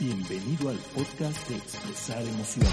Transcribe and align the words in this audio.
Bienvenido 0.00 0.68
al 0.68 0.76
podcast 0.94 1.48
de 1.48 1.56
Expresar 1.56 2.22
Emociones. 2.22 2.70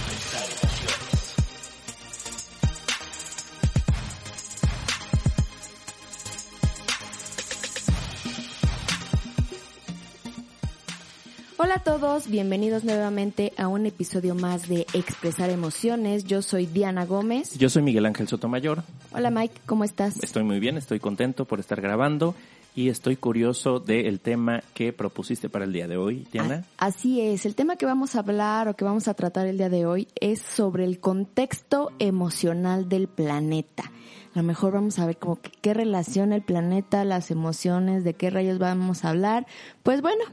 Hola 11.58 11.76
a 11.76 11.80
todos, 11.80 12.28
bienvenidos 12.28 12.84
nuevamente 12.84 13.54
a 13.58 13.70
un 13.70 13.88
episodio 13.88 14.36
más 14.36 14.70
de 14.70 14.86
Expresar 14.94 15.50
Emociones. 15.50 16.26
Yo 16.26 16.44
soy 16.44 16.68
Diana 16.68 17.08
Gómez. 17.08 17.58
Yo 17.58 17.70
soy 17.70 17.82
Miguel 17.82 18.06
Ángel 18.06 18.28
Sotomayor. 18.28 18.84
Hola 19.12 19.32
Mike, 19.32 19.62
¿cómo 19.66 19.84
estás? 19.84 20.22
Estoy 20.22 20.44
muy 20.44 20.60
bien, 20.60 20.78
estoy 20.78 21.00
contento 21.00 21.46
por 21.46 21.60
estar 21.60 21.82
grabando 21.82 22.36
y 22.76 22.90
estoy 22.90 23.16
curioso 23.16 23.80
del 23.80 24.20
tema 24.20 24.62
que 24.74 24.92
propusiste 24.92 25.48
para 25.50 25.64
el 25.64 25.72
día 25.72 25.88
de 25.88 25.96
hoy, 25.96 26.28
Diana. 26.32 26.66
Así 26.78 27.22
es, 27.22 27.46
el 27.46 27.56
tema 27.56 27.78
que 27.78 27.86
vamos 27.86 28.16
a 28.16 28.20
hablar 28.20 28.68
o 28.68 28.76
que 28.76 28.84
vamos 28.84 29.08
a 29.08 29.14
tratar 29.14 29.48
el 29.48 29.58
día 29.58 29.70
de 29.70 29.86
hoy 29.86 30.10
es 30.20 30.42
sobre 30.42 30.84
el 30.84 31.00
contexto 31.00 31.94
emocional 32.00 32.90
del 32.90 33.08
planeta. 33.08 33.92
A 34.34 34.40
lo 34.40 34.44
mejor 34.44 34.74
vamos 34.74 35.00
a 35.00 35.06
ver 35.06 35.18
como 35.18 35.38
que 35.38 35.50
qué 35.62 35.74
relación 35.74 36.34
el 36.34 36.42
planeta, 36.42 37.06
las 37.06 37.32
emociones, 37.32 38.04
de 38.04 38.14
qué 38.14 38.30
rayos 38.30 38.60
vamos 38.60 39.06
a 39.06 39.12
hablar. 39.12 39.48
Pues 39.82 40.02
bueno, 40.02 40.26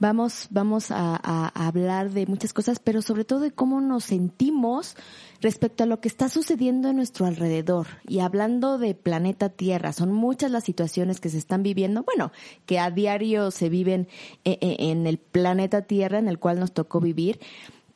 vamos, 0.00 0.48
vamos 0.50 0.90
a, 0.90 1.14
a, 1.22 1.66
hablar 1.66 2.10
de 2.10 2.26
muchas 2.26 2.52
cosas, 2.52 2.80
pero 2.80 3.02
sobre 3.02 3.24
todo 3.24 3.38
de 3.38 3.52
cómo 3.52 3.80
nos 3.80 4.02
sentimos 4.02 4.96
respecto 5.44 5.84
a 5.84 5.86
lo 5.86 6.00
que 6.00 6.08
está 6.08 6.30
sucediendo 6.30 6.88
en 6.88 6.96
nuestro 6.96 7.26
alrededor. 7.26 7.86
Y 8.08 8.20
hablando 8.20 8.78
de 8.78 8.94
planeta 8.94 9.50
Tierra, 9.50 9.92
son 9.92 10.10
muchas 10.10 10.50
las 10.50 10.64
situaciones 10.64 11.20
que 11.20 11.28
se 11.28 11.36
están 11.36 11.62
viviendo, 11.62 12.02
bueno, 12.02 12.32
que 12.64 12.78
a 12.78 12.90
diario 12.90 13.50
se 13.50 13.68
viven 13.68 14.08
en, 14.44 14.58
en 14.60 15.06
el 15.06 15.18
planeta 15.18 15.82
Tierra 15.82 16.18
en 16.18 16.28
el 16.28 16.38
cual 16.38 16.58
nos 16.58 16.72
tocó 16.72 16.98
vivir. 16.98 17.40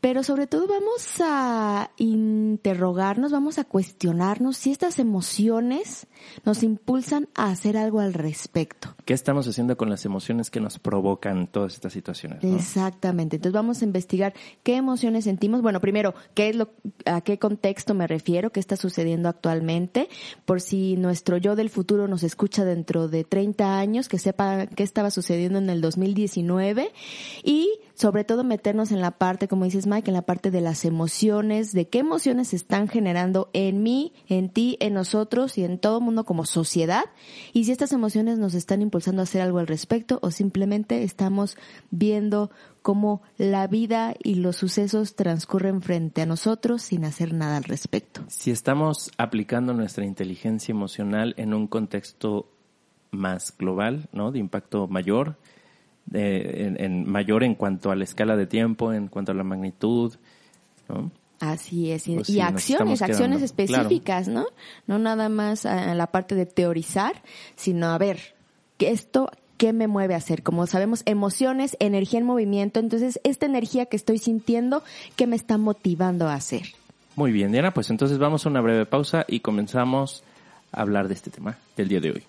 Pero 0.00 0.22
sobre 0.22 0.46
todo 0.46 0.68
vamos 0.68 1.20
a 1.20 1.90
interrogarnos, 1.96 3.32
vamos 3.32 3.58
a 3.58 3.64
cuestionarnos 3.64 4.56
si 4.56 4.70
estas 4.70 5.00
emociones 5.00 6.06
nos 6.44 6.62
impulsan 6.62 7.28
a 7.34 7.50
hacer 7.50 7.76
algo 7.76 7.98
al 7.98 8.14
respecto. 8.14 8.94
¿Qué 9.04 9.14
estamos 9.14 9.48
haciendo 9.48 9.76
con 9.76 9.90
las 9.90 10.04
emociones 10.04 10.50
que 10.50 10.60
nos 10.60 10.78
provocan 10.78 11.48
todas 11.48 11.74
estas 11.74 11.92
situaciones? 11.92 12.44
¿no? 12.44 12.56
Exactamente. 12.56 13.36
Entonces 13.36 13.54
vamos 13.54 13.82
a 13.82 13.84
investigar 13.84 14.34
qué 14.62 14.76
emociones 14.76 15.24
sentimos. 15.24 15.62
Bueno, 15.62 15.80
primero, 15.80 16.14
qué 16.34 16.50
es 16.50 16.56
lo, 16.56 16.70
a 17.04 17.20
qué 17.22 17.40
contexto 17.40 17.94
me 17.94 18.06
refiero, 18.06 18.50
qué 18.50 18.60
está 18.60 18.76
sucediendo 18.76 19.28
actualmente, 19.28 20.08
por 20.44 20.60
si 20.60 20.96
nuestro 20.96 21.38
yo 21.38 21.56
del 21.56 21.70
futuro 21.70 22.06
nos 22.06 22.22
escucha 22.22 22.64
dentro 22.64 23.08
de 23.08 23.24
30 23.24 23.78
años, 23.78 24.08
que 24.08 24.18
sepa 24.18 24.66
qué 24.66 24.84
estaba 24.84 25.10
sucediendo 25.10 25.58
en 25.58 25.70
el 25.70 25.80
2019 25.80 26.92
y 27.42 27.68
sobre 27.98 28.22
todo 28.22 28.44
meternos 28.44 28.92
en 28.92 29.00
la 29.00 29.10
parte, 29.10 29.48
como 29.48 29.64
dices 29.64 29.88
Mike, 29.88 30.10
en 30.10 30.14
la 30.14 30.22
parte 30.22 30.52
de 30.52 30.60
las 30.60 30.84
emociones, 30.84 31.72
de 31.72 31.88
qué 31.88 31.98
emociones 31.98 32.48
se 32.48 32.56
están 32.56 32.86
generando 32.86 33.50
en 33.52 33.82
mí, 33.82 34.12
en 34.28 34.50
ti, 34.50 34.76
en 34.78 34.94
nosotros 34.94 35.58
y 35.58 35.64
en 35.64 35.78
todo 35.80 35.98
el 35.98 36.04
mundo 36.04 36.22
como 36.22 36.44
sociedad, 36.44 37.06
y 37.52 37.64
si 37.64 37.72
estas 37.72 37.92
emociones 37.92 38.38
nos 38.38 38.54
están 38.54 38.82
impulsando 38.82 39.20
a 39.20 39.24
hacer 39.24 39.42
algo 39.42 39.58
al 39.58 39.66
respecto 39.66 40.20
o 40.22 40.30
simplemente 40.30 41.02
estamos 41.02 41.56
viendo 41.90 42.52
cómo 42.82 43.20
la 43.36 43.66
vida 43.66 44.14
y 44.22 44.36
los 44.36 44.54
sucesos 44.54 45.16
transcurren 45.16 45.82
frente 45.82 46.22
a 46.22 46.26
nosotros 46.26 46.82
sin 46.82 47.04
hacer 47.04 47.34
nada 47.34 47.56
al 47.56 47.64
respecto. 47.64 48.22
Si 48.28 48.52
estamos 48.52 49.10
aplicando 49.18 49.74
nuestra 49.74 50.04
inteligencia 50.04 50.70
emocional 50.70 51.34
en 51.36 51.52
un 51.52 51.66
contexto 51.66 52.48
más 53.10 53.56
global, 53.58 54.08
¿no? 54.12 54.30
De 54.30 54.38
impacto 54.38 54.86
mayor, 54.86 55.36
de, 56.10 56.66
en, 56.66 56.80
en, 56.80 57.10
mayor 57.10 57.44
en 57.44 57.54
cuanto 57.54 57.90
a 57.90 57.96
la 57.96 58.04
escala 58.04 58.36
de 58.36 58.46
tiempo, 58.46 58.92
en 58.92 59.08
cuanto 59.08 59.32
a 59.32 59.34
la 59.34 59.44
magnitud, 59.44 60.14
¿no? 60.88 61.10
Así 61.40 61.92
es, 61.92 62.08
y, 62.08 62.16
pues 62.16 62.30
y 62.30 62.40
acciones, 62.40 63.00
acciones 63.00 63.42
específicas, 63.42 64.26
claro. 64.26 64.48
¿no? 64.86 64.96
No 64.96 64.98
nada 64.98 65.28
más 65.28 65.66
a 65.66 65.94
la 65.94 66.08
parte 66.08 66.34
de 66.34 66.46
teorizar, 66.46 67.22
sino 67.54 67.86
a 67.86 67.98
ver, 67.98 68.34
que 68.76 68.90
esto, 68.90 69.30
¿qué 69.56 69.72
me 69.72 69.86
mueve 69.86 70.14
a 70.14 70.16
hacer? 70.16 70.42
Como 70.42 70.66
sabemos, 70.66 71.02
emociones, 71.06 71.76
energía 71.78 72.18
en 72.18 72.26
movimiento, 72.26 72.80
entonces 72.80 73.20
esta 73.22 73.46
energía 73.46 73.86
que 73.86 73.96
estoy 73.96 74.18
sintiendo, 74.18 74.82
¿qué 75.14 75.28
me 75.28 75.36
está 75.36 75.58
motivando 75.58 76.26
a 76.26 76.34
hacer? 76.34 76.62
Muy 77.14 77.30
bien, 77.30 77.52
Diana, 77.52 77.72
pues 77.72 77.90
entonces 77.90 78.18
vamos 78.18 78.44
a 78.44 78.48
una 78.48 78.60
breve 78.60 78.86
pausa 78.86 79.24
y 79.28 79.40
comenzamos 79.40 80.24
a 80.72 80.80
hablar 80.80 81.06
de 81.06 81.14
este 81.14 81.30
tema 81.30 81.56
del 81.76 81.88
día 81.88 82.00
de 82.00 82.10
hoy. 82.10 82.24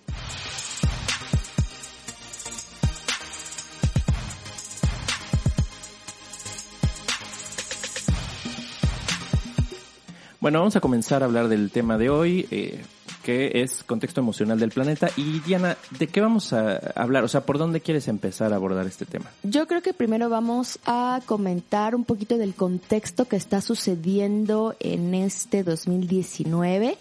Bueno, 10.40 10.60
vamos 10.60 10.74
a 10.74 10.80
comenzar 10.80 11.22
a 11.22 11.26
hablar 11.26 11.48
del 11.48 11.70
tema 11.70 11.98
de 11.98 12.08
hoy, 12.08 12.48
eh, 12.50 12.82
que 13.22 13.60
es 13.62 13.84
contexto 13.84 14.22
emocional 14.22 14.58
del 14.58 14.70
planeta. 14.70 15.10
Y 15.14 15.40
Diana, 15.40 15.76
¿de 15.98 16.06
qué 16.06 16.22
vamos 16.22 16.54
a 16.54 16.78
hablar? 16.94 17.24
O 17.24 17.28
sea, 17.28 17.42
¿por 17.42 17.58
dónde 17.58 17.82
quieres 17.82 18.08
empezar 18.08 18.54
a 18.54 18.56
abordar 18.56 18.86
este 18.86 19.04
tema? 19.04 19.26
Yo 19.42 19.66
creo 19.66 19.82
que 19.82 19.92
primero 19.92 20.30
vamos 20.30 20.78
a 20.86 21.20
comentar 21.26 21.94
un 21.94 22.04
poquito 22.04 22.38
del 22.38 22.54
contexto 22.54 23.26
que 23.26 23.36
está 23.36 23.60
sucediendo 23.60 24.74
en 24.80 25.14
este 25.14 25.62
2019 25.62 26.96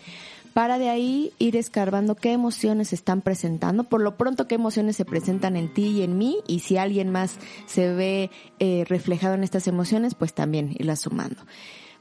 para 0.54 0.78
de 0.78 0.90
ahí 0.90 1.32
ir 1.40 1.56
escarbando 1.56 2.16
qué 2.16 2.34
emociones 2.34 2.92
están 2.92 3.22
presentando, 3.22 3.86
por 3.86 4.02
lo 4.02 4.18
pronto 4.18 4.48
qué 4.48 4.56
emociones 4.56 4.98
se 4.98 5.06
presentan 5.06 5.56
en 5.56 5.74
ti 5.74 5.88
y 5.88 6.02
en 6.02 6.18
mí, 6.18 6.40
y 6.46 6.60
si 6.60 6.76
alguien 6.76 7.10
más 7.10 7.38
se 7.68 7.94
ve 7.94 8.32
eh, 8.60 8.84
reflejado 8.90 9.36
en 9.36 9.46
estas 9.46 9.68
emociones, 9.68 10.16
pues 10.16 10.34
también 10.34 10.76
irlas 10.78 11.00
sumando. 11.00 11.38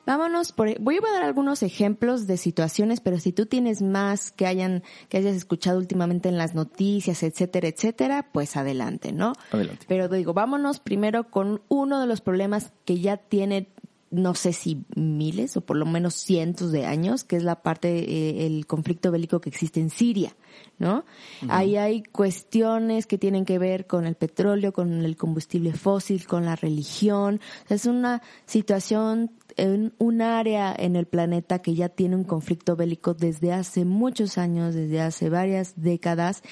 Vámonos 0.09 0.53
por, 0.53 0.81
voy 0.81 0.97
a 0.97 1.13
dar 1.13 1.23
algunos 1.23 1.63
ejemplos 1.63 2.27
de 2.27 2.39
situaciones, 2.39 3.01
pero 3.01 3.19
si 3.19 3.31
tú 3.31 3.45
tienes 3.45 3.83
más 3.83 4.33
que 4.33 4.47
hayan, 4.47 4.83
que 5.11 5.19
hayas 5.19 5.37
escuchado 5.37 5.77
últimamente 5.77 6.31
en 6.31 6.39
las 6.39 6.55
noticias, 6.55 7.23
etcétera, 7.23 7.69
etcétera, 7.69 8.27
pues 8.33 8.57
adelante, 8.57 9.13
¿no? 9.13 9.35
Adelante. 9.51 9.85
Pero 9.87 10.09
digo, 10.09 10.33
vámonos 10.33 10.81
primero 10.81 11.31
con 11.31 11.61
uno 11.69 12.01
de 12.01 12.07
los 12.07 12.23
problemas 12.23 12.73
que 12.87 13.01
ya 13.01 13.19
tiene 13.19 13.69
no 14.11 14.35
sé 14.35 14.55
si 14.55 14.87
miles 14.97 15.59
o 15.59 15.61
por 15.61 15.77
lo 15.77 15.85
menos 15.85 16.15
cientos 16.15 16.73
de 16.73 16.87
años, 16.87 17.25
que 17.25 17.37
es 17.37 17.43
la 17.43 17.63
parte, 17.63 17.99
eh, 17.99 18.47
el 18.47 18.67
conflicto 18.67 19.11
bélico 19.11 19.43
que 19.43 19.51
existe 19.51 19.81
en 19.81 19.91
Siria, 19.91 20.35
¿no? 20.79 21.05
Uh 21.43 21.45
-huh. 21.45 21.49
Ahí 21.51 21.77
hay 21.77 22.03
cuestiones 22.03 23.07
que 23.07 23.19
tienen 23.19 23.45
que 23.45 23.59
ver 23.59 23.87
con 23.87 24.07
el 24.07 24.15
petróleo, 24.15 24.73
con 24.73 25.05
el 25.05 25.19
combustible 25.19 25.75
fósil, 25.75 26.27
con 26.27 26.47
la 26.47 26.57
religión. 26.57 27.41
Es 27.69 27.85
una 27.85 28.23
situación 28.47 29.33
en 29.59 29.93
un 29.99 30.23
área 30.23 30.75
en 30.77 30.97
el 30.97 31.07
planeta 31.07 31.61
que 31.61 31.75
ya 31.75 31.89
tiene 31.89 32.17
un 32.17 32.25
conflicto 32.25 32.77
bélico 32.77 33.15
desde 33.15 33.53
hace 33.53 33.85
muchos 33.85 34.39
años, 34.39 34.75
desde 34.75 35.01
hace 35.01 35.29
varias 35.29 35.75
décadas, 35.77 36.43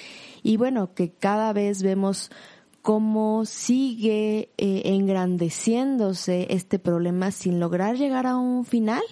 y 0.43 0.57
bueno, 0.57 0.95
que 0.95 1.11
cada 1.11 1.53
vez 1.53 1.83
vemos 1.83 2.31
cómo 2.83 3.45
sigue 3.47 4.51
eh, 4.59 4.83
engrandeciéndose 4.85 6.47
este 6.51 6.79
problema 6.79 7.33
sin 7.33 7.59
lograr 7.59 7.97
llegar 7.97 8.27
a 8.27 8.37
un 8.37 8.65
final. 8.65 9.03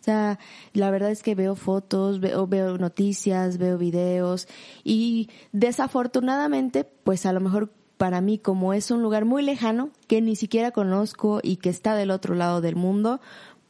O 0.00 0.04
sea, 0.04 0.38
la 0.72 0.90
verdad 0.90 1.10
es 1.10 1.22
que 1.22 1.34
veo 1.34 1.54
fotos, 1.54 2.20
veo, 2.20 2.46
veo 2.46 2.78
noticias, 2.78 3.58
veo 3.58 3.78
videos 3.78 4.48
y 4.84 5.30
desafortunadamente, 5.52 6.84
pues 6.84 7.24
a 7.24 7.32
lo 7.32 7.40
mejor 7.40 7.72
para 8.02 8.20
mí 8.20 8.36
como 8.36 8.74
es 8.74 8.90
un 8.90 9.00
lugar 9.00 9.24
muy 9.24 9.44
lejano 9.44 9.90
que 10.08 10.20
ni 10.20 10.34
siquiera 10.34 10.72
conozco 10.72 11.38
y 11.40 11.58
que 11.58 11.68
está 11.68 11.94
del 11.94 12.10
otro 12.10 12.34
lado 12.34 12.60
del 12.60 12.74
mundo, 12.74 13.20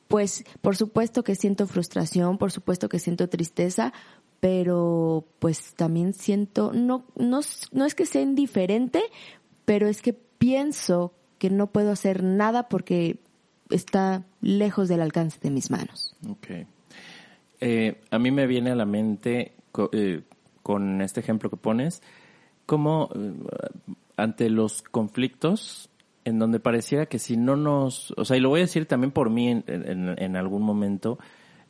pues 0.08 0.44
por 0.62 0.75
supuesto 0.75 1.23
que 1.23 1.34
siento 1.34 1.67
frustración, 1.67 2.38
por 2.38 2.50
supuesto 2.50 2.88
que 2.88 2.99
siento 2.99 3.29
tristeza, 3.29 3.93
pero 4.40 5.26
pues 5.38 5.75
también 5.75 6.14
siento, 6.14 6.73
no, 6.73 7.05
no, 7.14 7.40
no 7.73 7.84
es 7.84 7.94
que 7.94 8.06
sea 8.06 8.23
indiferente, 8.23 9.02
pero 9.67 9.87
es 9.87 10.00
que 10.00 10.14
pienso 10.14 11.12
que 11.37 11.50
no 11.50 11.67
puedo 11.67 11.90
hacer 11.93 12.23
nada 12.23 12.70
porque 12.70 13.19
está 13.69 14.25
lejos 14.40 14.88
del 14.88 15.02
alcance 15.02 15.38
de 15.43 15.50
mis 15.50 15.70
manos. 15.70 16.17
Okay. 16.26 16.67
Eh, 17.61 18.00
a 18.11 18.19
mí 18.19 18.31
me 18.31 18.46
viene 18.46 18.70
a 18.70 18.76
la 18.76 18.87
mente 18.87 19.52
eh, 19.93 20.23
con 20.62 21.02
este 21.02 21.20
ejemplo 21.20 21.50
que 21.50 21.58
pones, 21.58 22.00
como 22.64 23.11
eh, 23.14 23.32
ante 24.17 24.50
los 24.50 24.82
conflictos 24.82 25.91
en 26.25 26.38
donde 26.38 26.61
pareciera 26.61 27.06
que 27.06 27.19
si 27.19 27.37
no 27.37 27.56
nos, 27.56 28.12
o 28.17 28.25
sea, 28.25 28.37
y 28.37 28.41
lo 28.41 28.49
voy 28.49 28.61
a 28.61 28.64
decir 28.64 28.87
también 28.87 29.11
por 29.11 29.31
mí 29.31 29.49
en, 29.49 29.64
en, 29.67 30.37
algún 30.37 30.62
momento 30.62 31.19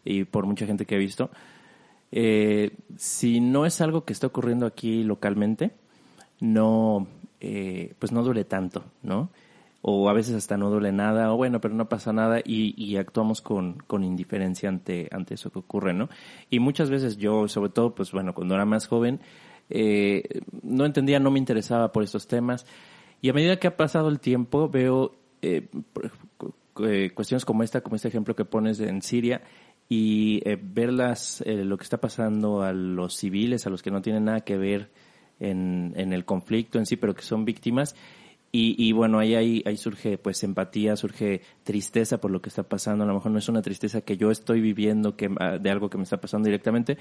y 0.05 0.25
por 0.25 0.47
mucha 0.47 0.67
gente 0.67 0.85
que 0.85 0.97
he 0.97 0.99
visto, 0.99 1.31
eh, 2.11 2.73
si 2.97 3.41
no 3.41 3.65
es 3.65 3.81
algo 3.81 4.05
que 4.05 4.13
está 4.13 4.27
ocurriendo 4.27 4.67
aquí 4.67 5.05
localmente, 5.05 5.71
no, 6.41 7.07
eh, 7.41 7.95
pues 7.99 8.13
no 8.13 8.23
duele 8.23 8.45
tanto, 8.45 8.85
¿no? 9.03 9.31
O 9.81 10.09
a 10.09 10.13
veces 10.13 10.35
hasta 10.35 10.57
no 10.57 10.71
duele 10.71 10.93
nada, 10.93 11.33
o 11.33 11.37
bueno, 11.37 11.61
pero 11.61 11.75
no 11.75 11.89
pasa 11.89 12.13
nada 12.13 12.41
y, 12.45 12.75
y 12.77 12.97
actuamos 12.99 13.41
con, 13.41 13.79
con 13.87 14.05
indiferencia 14.05 14.69
ante, 14.69 15.09
ante 15.11 15.35
eso 15.35 15.51
que 15.51 15.61
ocurre, 15.61 15.95
¿no? 15.95 16.09
Y 16.51 16.61
muchas 16.61 16.91
veces 16.91 17.17
yo, 17.17 17.49
sobre 17.49 17.71
todo, 17.71 17.95
pues 17.95 18.13
bueno, 18.13 18.35
cuando 18.35 18.55
era 18.55 18.67
más 18.67 18.87
joven, 18.87 19.21
eh, 19.75 20.23
no 20.63 20.85
entendía, 20.85 21.19
no 21.19 21.31
me 21.31 21.39
interesaba 21.39 21.93
por 21.93 22.03
estos 22.03 22.27
temas. 22.27 22.67
Y 23.21 23.31
a 23.31 23.33
medida 23.33 23.59
que 23.59 23.67
ha 23.67 23.77
pasado 23.77 24.09
el 24.09 24.21
tiempo, 24.21 24.69
veo 24.69 25.15
eh, 25.43 25.69
eh, 26.81 27.11
cuestiones 27.15 27.45
como 27.45 27.63
esta, 27.63 27.81
como 27.81 27.97
este 27.97 28.09
ejemplo 28.09 28.37
que 28.37 28.45
pones 28.45 28.81
en 28.81 29.03
Siria, 29.03 29.43
y 29.89 30.41
eh, 30.49 30.59
verlas, 30.61 31.43
eh, 31.47 31.65
lo 31.65 31.77
que 31.77 31.85
está 31.85 32.01
pasando 32.01 32.63
a 32.63 32.73
los 32.73 33.17
civiles, 33.17 33.67
a 33.67 33.71
los 33.71 33.83
que 33.83 33.91
no 33.91 34.01
tienen 34.01 34.25
nada 34.25 34.41
que 34.41 34.57
ver 34.57 34.91
en, 35.39 35.93
en 35.97 36.13
el 36.13 36.25
conflicto 36.25 36.79
en 36.79 36.87
sí, 36.87 36.97
pero 36.97 37.15
que 37.15 37.23
son 37.23 37.45
víctimas. 37.45 37.95
Y, 38.55 38.93
bueno, 38.93 39.19
ahí, 39.19 39.35
ahí, 39.35 39.63
ahí 39.65 39.79
surge 39.79 40.19
pues 40.19 40.45
empatía, 40.45 40.95
surge 40.95 41.41
tristeza 41.63 42.21
por 42.21 42.31
lo 42.31 42.43
que 42.43 42.51
está 42.51 42.63
pasando. 42.65 43.05
A 43.05 43.07
lo 43.07 43.15
mejor 43.15 43.33
no 43.33 43.39
es 43.39 43.49
una 43.49 43.63
tristeza 43.63 44.03
que 44.03 44.19
yo 44.19 44.31
estoy 44.31 44.61
viviendo 44.61 45.17
que, 45.17 45.31
ah, 45.41 45.57
de 45.57 45.71
algo 45.71 45.89
que 45.89 45.97
me 45.97 46.05
está 46.05 46.21
pasando 46.21 46.45
directamente, 46.45 46.99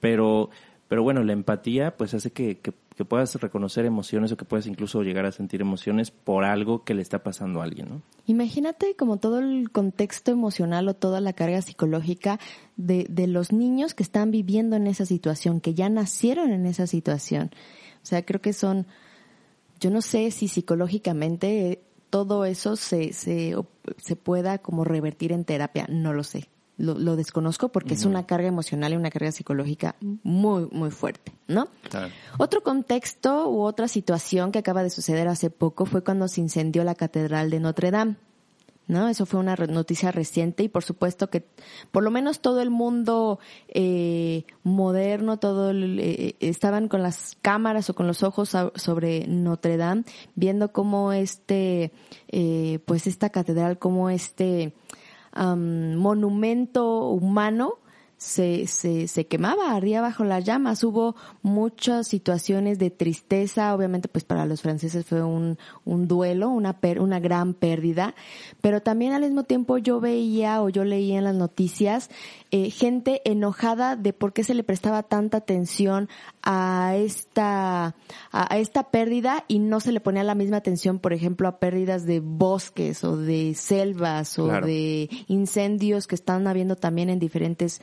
pero, 0.00 0.50
pero 0.88 1.02
bueno, 1.02 1.22
la 1.22 1.34
empatía 1.34 1.96
pues 1.96 2.14
hace 2.14 2.32
que, 2.32 2.58
que, 2.58 2.72
puedas 3.04 3.34
reconocer 3.36 3.84
emociones 3.84 4.32
o 4.32 4.36
que 4.36 4.44
puedas 4.44 4.66
incluso 4.66 5.02
llegar 5.02 5.24
a 5.24 5.30
sentir 5.30 5.60
emociones 5.60 6.10
por 6.10 6.44
algo 6.44 6.82
que 6.82 6.94
le 6.94 7.02
está 7.02 7.22
pasando 7.22 7.60
a 7.60 7.64
alguien, 7.64 7.88
¿no? 7.88 8.02
Imagínate 8.26 8.96
como 8.96 9.18
todo 9.18 9.38
el 9.38 9.70
contexto 9.70 10.32
emocional 10.32 10.88
o 10.88 10.94
toda 10.94 11.20
la 11.20 11.32
carga 11.32 11.62
psicológica 11.62 12.40
de, 12.76 13.06
de 13.08 13.28
los 13.28 13.52
niños 13.52 13.94
que 13.94 14.02
están 14.02 14.32
viviendo 14.32 14.74
en 14.74 14.88
esa 14.88 15.06
situación, 15.06 15.60
que 15.60 15.74
ya 15.74 15.88
nacieron 15.88 16.50
en 16.50 16.66
esa 16.66 16.88
situación. 16.88 17.50
O 18.02 18.06
sea, 18.06 18.24
creo 18.24 18.40
que 18.40 18.52
son, 18.52 18.86
yo 19.78 19.90
no 19.90 20.02
sé 20.02 20.30
si 20.32 20.48
psicológicamente 20.48 21.82
todo 22.10 22.44
eso 22.44 22.76
se, 22.76 23.12
se, 23.12 23.54
se 23.98 24.16
pueda 24.16 24.58
como 24.58 24.84
revertir 24.84 25.32
en 25.32 25.44
terapia, 25.44 25.86
no 25.88 26.12
lo 26.12 26.24
sé. 26.24 26.48
Lo, 26.78 26.94
lo 26.96 27.16
desconozco 27.16 27.70
porque 27.70 27.94
es 27.94 28.04
una 28.04 28.24
carga 28.24 28.46
emocional 28.48 28.92
y 28.92 28.96
una 28.96 29.10
carga 29.10 29.32
psicológica 29.32 29.96
muy, 30.22 30.68
muy 30.70 30.90
fuerte, 30.92 31.32
¿no? 31.48 31.68
Claro. 31.90 32.12
Otro 32.38 32.62
contexto 32.62 33.50
u 33.50 33.62
otra 33.62 33.88
situación 33.88 34.52
que 34.52 34.60
acaba 34.60 34.84
de 34.84 34.90
suceder 34.90 35.26
hace 35.26 35.50
poco 35.50 35.86
fue 35.86 36.04
cuando 36.04 36.28
se 36.28 36.40
incendió 36.40 36.84
la 36.84 36.94
Catedral 36.94 37.50
de 37.50 37.58
Notre 37.60 37.90
Dame. 37.90 38.16
¿No? 38.86 39.06
Eso 39.10 39.26
fue 39.26 39.38
una 39.38 39.54
noticia 39.54 40.10
reciente 40.12 40.62
y 40.62 40.70
por 40.70 40.82
supuesto 40.82 41.28
que 41.28 41.44
por 41.90 42.02
lo 42.02 42.10
menos 42.10 42.40
todo 42.40 42.62
el 42.62 42.70
mundo 42.70 43.38
eh, 43.68 44.44
moderno, 44.62 45.38
todo 45.38 45.68
el- 45.72 45.98
eh, 46.00 46.36
estaban 46.40 46.88
con 46.88 47.02
las 47.02 47.36
cámaras 47.42 47.90
o 47.90 47.94
con 47.94 48.06
los 48.06 48.22
ojos 48.22 48.56
sobre 48.76 49.26
Notre 49.26 49.76
Dame, 49.76 50.04
viendo 50.36 50.72
cómo 50.72 51.12
este, 51.12 51.92
eh, 52.28 52.78
pues 52.86 53.06
esta 53.06 53.28
catedral, 53.28 53.78
cómo 53.78 54.08
este 54.08 54.72
am, 55.38 55.94
monumento 55.94 57.08
humano 57.10 57.74
se, 58.16 58.66
se, 58.66 59.06
se 59.06 59.28
quemaba, 59.28 59.76
ardía 59.76 60.00
bajo 60.00 60.24
las 60.24 60.44
llamas. 60.44 60.82
Hubo 60.82 61.14
muchas 61.42 62.08
situaciones 62.08 62.80
de 62.80 62.90
tristeza, 62.90 63.72
obviamente 63.72 64.08
pues 64.08 64.24
para 64.24 64.44
los 64.44 64.60
franceses 64.60 65.06
fue 65.06 65.22
un, 65.22 65.56
un 65.84 66.08
duelo, 66.08 66.48
una, 66.48 66.80
per- 66.80 67.00
una 67.00 67.20
gran 67.20 67.54
pérdida, 67.54 68.16
pero 68.60 68.82
también 68.82 69.12
al 69.12 69.22
mismo 69.22 69.44
tiempo 69.44 69.78
yo 69.78 70.00
veía 70.00 70.60
o 70.62 70.68
yo 70.68 70.82
leía 70.84 71.18
en 71.18 71.24
las 71.24 71.36
noticias 71.36 72.10
eh, 72.50 72.70
gente 72.70 73.20
enojada 73.24 73.94
de 73.96 74.12
por 74.12 74.32
qué 74.32 74.42
se 74.42 74.54
le 74.54 74.64
prestaba 74.64 75.02
tanta 75.02 75.38
atención 75.38 76.08
a 76.42 76.94
esta, 76.96 77.94
a, 78.32 78.58
esta 78.58 78.90
pérdida 78.90 79.44
y 79.48 79.58
no 79.58 79.80
se 79.80 79.92
le 79.92 80.00
ponía 80.00 80.24
la 80.24 80.34
misma 80.34 80.56
atención, 80.56 80.98
por 80.98 81.12
ejemplo, 81.12 81.46
a 81.48 81.58
pérdidas 81.58 82.06
de 82.06 82.20
bosques 82.20 83.04
o 83.04 83.16
de 83.16 83.54
selvas 83.54 84.38
o 84.38 84.46
Claro. 84.46 84.66
de 84.66 85.10
incendios 85.26 86.06
que 86.06 86.14
están 86.14 86.46
habiendo 86.46 86.76
también 86.76 87.10
en 87.10 87.18
diferentes 87.18 87.82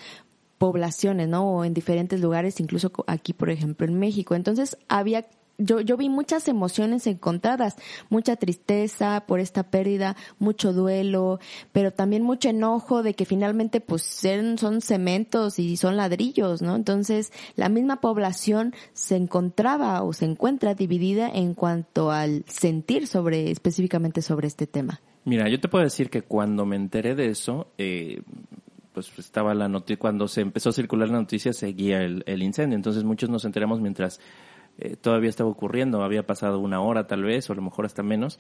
poblaciones, 0.58 1.28
¿no? 1.28 1.58
O 1.58 1.66
en 1.66 1.74
diferentes 1.74 2.20
lugares, 2.20 2.60
incluso 2.60 2.92
aquí, 3.08 3.34
por 3.34 3.50
ejemplo, 3.50 3.86
en 3.86 4.00
México. 4.00 4.36
Entonces, 4.36 4.78
había 4.88 5.28
yo, 5.58 5.82
yo 5.82 5.98
vi 5.98 6.10
muchas 6.10 6.48
emociones 6.48 7.08
encontradas, 7.08 7.76
mucha 8.10 8.36
tristeza 8.36 9.24
por 9.28 9.40
esta 9.40 9.64
pérdida, 9.64 10.16
mucho 10.40 10.74
duelo, 10.74 11.40
pero 11.72 11.92
también 11.92 12.24
mucho 12.24 12.50
enojo 12.50 13.04
de 13.04 13.14
que 13.14 13.26
finalmente 13.26 13.82
pues 13.82 14.04
son, 14.04 14.82
cementos 14.82 15.60
y 15.60 15.78
son 15.78 15.98
ladrillos, 15.98 16.62
¿no? 16.62 16.76
Entonces 16.76 17.32
la 17.56 17.70
misma 17.70 18.02
población 18.02 18.74
se 18.94 19.16
encontraba 19.16 20.04
o 20.04 20.14
se 20.14 20.26
encuentra 20.26 20.76
dividida 20.76 21.30
en 21.30 21.54
cuanto 21.54 22.12
al 22.12 22.44
sentir 22.48 23.08
sobre, 23.08 23.52
específicamente 23.52 24.22
sobre 24.22 24.48
este 24.48 24.68
tema. 24.68 25.02
Mira, 25.24 25.50
yo 25.50 25.60
te 25.60 25.68
puedo 25.68 25.84
decir 25.84 26.10
que 26.10 26.22
cuando 26.22 26.66
me 26.66 26.76
enteré 26.76 27.16
de 27.16 27.28
eso, 27.28 27.68
eh, 27.78 28.22
pues 28.94 29.12
estaba 29.18 29.54
la 29.56 29.68
noticia, 29.68 29.98
cuando 29.98 30.28
se 30.28 30.42
empezó 30.42 30.70
a 30.70 30.74
circular 30.74 31.10
la 31.10 31.20
noticia 31.20 31.52
seguía 31.52 32.02
el, 32.02 32.24
el 32.28 32.44
incendio, 32.44 32.76
entonces 32.76 33.04
muchos 33.04 33.30
nos 33.30 33.44
enteramos 33.44 33.82
mientras 33.82 34.20
eh, 34.78 34.96
todavía 34.96 35.30
estaba 35.30 35.50
ocurriendo, 35.50 36.04
había 36.04 36.26
pasado 36.26 36.60
una 36.60 36.82
hora 36.82 37.08
tal 37.08 37.24
vez, 37.24 37.50
o 37.50 37.54
a 37.54 37.56
lo 37.56 37.62
mejor 37.62 37.86
hasta 37.86 38.04
menos. 38.04 38.40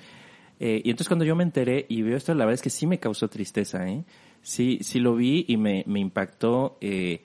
Eh, 0.59 0.81
y 0.83 0.89
entonces 0.89 1.07
cuando 1.07 1.25
yo 1.25 1.35
me 1.35 1.43
enteré 1.43 1.85
y 1.89 2.01
veo 2.01 2.17
esto, 2.17 2.33
la 2.33 2.45
verdad 2.45 2.55
es 2.55 2.61
que 2.61 2.69
sí 2.69 2.87
me 2.87 2.99
causó 2.99 3.27
tristeza, 3.27 3.87
¿eh? 3.89 4.03
Sí, 4.41 4.79
sí 4.81 4.99
lo 4.99 5.15
vi 5.15 5.45
y 5.47 5.57
me, 5.57 5.83
me 5.87 5.99
impactó. 5.99 6.77
Eh, 6.81 7.23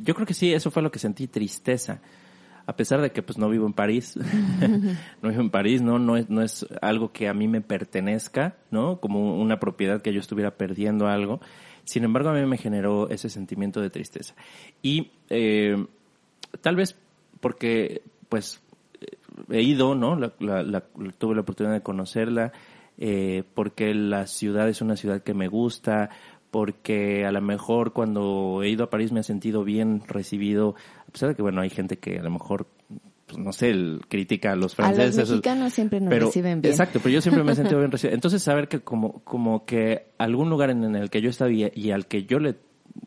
yo 0.00 0.14
creo 0.14 0.26
que 0.26 0.34
sí, 0.34 0.52
eso 0.52 0.70
fue 0.70 0.82
lo 0.82 0.90
que 0.90 0.98
sentí, 0.98 1.26
tristeza. 1.26 2.00
A 2.66 2.76
pesar 2.76 3.00
de 3.00 3.12
que 3.12 3.22
pues 3.22 3.38
no 3.38 3.48
vivo 3.48 3.66
en 3.66 3.72
París, 3.72 4.14
no 5.22 5.30
vivo 5.30 5.40
en 5.40 5.50
París, 5.50 5.80
no, 5.80 5.98
no 5.98 6.16
es, 6.18 6.28
no 6.28 6.42
es 6.42 6.66
algo 6.82 7.12
que 7.12 7.28
a 7.28 7.34
mí 7.34 7.48
me 7.48 7.62
pertenezca, 7.62 8.56
¿no? 8.70 9.00
Como 9.00 9.40
una 9.40 9.58
propiedad 9.58 10.02
que 10.02 10.12
yo 10.12 10.20
estuviera 10.20 10.56
perdiendo 10.56 11.06
algo. 11.06 11.40
Sin 11.84 12.04
embargo, 12.04 12.28
a 12.28 12.34
mí 12.34 12.44
me 12.44 12.58
generó 12.58 13.08
ese 13.08 13.30
sentimiento 13.30 13.80
de 13.80 13.88
tristeza. 13.88 14.34
Y 14.82 15.12
eh, 15.30 15.86
tal 16.60 16.76
vez 16.76 16.94
porque, 17.40 18.02
pues, 18.28 18.60
he 19.50 19.62
ido, 19.62 19.94
¿no? 19.94 20.16
La, 20.16 20.32
la- 20.40 20.62
la- 20.62 20.84
tuve 21.18 21.34
la 21.34 21.42
oportunidad 21.42 21.74
de 21.74 21.82
conocerla, 21.82 22.52
eh, 22.98 23.44
porque 23.54 23.94
la 23.94 24.26
ciudad 24.26 24.68
es 24.68 24.80
una 24.82 24.96
ciudad 24.96 25.22
que 25.22 25.34
me 25.34 25.48
gusta, 25.48 26.10
porque 26.50 27.24
a 27.26 27.32
lo 27.32 27.40
mejor 27.40 27.92
cuando 27.92 28.62
he 28.62 28.70
ido 28.70 28.84
a 28.84 28.90
París 28.90 29.12
me 29.12 29.20
he 29.20 29.22
sentido 29.22 29.64
bien 29.64 30.02
recibido, 30.08 30.74
a 31.06 31.10
pesar 31.12 31.28
de 31.30 31.34
que, 31.34 31.42
bueno, 31.42 31.60
hay 31.60 31.70
gente 31.70 31.98
que 31.98 32.18
a 32.18 32.22
lo 32.22 32.30
mejor, 32.30 32.66
pues, 33.26 33.38
no 33.38 33.52
sé, 33.52 33.70
el- 33.70 34.00
critica 34.08 34.52
a 34.52 34.56
los 34.56 34.78
A 34.78 34.88
los 34.88 34.96
franceses. 34.96 35.28
mexicanos 35.30 35.72
siempre 35.74 36.00
nos 36.00 36.10
pero, 36.10 36.26
reciben 36.26 36.60
bien. 36.62 36.72
Exacto, 36.72 36.98
pero 37.00 37.10
yo 37.14 37.20
siempre 37.20 37.44
me 37.44 37.52
he 37.52 37.54
sentido 37.54 37.78
bien 37.78 37.90
recibido. 37.92 38.14
Entonces, 38.14 38.42
saber 38.42 38.66
que 38.68 38.80
como, 38.80 39.20
como 39.24 39.64
que 39.66 40.06
algún 40.18 40.50
lugar 40.50 40.70
en 40.70 40.96
el 40.96 41.10
que 41.10 41.20
yo 41.20 41.30
estaba 41.30 41.50
y, 41.52 41.70
y 41.74 41.90
al 41.92 42.06
que 42.06 42.24
yo 42.24 42.38
le, 42.40 42.56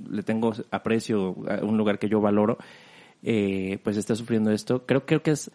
le 0.09 0.23
tengo 0.23 0.53
aprecio, 0.69 1.31
un 1.63 1.77
lugar 1.77 1.99
que 1.99 2.07
yo 2.07 2.21
valoro, 2.21 2.57
eh, 3.23 3.79
pues 3.83 3.97
está 3.97 4.15
sufriendo 4.15 4.51
esto. 4.51 4.85
Creo, 4.85 5.05
creo 5.05 5.21
que 5.21 5.31
es 5.31 5.51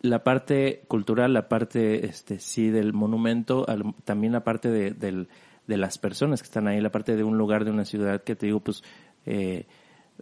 la 0.00 0.22
parte 0.22 0.82
cultural, 0.88 1.32
la 1.32 1.48
parte, 1.48 2.06
este, 2.06 2.38
sí, 2.38 2.70
del 2.70 2.92
monumento, 2.92 3.66
también 4.04 4.32
la 4.32 4.44
parte 4.44 4.70
de, 4.70 5.26
de 5.68 5.76
las 5.76 5.98
personas 5.98 6.40
que 6.40 6.46
están 6.46 6.66
ahí, 6.66 6.80
la 6.80 6.90
parte 6.90 7.14
de 7.14 7.22
un 7.22 7.36
lugar, 7.38 7.64
de 7.64 7.70
una 7.70 7.84
ciudad 7.84 8.24
que 8.24 8.34
te 8.34 8.46
digo, 8.46 8.60
pues, 8.60 8.82
eh, 9.26 9.66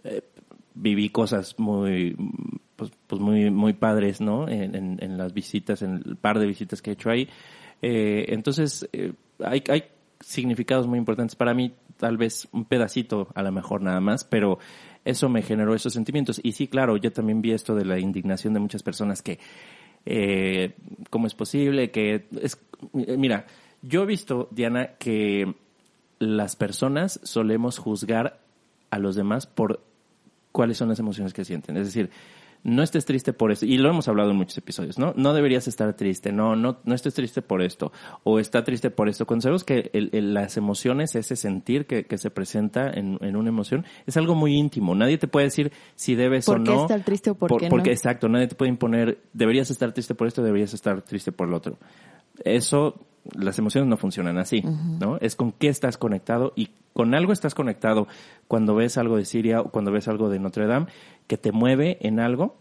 eh, 0.03 0.21
viví 0.75 1.09
cosas 1.09 1.57
muy, 1.57 2.15
pues, 2.75 2.91
pues 3.07 3.21
muy, 3.21 3.49
muy 3.49 3.73
padres, 3.73 4.19
¿no? 4.19 4.47
En, 4.47 5.17
las 5.17 5.33
visitas, 5.33 5.81
en 5.81 6.03
el 6.05 6.17
par 6.17 6.37
de 6.37 6.45
visitas 6.45 6.81
que 6.81 6.91
he 6.91 6.93
hecho 6.93 7.09
ahí. 7.09 7.29
Eh, 7.81 8.25
entonces, 8.29 8.87
hay, 9.39 9.63
hay 9.69 9.83
significados 10.19 10.85
muy 10.85 10.99
importantes 10.99 11.35
para 11.35 11.53
mí, 11.53 11.73
tal 11.95 12.17
vez 12.17 12.47
un 12.51 12.65
pedacito 12.65 13.29
a 13.33 13.41
lo 13.41 13.51
mejor 13.51 13.81
nada 13.81 14.01
más, 14.01 14.25
pero 14.25 14.59
eso 15.07 15.29
me 15.29 15.41
generó 15.41 15.73
esos 15.73 15.93
sentimientos. 15.93 16.39
Y 16.43 16.51
sí, 16.51 16.67
claro, 16.67 16.97
yo 16.97 17.11
también 17.11 17.41
vi 17.41 17.51
esto 17.51 17.75
de 17.75 17.85
la 17.85 17.99
indignación 17.99 18.53
de 18.53 18.59
muchas 18.59 18.83
personas 18.83 19.21
que, 19.21 19.39
eh, 20.05 20.75
¿cómo 21.09 21.27
es 21.27 21.33
posible? 21.33 21.91
Que 21.91 22.25
es, 22.41 22.59
mira, 22.93 23.45
yo 23.81 24.03
he 24.03 24.05
visto, 24.05 24.49
Diana, 24.51 24.95
que 24.99 25.55
las 26.19 26.55
personas 26.55 27.19
solemos 27.23 27.77
juzgar 27.77 28.39
a 28.89 28.99
los 28.99 29.15
demás 29.15 29.47
por 29.47 29.81
cuáles 30.51 30.77
son 30.77 30.89
las 30.89 30.99
emociones 30.99 31.33
que 31.33 31.45
sienten. 31.45 31.77
Es 31.77 31.85
decir, 31.85 32.09
no 32.63 32.83
estés 32.83 33.05
triste 33.05 33.33
por 33.33 33.51
eso. 33.51 33.65
Y 33.65 33.77
lo 33.77 33.89
hemos 33.89 34.07
hablado 34.07 34.31
en 34.31 34.37
muchos 34.37 34.57
episodios, 34.57 34.97
¿no? 34.97 35.13
No 35.15 35.33
deberías 35.33 35.67
estar 35.67 35.93
triste, 35.95 36.31
no, 36.31 36.55
no, 36.55 36.79
no 36.83 36.95
estés 36.95 37.13
triste 37.13 37.41
por 37.41 37.61
esto, 37.61 37.91
o 38.23 38.39
está 38.39 38.63
triste 38.63 38.89
por 38.89 39.09
esto. 39.09 39.25
Cuando 39.25 39.43
sabemos 39.43 39.63
que 39.63 39.89
las 40.13 40.57
emociones, 40.57 41.15
ese 41.15 41.35
sentir 41.35 41.85
que, 41.85 42.05
se 42.17 42.31
presenta 42.31 42.89
en, 42.89 43.17
una 43.35 43.49
emoción, 43.49 43.85
es 44.05 44.17
algo 44.17 44.35
muy 44.35 44.55
íntimo. 44.55 44.95
Nadie 44.95 45.17
te 45.17 45.27
puede 45.27 45.45
decir 45.45 45.71
si 45.95 46.15
debes 46.15 46.47
o 46.49 46.57
no. 46.57 46.65
¿Por 46.65 46.73
qué 46.73 46.81
estar 46.81 47.03
triste 47.03 47.29
o 47.29 47.35
por, 47.35 47.57
qué 47.57 47.69
Porque, 47.69 47.91
exacto, 47.91 48.27
nadie 48.29 48.47
te 48.47 48.55
puede 48.55 48.69
imponer, 48.69 49.19
deberías 49.33 49.69
estar 49.69 49.91
triste 49.93 50.15
por 50.15 50.27
esto, 50.27 50.41
deberías 50.43 50.73
estar 50.73 51.01
triste 51.01 51.31
por 51.31 51.47
lo 51.47 51.57
otro. 51.57 51.77
Eso, 52.43 52.95
las 53.33 53.57
emociones 53.59 53.89
no 53.89 53.97
funcionan 53.97 54.37
así, 54.37 54.63
¿no? 54.99 55.17
Es 55.21 55.35
con 55.35 55.51
qué 55.51 55.67
estás 55.67 55.97
conectado 55.97 56.53
y 56.55 56.69
con 56.93 57.13
algo 57.13 57.33
estás 57.33 57.53
conectado 57.53 58.07
cuando 58.47 58.75
ves 58.75 58.97
algo 58.97 59.17
de 59.17 59.25
Siria 59.25 59.61
o 59.61 59.69
cuando 59.69 59.91
ves 59.91 60.07
algo 60.07 60.29
de 60.29 60.39
Notre 60.39 60.65
Dame 60.67 60.87
que 61.27 61.37
te 61.37 61.51
mueve 61.51 61.97
en 62.01 62.19
algo 62.19 62.55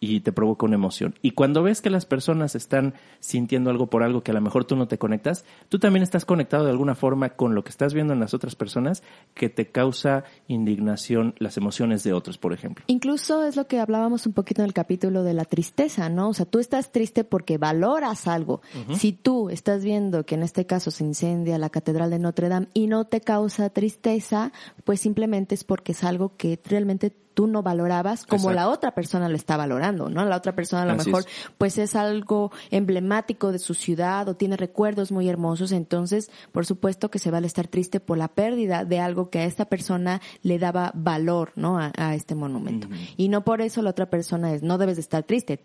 y 0.00 0.20
te 0.20 0.32
provoca 0.32 0.66
una 0.66 0.76
emoción. 0.76 1.14
Y 1.22 1.32
cuando 1.32 1.62
ves 1.62 1.80
que 1.80 1.90
las 1.90 2.06
personas 2.06 2.54
están 2.54 2.94
sintiendo 3.20 3.70
algo 3.70 3.88
por 3.88 4.02
algo 4.02 4.22
que 4.22 4.30
a 4.30 4.34
lo 4.34 4.40
mejor 4.40 4.64
tú 4.64 4.76
no 4.76 4.88
te 4.88 4.98
conectas, 4.98 5.44
tú 5.68 5.78
también 5.78 6.02
estás 6.02 6.24
conectado 6.24 6.64
de 6.64 6.70
alguna 6.70 6.94
forma 6.94 7.30
con 7.30 7.54
lo 7.54 7.64
que 7.64 7.70
estás 7.70 7.94
viendo 7.94 8.12
en 8.12 8.20
las 8.20 8.34
otras 8.34 8.54
personas 8.54 9.02
que 9.34 9.48
te 9.48 9.70
causa 9.70 10.24
indignación 10.46 11.34
las 11.38 11.56
emociones 11.56 12.04
de 12.04 12.12
otros, 12.12 12.38
por 12.38 12.52
ejemplo. 12.52 12.84
Incluso 12.88 13.44
es 13.44 13.56
lo 13.56 13.66
que 13.66 13.80
hablábamos 13.80 14.26
un 14.26 14.32
poquito 14.32 14.62
en 14.62 14.66
el 14.66 14.74
capítulo 14.74 15.22
de 15.22 15.34
la 15.34 15.44
tristeza, 15.44 16.08
¿no? 16.08 16.28
O 16.30 16.34
sea, 16.34 16.46
tú 16.46 16.58
estás 16.58 16.92
triste 16.92 17.24
porque 17.24 17.58
valoras 17.58 18.26
algo. 18.26 18.60
Si 18.94 19.12
tú 19.12 19.50
estás 19.50 19.84
viendo 19.84 20.24
que 20.24 20.34
en 20.34 20.42
este 20.42 20.66
caso 20.66 20.90
se 20.90 21.04
incendia 21.04 21.58
la 21.58 21.70
Catedral 21.70 22.10
de 22.10 22.18
Notre 22.18 22.48
Dame 22.48 22.68
y 22.74 22.86
no 22.86 23.06
te 23.06 23.20
causa 23.20 23.70
tristeza, 23.70 24.52
pues 24.84 25.00
simplemente 25.00 25.54
es 25.54 25.64
porque 25.64 25.92
es 25.92 26.04
algo 26.04 26.36
que 26.36 26.60
realmente 26.64 27.14
tú 27.38 27.46
no 27.46 27.62
valorabas 27.62 28.26
como 28.26 28.50
la 28.50 28.68
otra 28.68 28.96
persona 28.96 29.28
lo 29.28 29.36
está 29.36 29.56
valorando, 29.56 30.10
¿no? 30.10 30.24
La 30.24 30.36
otra 30.36 30.56
persona 30.56 30.82
a 30.82 30.86
lo 30.86 30.96
mejor 30.96 31.24
pues 31.56 31.78
es 31.78 31.94
algo 31.94 32.50
emblemático 32.72 33.52
de 33.52 33.60
su 33.60 33.74
ciudad 33.74 34.28
o 34.28 34.34
tiene 34.34 34.56
recuerdos 34.56 35.12
muy 35.12 35.28
hermosos, 35.28 35.70
entonces 35.70 36.32
por 36.50 36.66
supuesto 36.66 37.12
que 37.12 37.20
se 37.20 37.30
va 37.30 37.38
a 37.38 37.42
estar 37.42 37.68
triste 37.68 38.00
por 38.00 38.18
la 38.18 38.26
pérdida 38.26 38.84
de 38.84 38.98
algo 38.98 39.30
que 39.30 39.38
a 39.38 39.44
esta 39.44 39.66
persona 39.66 40.20
le 40.42 40.58
daba 40.58 40.90
valor, 40.96 41.52
¿no? 41.54 41.78
A, 41.78 42.16
este 42.16 42.34
monumento. 42.34 42.88
Y 43.16 43.28
no 43.28 43.44
por 43.44 43.60
eso 43.60 43.82
la 43.82 43.90
otra 43.90 44.10
persona 44.10 44.52
es, 44.52 44.64
no 44.64 44.76
debes 44.76 44.96
de 44.96 45.02
estar 45.02 45.22
triste, 45.22 45.60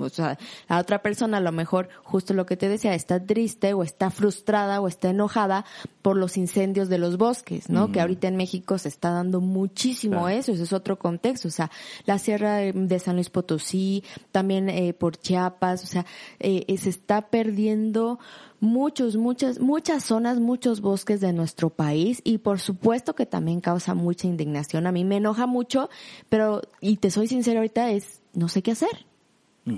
o 0.00 0.08
sea, 0.08 0.38
la 0.68 0.78
otra 0.78 1.02
persona 1.02 1.38
a 1.38 1.40
lo 1.40 1.52
mejor, 1.52 1.88
justo 2.02 2.34
lo 2.34 2.46
que 2.46 2.56
te 2.56 2.68
decía, 2.68 2.94
está 2.94 3.24
triste 3.24 3.74
o 3.74 3.82
está 3.82 4.10
frustrada 4.10 4.80
o 4.80 4.88
está 4.88 5.10
enojada 5.10 5.64
por 6.02 6.16
los 6.16 6.36
incendios 6.36 6.88
de 6.88 6.98
los 6.98 7.16
bosques, 7.18 7.68
¿no? 7.68 7.92
Que 7.92 8.00
ahorita 8.00 8.28
en 8.28 8.36
México 8.36 8.78
se 8.78 8.88
está 8.88 9.10
dando 9.10 9.40
muchísimo 9.40 10.28
eso, 10.28 10.52
ese 10.52 10.62
es 10.62 10.72
otro 10.72 10.98
contexto, 10.98 11.48
o 11.48 11.50
sea, 11.50 11.70
la 12.06 12.18
sierra 12.18 12.58
de 12.58 12.98
San 12.98 13.16
Luis 13.16 13.30
Potosí, 13.30 14.04
también 14.32 14.68
eh, 14.68 14.94
por 14.94 15.16
Chiapas, 15.16 15.84
o 15.84 15.86
sea, 15.86 16.06
eh, 16.40 16.64
eh, 16.66 16.78
se 16.78 16.90
está 16.90 17.28
perdiendo 17.28 18.18
muchos, 18.60 19.16
muchas, 19.16 19.60
muchas 19.60 20.04
zonas, 20.04 20.40
muchos 20.40 20.80
bosques 20.80 21.20
de 21.20 21.32
nuestro 21.32 21.70
país 21.70 22.20
y 22.24 22.38
por 22.38 22.60
supuesto 22.60 23.14
que 23.14 23.26
también 23.26 23.60
causa 23.60 23.94
mucha 23.94 24.26
indignación. 24.26 24.86
A 24.86 24.92
mí 24.92 25.04
me 25.04 25.18
enoja 25.18 25.46
mucho, 25.46 25.88
pero, 26.28 26.62
y 26.80 26.96
te 26.96 27.10
soy 27.10 27.28
sincera 27.28 27.60
ahorita, 27.60 27.90
es, 27.90 28.20
no 28.34 28.48
sé 28.48 28.62
qué 28.62 28.72
hacer. 28.72 29.07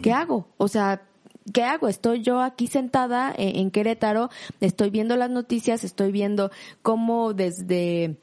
¿Qué 0.03 0.13
hago? 0.13 0.49
O 0.57 0.69
sea, 0.69 1.03
¿qué 1.53 1.63
hago? 1.65 1.89
Estoy 1.89 2.23
yo 2.23 2.41
aquí 2.41 2.67
sentada 2.67 3.33
en, 3.37 3.71
Querétaro, 3.71 4.31
estoy 4.61 4.91
viendo 4.91 5.17
las 5.17 5.31
noticias, 5.31 5.85
estoy 5.85 6.13
viendo 6.13 6.51
cómo 6.83 7.35
desde 7.35 8.17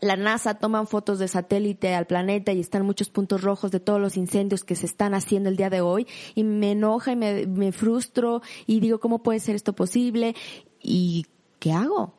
la 0.00 0.16
NASA 0.16 0.54
toman 0.54 0.86
fotos 0.86 1.18
de 1.18 1.26
satélite 1.26 1.94
al 1.94 2.06
planeta 2.06 2.52
y 2.52 2.60
están 2.60 2.86
muchos 2.86 3.10
puntos 3.10 3.42
rojos 3.42 3.72
de 3.72 3.80
todos 3.80 4.00
los 4.00 4.16
incendios 4.16 4.62
que 4.62 4.76
se 4.76 4.86
están 4.86 5.12
haciendo 5.12 5.48
el 5.48 5.56
día 5.56 5.70
de 5.70 5.80
hoy 5.80 6.06
y 6.36 6.44
me 6.44 6.72
enoja 6.72 7.12
y 7.12 7.16
me, 7.16 7.46
me 7.46 7.72
frustro 7.72 8.42
y 8.66 8.80
digo, 8.80 9.00
¿cómo 9.00 9.22
puede 9.22 9.40
ser 9.40 9.56
esto 9.56 9.72
posible? 9.72 10.36
¿Y 10.80 11.26
qué 11.58 11.72
hago? 11.72 12.14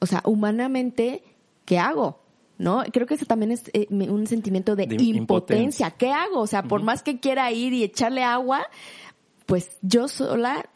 O 0.00 0.06
sea, 0.06 0.22
humanamente, 0.24 1.22
¿qué 1.64 1.78
hago? 1.78 2.20
¿No? 2.60 2.84
Creo 2.92 3.06
que 3.06 3.14
eso 3.14 3.24
también 3.24 3.52
es 3.52 3.70
eh, 3.72 3.86
un 3.88 4.26
sentimiento 4.26 4.76
de, 4.76 4.84
impotencia. 4.84 5.90
¿Qué 5.92 6.12
hago? 6.12 6.40
O 6.40 6.46
sea, 6.46 6.62
por 6.62 6.82
más 6.82 7.02
que 7.02 7.18
quiera 7.18 7.50
ir 7.50 7.72
y 7.72 7.82
echarle 7.82 8.22
agua, 8.22 8.66
pues 9.46 9.78
yo 9.80 10.08
sola 10.08 10.68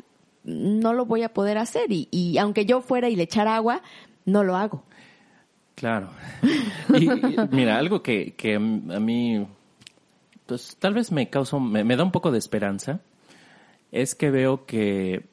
no 0.44 0.94
lo 0.94 1.04
voy 1.04 1.22
a 1.22 1.34
poder 1.34 1.58
hacer 1.58 1.88
y, 1.90 2.38
aunque 2.38 2.64
yo 2.64 2.80
fuera 2.80 3.10
y 3.10 3.16
le 3.16 3.24
echara 3.24 3.54
agua, 3.54 3.82
no 4.24 4.44
lo 4.44 4.56
hago. 4.56 4.82
Claro. 5.74 6.08
Y, 6.98 7.08
mira, 7.50 7.76
algo 7.76 8.02
que, 8.02 8.34
que, 8.34 8.54
a 8.54 8.58
mí, 8.60 9.46
pues 10.46 10.76
tal 10.78 10.94
vez 10.94 11.10
me 11.12 11.28
causa, 11.28 11.58
me, 11.58 11.96
da 11.96 12.04
un 12.04 12.12
poco 12.12 12.30
de 12.30 12.38
esperanza, 12.38 13.00
es 13.90 14.14
que 14.14 14.30
veo 14.30 14.64
que 14.64 15.26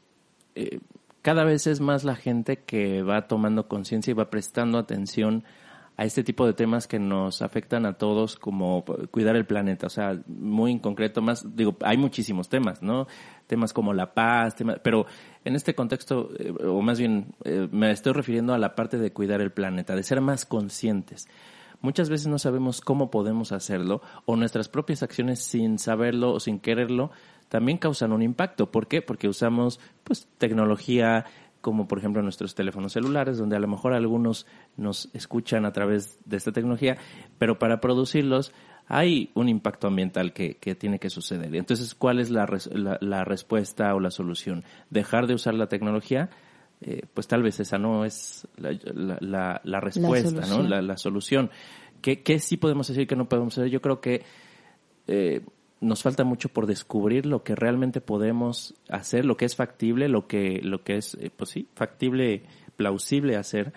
eh, 0.55 0.79
cada 1.22 1.43
vez 1.43 1.67
es 1.67 1.79
más 1.81 2.03
la 2.03 2.15
gente 2.15 2.58
que 2.58 3.03
va 3.03 3.27
tomando 3.27 3.67
conciencia 3.67 4.12
y 4.12 4.15
va 4.15 4.29
prestando 4.29 4.79
atención 4.79 5.43
a 5.98 6.06
este 6.06 6.24
tipo 6.24 6.46
de 6.46 6.54
temas 6.54 6.88
que 6.88 7.00
nos 7.00 7.42
afectan 7.42 7.86
a 7.86 7.94
todos, 7.94 8.36
como 8.36 8.84
cuidar 9.12 9.36
el 9.36 9.46
planeta. 9.46 9.88
O 9.88 9.90
sea, 9.90 10.20
muy 10.28 10.72
en 10.72 10.80
concreto, 10.80 11.22
más, 11.22 11.56
digo, 11.56 11.76
hay 11.82 11.98
muchísimos 11.98 12.50
temas, 12.50 12.82
¿no? 12.82 13.08
Temas 13.48 13.74
como 13.74 13.94
la 13.94 14.14
paz, 14.14 14.56
temas, 14.56 14.80
pero 14.84 15.06
en 15.46 15.56
este 15.56 15.76
contexto, 15.76 16.30
eh, 16.40 16.54
o 16.66 16.82
más 16.82 17.00
bien, 17.00 17.36
eh, 17.44 17.68
me 17.72 17.92
estoy 17.92 18.14
refiriendo 18.14 18.54
a 18.54 18.58
la 18.58 18.76
parte 18.76 18.98
de 18.98 19.12
cuidar 19.12 19.42
el 19.42 19.52
planeta, 19.52 19.96
de 19.96 20.04
ser 20.04 20.22
más 20.22 20.46
conscientes. 20.46 21.28
Muchas 21.82 22.10
veces 22.10 22.28
no 22.28 22.38
sabemos 22.38 22.80
cómo 22.80 23.10
podemos 23.10 23.52
hacerlo, 23.52 24.02
o 24.26 24.36
nuestras 24.36 24.70
propias 24.70 25.04
acciones 25.04 25.44
sin 25.44 25.80
saberlo 25.80 26.32
o 26.32 26.40
sin 26.40 26.60
quererlo, 26.60 27.12
también 27.50 27.80
causan 27.80 28.14
un 28.14 28.22
impacto. 28.22 28.72
¿Por 28.72 28.88
qué? 28.88 29.02
Porque 29.02 29.28
usamos 29.28 29.80
pues 30.06 30.28
tecnología, 30.38 31.26
como 31.62 31.88
por 31.88 32.00
ejemplo 32.00 32.22
nuestros 32.22 32.56
teléfonos 32.56 32.94
celulares, 32.94 33.38
donde 33.38 33.56
a 33.56 33.60
lo 33.60 33.68
mejor 33.68 33.94
algunos 33.94 34.48
nos 34.77 35.10
escuchan 35.13 35.65
a 35.65 35.72
través 35.72 36.20
de 36.25 36.38
esta 36.38 36.51
tecnología, 36.51 36.98
pero 37.38 37.60
para 37.60 37.80
producirlos 37.80 38.51
hay 38.88 39.32
un 39.36 39.48
impacto 39.48 39.88
ambiental 39.88 40.34
que, 40.34 40.56
que 40.56 40.75
tiene 40.75 41.00
que 41.00 41.10
suceder. 41.10 41.56
Entonces, 41.56 41.96
¿cuál 41.96 42.20
es 42.20 42.30
la, 42.30 42.46
la, 43.00 43.24
respuesta 43.24 43.96
o 43.96 44.00
la 44.00 44.12
solución? 44.12 44.65
¿Dejar 44.89 45.27
de 45.27 45.36
usar 45.36 45.53
la 45.53 45.68
tecnología? 45.68 46.30
Eh, 46.82 47.03
pues 47.13 47.27
tal 47.27 47.44
vez 47.44 47.60
esa 47.60 47.77
no 47.77 48.03
es 48.03 48.48
la, 48.58 49.62
la 49.63 49.80
respuesta, 49.80 50.46
¿no? 50.48 50.63
La, 50.63 50.98
solución. 50.98 51.51
¿Qué, 52.01 52.22
¿Qué 52.22 52.39
sí 52.39 52.58
podemos 52.58 52.88
decir 52.88 53.08
que 53.08 53.15
no 53.15 53.30
podemos 53.30 53.58
hacer? 53.58 53.70
Yo 53.70 53.82
creo 53.82 54.01
que 54.01 54.24
eh, 55.08 55.41
nos 55.82 56.04
falta 56.04 56.24
mucho 56.24 56.50
por 56.50 56.68
descubrir 56.68 57.26
lo 57.26 57.44
que 57.44 57.56
realmente 57.56 58.02
podemos 58.02 58.76
hacer, 58.88 59.26
lo 59.26 59.36
que 59.36 59.46
es 59.46 59.56
factible, 59.56 60.08
lo 60.08 60.28
que, 60.28 60.62
lo 60.64 60.84
que 60.84 60.98
es, 60.98 61.16
eh, 61.16 61.32
pues 61.36 61.50
sí, 61.50 61.68
factible, 61.74 62.44
plausible 62.78 63.36
hacer. 63.36 63.74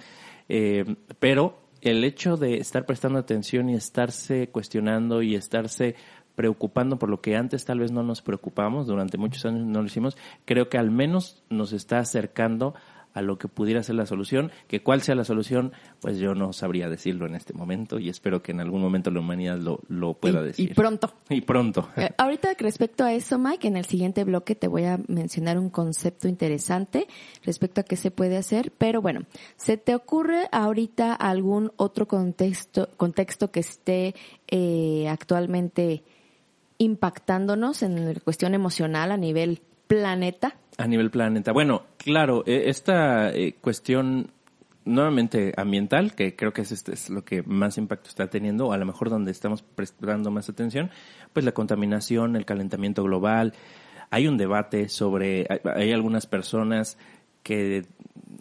Eh, 0.49 0.97
pero 1.19 1.59
el 1.81 2.05
hecho 2.05 2.37
de 2.37 2.59
estar 2.59 2.85
prestando 2.85 3.19
atención 3.19 3.71
y 3.71 3.75
estarse 3.75 4.49
cuestionando 4.49 5.23
y 5.23 5.35
estarse 5.35 5.97
preocupando 6.35 6.99
por 6.99 7.09
lo 7.09 7.21
que 7.21 7.37
antes 7.37 7.65
tal 7.65 7.81
vez 7.81 7.91
no 7.91 8.03
nos 8.03 8.21
preocupamos, 8.21 8.87
durante 8.87 9.19
muchos 9.19 9.45
años 9.47 9.65
no 9.67 9.81
lo 9.81 9.87
hicimos, 9.87 10.17
creo 10.45 10.69
que 10.69 10.79
al 10.79 10.91
menos 10.91 11.43
nos 11.49 11.73
está 11.73 11.99
acercando 11.99 12.75
a 13.15 13.23
lo 13.23 13.39
que 13.39 13.49
pudiera 13.49 13.83
ser 13.83 13.95
la 13.95 14.07
solución, 14.07 14.51
que 14.67 14.83
cuál 14.83 15.01
sea 15.01 15.15
la 15.15 15.25
solución, 15.25 15.73
pues 16.01 16.19
yo 16.19 16.35
no 16.35 16.53
sabría 16.53 16.89
decirlo 16.89 17.27
en 17.27 17.37
este 17.37 17.55
momento 17.55 17.99
y 17.99 18.09
espero 18.09 18.43
que 18.43 18.53
en 18.53 18.61
algún 18.61 18.83
momento 18.83 19.11
la 19.11 19.21
humanidad 19.21 19.57
lo, 19.57 19.81
lo 19.89 20.15
pueda 20.15 20.43
decir. 20.43 20.73
Y 20.73 20.75
pronto. 20.75 21.15
Y 21.31 21.41
pronto. 21.41 21.89
Eh, 22.05 22.11
ahorita 22.19 22.49
respecto 22.59 23.05
a 23.05 23.13
eso, 23.13 23.39
Mike, 23.39 23.69
en 23.69 23.77
el 23.77 23.85
siguiente 23.85 24.25
bloque 24.25 24.57
te 24.57 24.67
voy 24.67 24.85
a 24.85 24.99
mencionar 25.07 25.59
un 25.59 25.71
concepto 25.71 26.27
interesante 26.27 27.07
respecto 27.45 27.81
a 27.81 27.85
qué 27.85 27.95
se 27.95 28.11
puede 28.11 28.37
hacer, 28.37 28.73
pero 28.77 29.01
bueno, 29.01 29.21
¿se 29.57 29.77
te 29.77 29.95
ocurre 29.95 30.49
ahorita 30.51 31.15
algún 31.15 31.71
otro 31.77 32.09
contexto, 32.09 32.91
contexto 32.97 33.53
que 33.53 33.61
esté 33.61 34.15
eh, 34.49 35.07
actualmente 35.09 36.03
impactándonos 36.79 37.83
en 37.83 38.15
la 38.15 38.21
cuestión 38.21 38.55
emocional 38.55 39.13
a 39.13 39.17
nivel 39.17 39.61
planeta? 39.87 40.57
A 40.79 40.87
nivel 40.87 41.11
planeta. 41.11 41.53
Bueno, 41.53 41.83
claro, 41.99 42.43
e, 42.47 42.69
esta 42.69 43.31
eh, 43.31 43.55
cuestión 43.61 44.31
nuevamente 44.85 45.55
ambiental, 45.57 46.15
que 46.15 46.37
creo 46.37 46.53
que 46.53 46.63
es, 46.63 46.73
este, 46.73 46.93
es 46.93 47.11
lo 47.11 47.25
que 47.25 47.43
más 47.43 47.79
impacto 47.79 48.09
está 48.09 48.29
teniendo, 48.29 48.69
o 48.69 48.73
a 48.73 48.77
lo 48.77 48.87
mejor 48.87 49.11
donde 49.11 49.31
estamos 49.31 49.63
prestando 49.63 50.31
más 50.31 50.49
atención, 50.49 50.91
pues 51.33 51.45
la 51.45 51.53
contaminación, 51.53 52.37
el 52.37 52.45
calentamiento 52.45 53.03
global. 53.03 53.55
Hay 54.11 54.29
un 54.29 54.37
debate 54.37 54.89
sobre, 54.89 55.47
hay, 55.75 55.93
algunas 55.93 56.27
personas 56.27 56.99
que, 57.43 57.87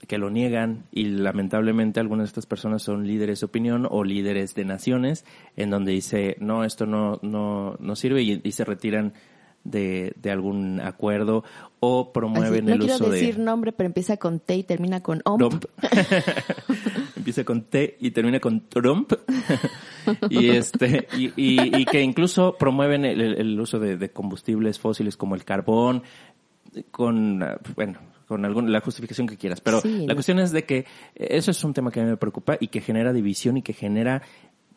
que 0.07 0.17
lo 0.17 0.29
niegan 0.29 0.83
y 0.91 1.05
lamentablemente 1.05 1.99
algunas 1.99 2.25
de 2.25 2.29
estas 2.29 2.45
personas 2.45 2.83
son 2.83 3.07
líderes 3.07 3.39
de 3.39 3.45
opinión 3.45 3.87
o 3.89 4.03
líderes 4.03 4.53
de 4.53 4.65
naciones 4.65 5.25
en 5.55 5.69
donde 5.69 5.93
dice, 5.93 6.35
no, 6.39 6.63
esto 6.63 6.85
no, 6.85 7.19
no, 7.21 7.75
no 7.79 7.95
sirve 7.95 8.21
y 8.21 8.51
se 8.51 8.65
retiran 8.65 9.13
de, 9.63 10.13
de 10.15 10.31
algún 10.31 10.79
acuerdo 10.81 11.43
o 11.79 12.11
promueven 12.13 12.69
el 12.69 12.81
uso 12.81 12.87
de... 12.87 12.93
No 12.93 12.97
quiero 12.97 13.11
decir 13.11 13.39
nombre, 13.39 13.71
pero 13.71 13.87
empieza 13.87 14.17
con 14.17 14.39
T 14.39 14.55
y 14.55 14.63
termina 14.63 15.01
con 15.01 15.21
OMP. 15.25 15.65
empieza 17.17 17.43
con 17.43 17.63
T 17.63 17.97
y 17.99 18.11
termina 18.11 18.39
con 18.39 18.67
Trump. 18.69 19.13
y 20.29 20.49
este, 20.49 21.07
y, 21.17 21.25
y, 21.35 21.81
y, 21.81 21.85
que 21.85 22.01
incluso 22.01 22.55
promueven 22.57 23.05
el, 23.05 23.21
el 23.21 23.59
uso 23.59 23.79
de, 23.79 23.97
de, 23.97 24.11
combustibles 24.11 24.79
fósiles 24.79 25.17
como 25.17 25.35
el 25.35 25.43
carbón, 25.43 26.03
con, 26.91 27.43
bueno, 27.75 27.99
con 28.27 28.45
alguna, 28.45 28.69
la 28.69 28.81
justificación 28.81 29.27
que 29.27 29.37
quieras. 29.37 29.61
Pero 29.61 29.81
sí, 29.81 30.05
la 30.07 30.13
cuestión 30.13 30.39
es 30.39 30.51
de 30.51 30.65
que 30.65 30.85
eso 31.15 31.51
es 31.51 31.63
un 31.63 31.73
tema 31.73 31.91
que 31.91 31.99
a 31.99 32.03
mí 32.03 32.09
me 32.09 32.17
preocupa 32.17 32.57
y 32.59 32.67
que 32.67 32.81
genera 32.81 33.13
división 33.13 33.57
y 33.57 33.61
que 33.61 33.73
genera 33.73 34.21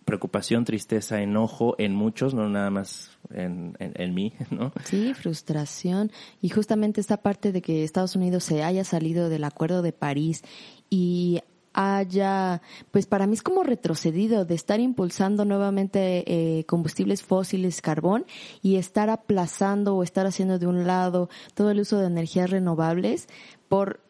preocupación, 0.06 0.64
tristeza, 0.64 1.20
enojo 1.20 1.74
en 1.78 1.94
muchos, 1.94 2.32
no 2.32 2.48
nada 2.48 2.70
más 2.70 3.10
en, 3.30 3.76
en, 3.80 3.92
en, 3.96 4.14
mí, 4.14 4.32
¿no? 4.50 4.72
Sí, 4.84 5.12
frustración. 5.12 6.10
Y 6.40 6.48
justamente 6.48 7.02
esta 7.02 7.18
parte 7.18 7.52
de 7.52 7.60
que 7.60 7.84
Estados 7.84 8.16
Unidos 8.16 8.44
se 8.44 8.62
haya 8.62 8.84
salido 8.84 9.28
del 9.28 9.44
Acuerdo 9.44 9.82
de 9.82 9.92
París 9.92 10.42
y 10.88 11.40
haya, 11.74 12.62
pues 12.90 13.06
para 13.06 13.26
mí 13.26 13.34
es 13.34 13.42
como 13.42 13.64
retrocedido 13.64 14.44
de 14.46 14.54
estar 14.54 14.80
impulsando 14.80 15.44
nuevamente 15.44 16.24
eh, 16.26 16.64
combustibles 16.64 17.22
fósiles, 17.22 17.82
carbón, 17.82 18.24
y 18.62 18.76
estar 18.76 19.10
aplazando 19.10 19.96
o 19.96 20.02
estar 20.02 20.26
haciendo 20.26 20.58
de 20.58 20.68
un 20.68 20.86
lado 20.86 21.28
todo 21.54 21.70
el 21.72 21.80
uso 21.80 21.98
de 21.98 22.06
energías 22.06 22.48
renovables 22.48 23.28
por, 23.68 24.00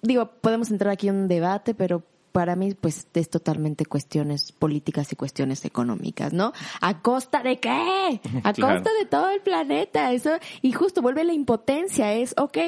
digo, 0.00 0.30
podemos 0.40 0.70
entrar 0.70 0.92
aquí 0.92 1.08
en 1.08 1.16
un 1.16 1.28
debate, 1.28 1.74
pero 1.74 2.04
para 2.32 2.56
mí 2.56 2.74
pues 2.74 3.06
es 3.14 3.30
totalmente 3.30 3.86
cuestiones 3.86 4.52
políticas 4.52 5.12
y 5.12 5.16
cuestiones 5.16 5.64
económicas, 5.64 6.32
¿no? 6.32 6.52
¿A 6.80 7.00
costa 7.02 7.42
de 7.42 7.60
qué? 7.60 8.20
A 8.44 8.52
claro. 8.52 8.76
costa 8.76 8.90
de 8.98 9.06
todo 9.06 9.30
el 9.30 9.40
planeta. 9.40 10.12
Eso, 10.12 10.30
y 10.62 10.72
justo 10.72 11.02
vuelve 11.02 11.24
la 11.24 11.32
impotencia, 11.32 12.14
es, 12.14 12.34
ok, 12.38 12.58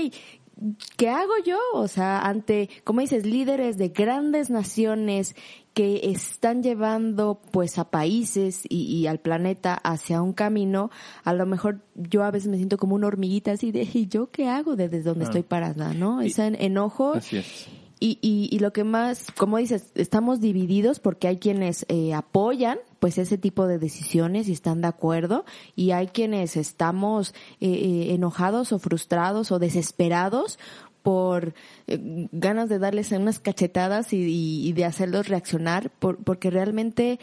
¿qué 0.97 1.09
hago 1.09 1.33
yo? 1.45 1.59
O 1.75 1.89
sea, 1.89 2.21
ante, 2.21 2.69
como 2.85 3.01
dices, 3.01 3.27
líderes 3.27 3.79
de 3.79 3.89
grandes 3.89 4.51
naciones 4.51 5.35
que 5.73 6.01
están 6.05 6.63
llevando 6.63 7.41
pues 7.51 7.79
a 7.79 7.91
países 7.91 8.63
y, 8.69 8.85
y, 8.85 9.07
al 9.09 9.19
planeta 9.19 9.75
hacia 9.75 10.23
un 10.23 10.33
camino, 10.33 10.91
a 11.25 11.33
lo 11.33 11.47
mejor 11.47 11.81
yo 11.97 12.23
a 12.23 12.31
veces 12.31 12.49
me 12.49 12.59
siento 12.59 12.79
como 12.79 12.95
una 12.95 13.09
hormiguita 13.09 13.53
así 13.53 13.73
de, 13.73 13.89
¿y 13.93 14.07
yo 14.07 14.31
qué 14.31 14.49
hago 14.49 14.77
desde 14.77 15.03
donde 15.03 15.25
ah. 15.25 15.29
estoy 15.29 15.43
parada? 15.43 15.93
¿No? 15.93 16.21
Ese 16.21 16.47
enojo. 16.65 17.15
Así 17.15 17.39
es. 17.39 17.69
Y, 18.05 18.19
y, 18.21 18.51
y, 18.55 18.59
lo 18.59 18.71
que 18.71 18.85
más, 18.85 19.29
como 19.35 19.57
dices, 19.57 19.91
estamos 19.95 20.43
divididos 20.43 21.01
porque 21.01 21.27
hay 21.27 21.39
quienes 21.39 21.87
eh, 21.89 22.13
apoyan 22.13 22.77
pues 22.99 23.17
ese 23.17 23.39
tipo 23.39 23.67
de 23.67 23.79
decisiones 23.79 24.47
y 24.47 24.53
están 24.53 24.83
de 24.83 24.89
acuerdo 24.89 25.47
y 25.75 25.93
hay 25.93 26.09
quienes 26.09 26.59
estamos 26.59 27.33
eh, 27.63 27.69
eh, 27.69 28.13
enojados 28.13 28.73
o 28.73 28.79
frustrados 28.79 29.53
o 29.53 29.59
desesperados 29.59 30.59
por 31.03 31.55
eh, 31.87 32.29
ganas 32.31 32.69
de 32.69 32.79
darles 32.79 33.11
unas 33.13 33.39
cachetadas 33.39 34.13
y, 34.13 34.19
y, 34.19 34.69
y 34.69 34.73
de 34.75 34.85
hacerlos 34.85 35.29
reaccionar 35.29 35.89
por, 35.89 36.19
porque 36.19 36.51
realmente 36.51 37.19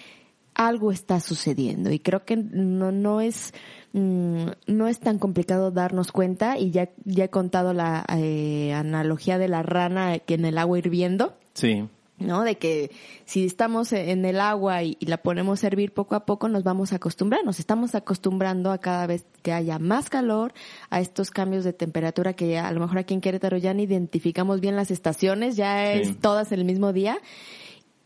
algo 0.53 0.91
está 0.91 1.20
sucediendo 1.20 1.91
y 1.91 2.00
creo 2.00 2.25
que 2.25 2.38
no, 2.38 2.91
no 2.91 3.22
es 3.22 3.53
mmm, 3.93 4.48
no 4.67 4.88
es 4.88 5.00
tan 5.00 5.20
complicado 5.20 5.72
darnos 5.72 6.12
cuenta 6.12 6.58
y 6.58 6.72
ya, 6.72 6.89
ya 7.05 7.25
he 7.25 7.29
contado 7.29 7.74
la 7.74 8.05
eh, 8.17 8.74
analogía 8.74 9.38
de 9.38 9.48
la 9.48 9.63
rana 9.63 10.20
que 10.20 10.36
en 10.36 10.46
el 10.46 10.58
agua 10.58 10.79
hirviendo. 10.79 11.36
Sí. 11.53 11.88
¿no? 12.22 12.43
De 12.43 12.58
que 12.58 12.91
si 13.25 13.46
estamos 13.46 13.91
en 13.93 14.25
el 14.25 14.39
agua 14.39 14.84
y, 14.84 14.96
y, 15.00 15.08
la 15.08 15.17
ponemos 15.17 15.63
a 15.63 15.67
hervir 15.67 15.91
poco 15.91 16.13
a 16.13 16.25
poco, 16.25 16.48
nos 16.48 16.63
vamos 16.63 16.93
a 16.93 16.98
acostumbrar. 16.98 17.43
Nos 17.43 17.60
estamos 17.60 17.96
acostumbrando 17.96 18.72
a 18.72 18.77
cada 18.77 19.08
vez 19.08 19.25
que 19.41 19.51
haya 19.51 19.79
más 19.79 20.10
calor, 20.10 20.53
a 20.91 21.01
estos 21.01 21.31
cambios 21.31 21.63
de 21.63 21.74
temperatura 21.74 22.34
que 22.34 22.50
ya, 22.50 22.67
a 22.67 22.72
lo 22.72 22.79
mejor 22.79 23.00
aquí 23.00 23.15
en 23.15 23.22
Querétaro 23.22 23.58
ya 23.58 23.74
ni 23.74 23.84
identificamos 23.84 24.62
bien 24.62 24.75
las 24.75 24.91
estaciones, 24.91 25.55
ya 25.55 25.93
sí. 25.93 26.01
es 26.01 26.20
todas 26.20 26.51
el 26.51 26.63
mismo 26.63 26.93
día. 26.93 27.17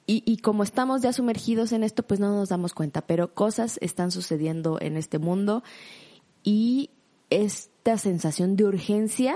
Y, 0.07 0.21
y, 0.25 0.37
como 0.37 0.63
estamos 0.63 1.01
ya 1.01 1.11
sumergidos 1.13 1.71
en 1.71 1.83
esto, 1.83 2.03
pues 2.03 2.19
no 2.19 2.31
nos 2.31 2.49
damos 2.49 2.73
cuenta, 2.73 3.01
pero 3.01 3.33
cosas 3.33 3.79
están 3.81 4.11
sucediendo 4.11 4.77
en 4.79 4.97
este 4.97 5.17
mundo 5.17 5.63
y 6.43 6.91
esta 7.31 7.97
sensación 7.97 8.55
de 8.55 8.65
urgencia, 8.65 9.35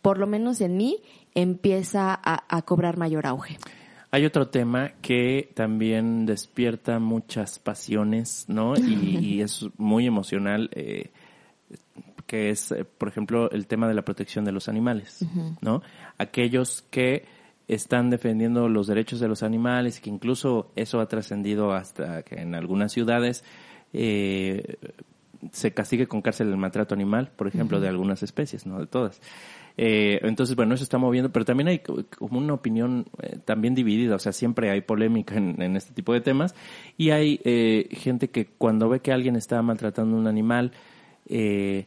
por 0.00 0.16
lo 0.16 0.26
menos 0.26 0.62
en 0.62 0.78
mí, 0.78 1.02
empieza 1.34 2.14
a, 2.14 2.44
a 2.48 2.62
cobrar 2.62 2.96
mayor 2.96 3.26
auge. 3.26 3.58
Hay 4.10 4.24
otro 4.24 4.48
tema 4.48 4.92
que 5.02 5.50
también 5.54 6.24
despierta 6.24 6.98
muchas 6.98 7.58
pasiones, 7.58 8.46
¿no? 8.48 8.74
Y, 8.74 9.18
y 9.20 9.40
es 9.42 9.66
muy 9.76 10.06
emocional, 10.06 10.70
eh, 10.72 11.10
que 12.26 12.50
es, 12.50 12.72
eh, 12.72 12.84
por 12.84 13.08
ejemplo, 13.08 13.50
el 13.50 13.66
tema 13.66 13.88
de 13.88 13.94
la 13.94 14.02
protección 14.02 14.44
de 14.44 14.52
los 14.52 14.68
animales. 14.68 15.24
¿no? 15.60 15.82
Aquellos 16.18 16.82
que 16.90 17.24
están 17.68 18.10
defendiendo 18.10 18.68
los 18.68 18.86
derechos 18.86 19.20
de 19.20 19.28
los 19.28 19.42
animales, 19.42 20.00
que 20.00 20.10
incluso 20.10 20.70
eso 20.76 21.00
ha 21.00 21.06
trascendido 21.06 21.72
hasta 21.72 22.22
que 22.22 22.36
en 22.36 22.54
algunas 22.54 22.92
ciudades 22.92 23.44
eh, 23.92 24.76
se 25.52 25.72
castigue 25.72 26.06
con 26.06 26.22
cárcel 26.22 26.48
el 26.48 26.56
maltrato 26.56 26.94
animal, 26.94 27.30
por 27.36 27.48
ejemplo, 27.48 27.76
uh 27.76 27.80
-huh. 27.80 27.84
de 27.84 27.88
algunas 27.88 28.22
especies, 28.22 28.66
no 28.66 28.78
de 28.78 28.86
todas. 28.86 29.20
Eh, 29.78 30.20
entonces, 30.22 30.56
bueno, 30.56 30.74
eso 30.74 30.84
está 30.84 30.96
moviendo, 30.96 31.30
pero 31.30 31.44
también 31.44 31.68
hay 31.68 31.80
como 31.80 32.38
una 32.38 32.54
opinión 32.54 33.06
eh, 33.22 33.38
también 33.44 33.74
dividida, 33.74 34.14
o 34.14 34.18
sea, 34.18 34.32
siempre 34.32 34.70
hay 34.70 34.80
polémica 34.80 35.36
en, 35.36 35.60
en 35.60 35.76
este 35.76 35.92
tipo 35.92 36.14
de 36.14 36.22
temas 36.22 36.54
y 36.96 37.10
hay 37.10 37.40
eh, 37.44 37.88
gente 37.90 38.30
que 38.30 38.46
cuando 38.46 38.88
ve 38.88 39.00
que 39.00 39.12
alguien 39.12 39.36
está 39.36 39.60
maltratando 39.60 40.16
a 40.16 40.20
un 40.20 40.26
animal, 40.28 40.72
eh, 41.28 41.86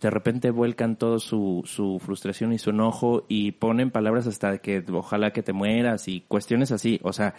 de 0.00 0.10
repente 0.10 0.50
vuelcan 0.50 0.96
todo 0.96 1.18
su, 1.18 1.62
su 1.64 1.98
frustración 1.98 2.52
y 2.52 2.58
su 2.58 2.70
enojo 2.70 3.24
y 3.28 3.52
ponen 3.52 3.90
palabras 3.90 4.26
hasta 4.26 4.58
que 4.58 4.84
ojalá 4.92 5.32
que 5.32 5.42
te 5.42 5.52
mueras 5.52 6.08
y 6.08 6.22
cuestiones 6.22 6.72
así, 6.72 7.00
o 7.02 7.12
sea, 7.12 7.34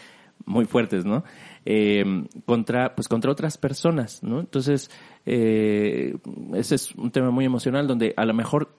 muy 0.45 0.65
fuertes, 0.65 1.05
¿no? 1.05 1.23
Eh, 1.65 2.03
contra, 2.45 2.95
pues 2.95 3.07
contra 3.07 3.31
otras 3.31 3.57
personas, 3.57 4.23
¿no? 4.23 4.39
Entonces, 4.39 4.89
eh, 5.25 6.17
ese 6.53 6.75
es 6.75 6.95
un 6.95 7.11
tema 7.11 7.31
muy 7.31 7.45
emocional 7.45 7.87
donde 7.87 8.13
a 8.17 8.25
lo 8.25 8.33
mejor 8.33 8.69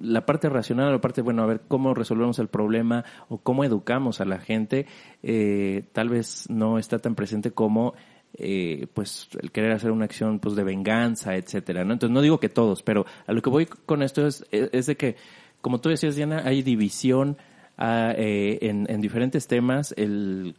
la 0.00 0.24
parte 0.24 0.48
racional, 0.48 0.92
la 0.92 1.00
parte, 1.00 1.20
bueno, 1.20 1.42
a 1.42 1.46
ver 1.46 1.62
cómo 1.68 1.94
resolvemos 1.94 2.38
el 2.38 2.48
problema 2.48 3.04
o 3.28 3.38
cómo 3.38 3.64
educamos 3.64 4.20
a 4.20 4.24
la 4.24 4.38
gente, 4.38 4.86
eh, 5.22 5.84
tal 5.92 6.08
vez 6.08 6.48
no 6.48 6.78
está 6.78 6.98
tan 6.98 7.14
presente 7.14 7.50
como 7.50 7.94
eh, 8.34 8.86
pues 8.94 9.28
el 9.40 9.50
querer 9.50 9.72
hacer 9.72 9.90
una 9.90 10.04
acción 10.04 10.38
pues 10.38 10.54
de 10.54 10.64
venganza, 10.64 11.36
etcétera, 11.36 11.84
¿no? 11.84 11.92
Entonces 11.92 12.14
no 12.14 12.22
digo 12.22 12.40
que 12.40 12.48
todos, 12.48 12.82
pero 12.82 13.06
a 13.26 13.32
lo 13.32 13.42
que 13.42 13.50
voy 13.50 13.66
con 13.66 14.02
esto 14.02 14.26
es, 14.26 14.44
es 14.50 14.86
de 14.86 14.96
que, 14.96 15.16
como 15.60 15.80
tú 15.80 15.88
decías, 15.88 16.16
Diana, 16.16 16.42
hay 16.44 16.62
división 16.62 17.36
a, 17.76 18.12
eh, 18.16 18.58
en, 18.62 18.86
en 18.90 19.00
diferentes 19.00 19.46
temas. 19.46 19.94
El, 19.96 20.54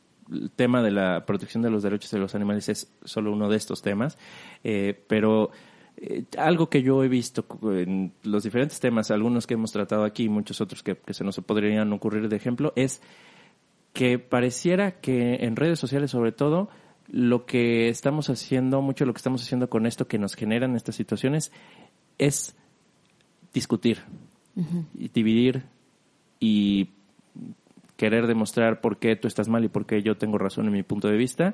tema 0.56 0.82
de 0.82 0.92
la 0.92 1.26
protección 1.26 1.62
de 1.62 1.70
los 1.70 1.84
derechos 1.84 2.12
de 2.12 2.20
los 2.20 2.36
animales 2.36 2.70
es 2.70 2.92
solo 3.04 3.32
uno 3.32 3.50
de 3.50 3.58
estos 3.58 3.82
temas, 3.82 4.18
eh, 4.64 5.04
pero 5.08 5.52
eh, 5.98 6.24
algo 6.38 6.70
que 6.70 6.82
yo 6.82 7.04
he 7.04 7.10
visto 7.10 7.46
en 7.64 8.14
los 8.24 8.44
diferentes 8.44 8.80
temas, 8.80 9.12
algunos 9.12 9.46
que 9.46 9.56
hemos 9.56 9.72
tratado 9.72 10.04
aquí, 10.04 10.30
muchos 10.30 10.62
otros 10.62 10.84
que, 10.84 10.96
que 10.96 11.14
se 11.14 11.24
nos 11.24 11.38
podrían 11.40 11.92
ocurrir 11.92 12.30
de 12.30 12.36
ejemplo, 12.36 12.72
es 12.76 13.02
que 13.94 14.20
pareciera 14.20 15.02
que 15.02 15.36
en 15.42 15.56
redes 15.56 15.80
sociales 15.80 16.12
sobre 16.12 16.32
todo, 16.32 16.70
lo 17.12 17.46
que 17.46 17.90
estamos 17.90 18.30
haciendo, 18.30 18.82
mucho 18.82 19.04
de 19.04 19.08
lo 19.08 19.14
que 19.14 19.18
estamos 19.20 19.44
haciendo 19.44 19.70
con 19.70 19.86
esto 19.86 20.08
que 20.08 20.18
nos 20.18 20.36
generan 20.36 20.76
estas 20.76 20.96
situaciones 20.96 21.52
es 22.18 22.56
discutir, 23.54 24.00
uh 24.56 24.62
-huh. 24.62 24.86
y 24.98 25.10
dividir 25.10 25.64
y 26.40 26.90
querer 27.98 28.28
demostrar 28.28 28.80
por 28.80 28.98
qué 28.98 29.16
tú 29.16 29.28
estás 29.28 29.50
mal 29.50 29.64
y 29.66 29.68
por 29.68 29.86
qué 29.86 30.02
yo 30.02 30.16
tengo 30.16 30.38
razón 30.38 30.68
en 30.68 30.74
mi 30.74 30.84
punto 30.84 31.10
de 31.10 31.18
vista. 31.18 31.54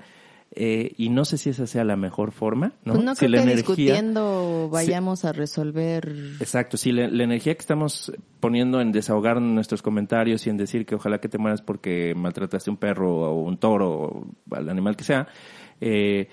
Eh, 0.51 0.93
y 0.97 1.09
no 1.09 1.25
sé 1.25 1.37
si 1.37 1.49
esa 1.49 1.67
sea 1.67 1.83
la 1.83 1.95
mejor 1.95 2.31
forma, 2.31 2.73
¿no? 2.83 2.93
Pues 2.93 3.05
no 3.05 3.15
si 3.15 3.19
creo 3.19 3.31
la 3.31 3.37
que 3.37 3.43
energía, 3.43 3.55
discutiendo 3.57 4.69
vayamos 4.71 5.19
si, 5.19 5.27
a 5.27 5.33
resolver. 5.33 6.15
Exacto, 6.39 6.77
si 6.77 6.91
la, 6.91 7.07
la, 7.09 7.23
energía 7.23 7.53
que 7.53 7.61
estamos 7.61 8.11
poniendo 8.39 8.81
en 8.81 8.91
desahogar 8.91 9.41
nuestros 9.41 9.81
comentarios 9.81 10.47
y 10.47 10.49
en 10.49 10.57
decir 10.57 10.85
que 10.85 10.95
ojalá 10.95 11.19
que 11.19 11.29
te 11.29 11.37
mueras 11.37 11.61
porque 11.61 12.15
maltrataste 12.15 12.69
un 12.69 12.77
perro 12.77 13.29
o 13.29 13.43
un 13.43 13.57
toro 13.57 13.91
o 13.91 14.27
al 14.51 14.69
animal 14.69 14.95
que 14.95 15.03
sea, 15.03 15.27
eh, 15.81 16.27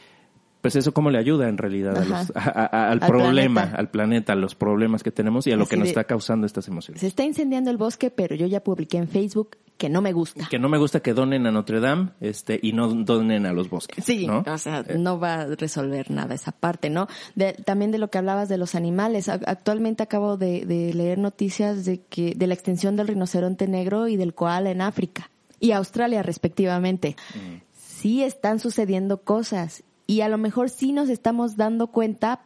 pues 0.65 0.77
eso 0.77 0.95
cómo 0.95 1.11
le 1.11 1.19
ayuda 1.19 1.49
en 1.51 1.59
realidad 1.59 1.99
a 1.99 2.05
los, 2.07 2.33
a, 2.35 2.51
a, 2.51 2.91
al, 2.91 3.03
al, 3.03 3.07
problema, 3.07 3.61
planeta. 3.61 3.79
al 3.79 3.91
planeta, 3.91 4.33
a 4.33 4.37
los 4.37 4.55
problemas 4.55 5.03
que 5.03 5.11
tenemos 5.11 5.47
y 5.47 5.53
a 5.53 5.57
lo 5.57 5.65
Así 5.65 5.71
que 5.71 5.77
nos 5.77 5.85
de, 5.85 5.91
está 5.91 6.05
causando 6.05 6.47
estas 6.47 6.67
emociones. 6.69 7.03
Se 7.03 7.07
está 7.07 7.25
incendiando 7.25 7.71
el 7.71 7.77
bosque, 7.77 8.11
pero 8.11 8.35
yo 8.35 8.47
ya 8.47 8.65
publiqué 8.65 8.97
en 8.97 9.09
Facebook 9.09 9.59
que 9.77 9.89
no 9.89 10.01
me 10.01 10.13
gusta. 10.13 10.47
Que 10.49 10.59
no 10.59 10.69
me 10.69 10.79
gusta 10.79 11.01
que 11.01 11.15
donen 11.15 11.47
a 11.47 11.51
Notre 11.51 11.81
Dame 11.81 12.11
este, 12.21 12.59
y 12.63 12.73
no 12.73 12.89
donen 12.89 13.47
a 13.47 13.53
los 13.53 13.69
bosques. 13.69 14.05
Sí, 14.05 14.27
¿no? 14.27 14.45
o 14.47 14.59
sea, 14.59 14.85
eh. 14.87 14.97
no 14.99 15.19
va 15.19 15.35
a 15.35 15.47
resolver 15.47 16.11
nada 16.11 16.35
esa 16.35 16.53
parte, 16.53 16.91
¿no? 16.91 17.09
De, 17.35 17.53
también 17.53 17.91
de 17.91 17.99
lo 17.99 18.09
que 18.09 18.19
hablabas 18.19 18.49
de 18.49 18.59
los 18.59 18.75
animales. 18.75 19.29
Actualmente 19.29 20.03
acabo 20.03 20.37
de, 20.37 20.65
de 20.65 20.95
leer 20.95 21.19
noticias 21.19 21.85
de 21.85 22.03
que 22.03 22.35
de 22.35 22.47
la 22.47 22.55
extensión 22.55 22.97
del 22.97 23.09
rinoceronte 23.09 23.67
negro 23.67 24.09
y 24.09 24.17
del 24.17 24.35
koala 24.35 24.71
en 24.71 24.81
África 24.81 25.31
y 25.61 25.73
Australia 25.73 26.23
respectivamente. 26.23 27.17
Mm. 27.35 27.63
Sí 27.73 28.23
están 28.23 28.61
sucediendo 28.61 29.23
cosas 29.23 29.83
y 30.07 30.21
a 30.21 30.29
lo 30.29 30.39
mejor 30.39 30.71
sí 30.71 30.93
nos 30.93 31.09
estamos 31.09 31.57
dando 31.57 31.87
cuenta, 31.89 32.43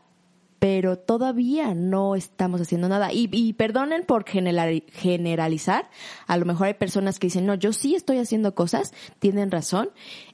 pero 0.58 0.98
todavía 0.98 1.74
no 1.74 2.16
estamos 2.16 2.60
haciendo 2.60 2.88
nada. 2.88 3.12
Y, 3.12 3.28
y 3.32 3.52
perdonen 3.52 4.04
por 4.04 4.24
generalizar, 4.26 5.88
a 6.26 6.36
lo 6.36 6.44
mejor 6.44 6.68
hay 6.68 6.74
personas 6.74 7.18
que 7.18 7.28
dicen, 7.28 7.46
no, 7.46 7.54
yo 7.54 7.72
sí 7.72 7.94
estoy 7.94 8.18
haciendo 8.18 8.54
cosas, 8.54 8.92
tienen 9.18 9.50
razón, 9.50 9.90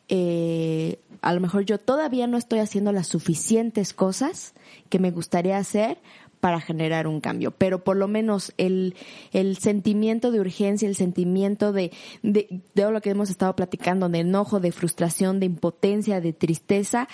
eh, 0.08 1.00
a 1.22 1.32
lo 1.32 1.40
mejor 1.40 1.64
yo 1.64 1.78
todavía 1.78 2.26
no 2.26 2.36
estoy 2.36 2.58
haciendo 2.58 2.92
las 2.92 3.08
suficientes 3.08 3.94
cosas 3.94 4.54
que 4.90 4.98
me 4.98 5.10
gustaría 5.10 5.56
hacer 5.56 5.98
para 6.44 6.60
generar 6.60 7.06
un 7.06 7.22
cambio, 7.22 7.52
pero 7.52 7.84
por 7.84 7.96
lo 7.96 8.06
menos 8.06 8.52
el, 8.58 8.96
el 9.32 9.56
sentimiento 9.56 10.30
de 10.30 10.40
urgencia, 10.40 10.86
el 10.86 10.94
sentimiento 10.94 11.72
de, 11.72 11.90
de, 12.22 12.60
de 12.74 12.90
lo 12.90 13.00
que 13.00 13.08
hemos 13.08 13.30
estado 13.30 13.56
platicando, 13.56 14.10
de 14.10 14.18
enojo, 14.18 14.60
de 14.60 14.70
frustración, 14.70 15.40
de 15.40 15.46
impotencia, 15.46 16.20
de 16.20 16.34
tristeza, 16.34 17.08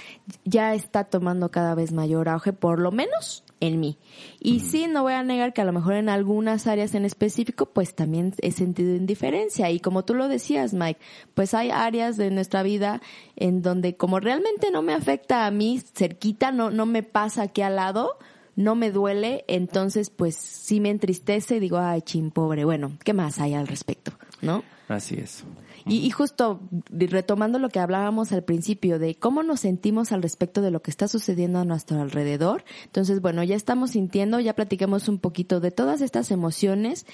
ya 0.45 0.75
está 0.75 1.05
tomando 1.05 1.49
cada 1.53 1.77
vez 1.77 1.93
mayor 1.93 2.29
auge, 2.29 2.53
por 2.53 2.81
lo 2.81 2.91
menos 2.91 3.45
en 3.61 3.79
mí. 3.79 3.99
Y 4.41 4.59
sí, 4.59 4.89
no 4.89 5.05
voy 5.05 5.13
a 5.13 5.23
negar 5.23 5.53
que 5.53 5.61
a 5.61 5.65
lo 5.65 5.73
mejor 5.73 5.95
en 5.95 6.09
algunas 6.09 6.67
áreas 6.67 6.97
en 6.97 7.05
específico, 7.05 7.67
pues 7.67 7.95
también 7.95 8.35
he 8.43 8.51
sentido 8.51 8.97
indiferencia. 8.97 9.71
Y 9.71 9.79
como 9.79 10.05
tú 10.05 10.15
lo 10.15 10.27
decías, 10.27 10.75
Mike, 10.75 10.99
pues 11.35 11.55
hay 11.55 11.71
áreas 11.71 12.17
de 12.17 12.33
nuestra 12.33 12.65
vida 12.65 13.01
en 13.37 13.63
donde 13.63 13.97
como 13.97 14.19
realmente 14.19 14.73
no 14.73 14.83
me 14.83 14.93
afecta 14.93 15.47
a 15.47 15.53
mí 15.53 15.81
cerquita, 15.95 16.51
no, 16.51 16.71
no 16.71 16.85
me 16.85 17.05
pasa 17.05 17.43
aquí 17.43 17.63
al 17.63 17.77
lado, 17.77 18.19
no 18.57 18.75
me 18.75 18.91
duele, 18.91 19.45
entonces 19.49 20.11
pues 20.11 20.37
sí 20.37 20.81
me 20.81 20.91
entristece 20.91 21.57
y 21.57 21.61
digo, 21.61 21.79
ay, 21.79 22.03
chin, 22.03 22.31
pobre, 22.31 22.65
bueno, 22.65 22.93
¿qué 23.05 23.13
más 23.13 23.39
hay 23.39 23.55
al 23.55 23.67
respecto? 23.67 24.13
¿No? 24.43 24.63
Así 24.89 25.15
es. 25.17 25.45
Y, 25.87 25.99
y, 25.99 26.11
justo 26.11 26.61
retomando 26.91 27.59
lo 27.59 27.69
que 27.69 27.79
hablábamos 27.79 28.33
al 28.33 28.43
principio 28.43 28.99
de 28.99 29.15
cómo 29.15 29.43
nos 29.43 29.61
sentimos 29.61 30.13
al 30.13 30.21
respecto 30.21 30.63
de 30.63 30.71
lo 30.71 30.83
que 30.83 30.91
está 30.91 31.09
sucediendo 31.09 31.59
a 31.61 31.65
nuestro 31.65 32.01
alrededor. 32.01 32.65
Entonces, 32.85 33.23
bueno, 33.23 33.43
ya 33.45 33.55
estamos 33.55 33.93
sintiendo, 33.93 34.41
ya 34.41 34.55
platicamos 34.55 35.09
un 35.09 35.19
poquito 35.19 35.61
de 35.61 35.71
todas 35.71 36.01
estas 36.01 36.31
emociones, 36.31 37.07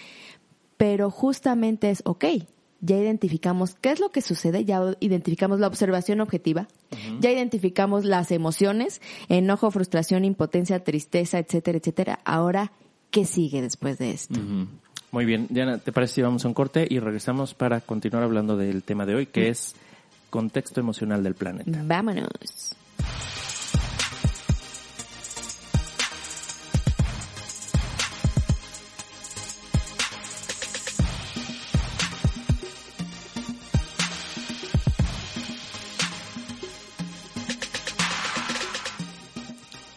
pero 0.77 1.11
justamente 1.11 1.91
es, 1.91 2.03
ok, 2.05 2.25
ya 2.81 2.97
identificamos 2.97 3.75
qué 3.75 3.91
es 3.91 4.01
lo 4.01 4.11
que 4.11 4.21
sucede, 4.21 4.65
ya 4.65 4.81
identificamos 5.01 5.61
la 5.61 5.67
observación 5.67 6.21
objetiva, 6.21 6.69
ya 7.21 7.31
identificamos 7.31 8.05
las 8.05 8.31
emociones, 8.31 9.01
enojo, 9.29 9.71
frustración, 9.71 10.25
impotencia, 10.25 10.85
tristeza, 10.85 11.39
etcétera, 11.39 11.79
etcétera. 11.79 12.21
Ahora, 12.25 12.73
¿qué 13.11 13.25
sigue 13.25 13.63
después 13.63 13.99
de 13.99 14.11
esto? 14.11 14.39
Muy 15.11 15.25
bien, 15.25 15.47
Diana, 15.49 15.79
¿te 15.79 15.93
parece 15.93 16.15
si 16.15 16.23
vamos 16.23 16.45
a 16.45 16.49
un 16.49 16.55
corte 16.55 16.87
y 16.89 16.99
regresamos 16.99 17.55
para 17.55 17.81
continuar 17.81 18.25
hablando 18.25 18.57
del 18.57 18.83
tema 18.83 19.07
de 19.07 19.15
hoy, 19.15 19.27
que 19.27 19.49
es 19.49 19.75
contexto 20.31 20.81
emocional 20.81 21.23
del 21.23 21.35
planeta? 21.35 21.83
Vámonos. 21.85 22.77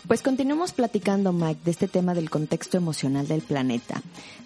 Pues 0.09 0.23
continuamos 0.23 0.71
platicando, 0.71 1.33
Mike, 1.33 1.61
de 1.63 1.69
este 1.69 1.87
tema 1.87 2.15
del 2.15 2.31
contexto 2.31 2.77
emocional 2.77 3.27
del 3.27 3.41
planeta. 3.41 4.01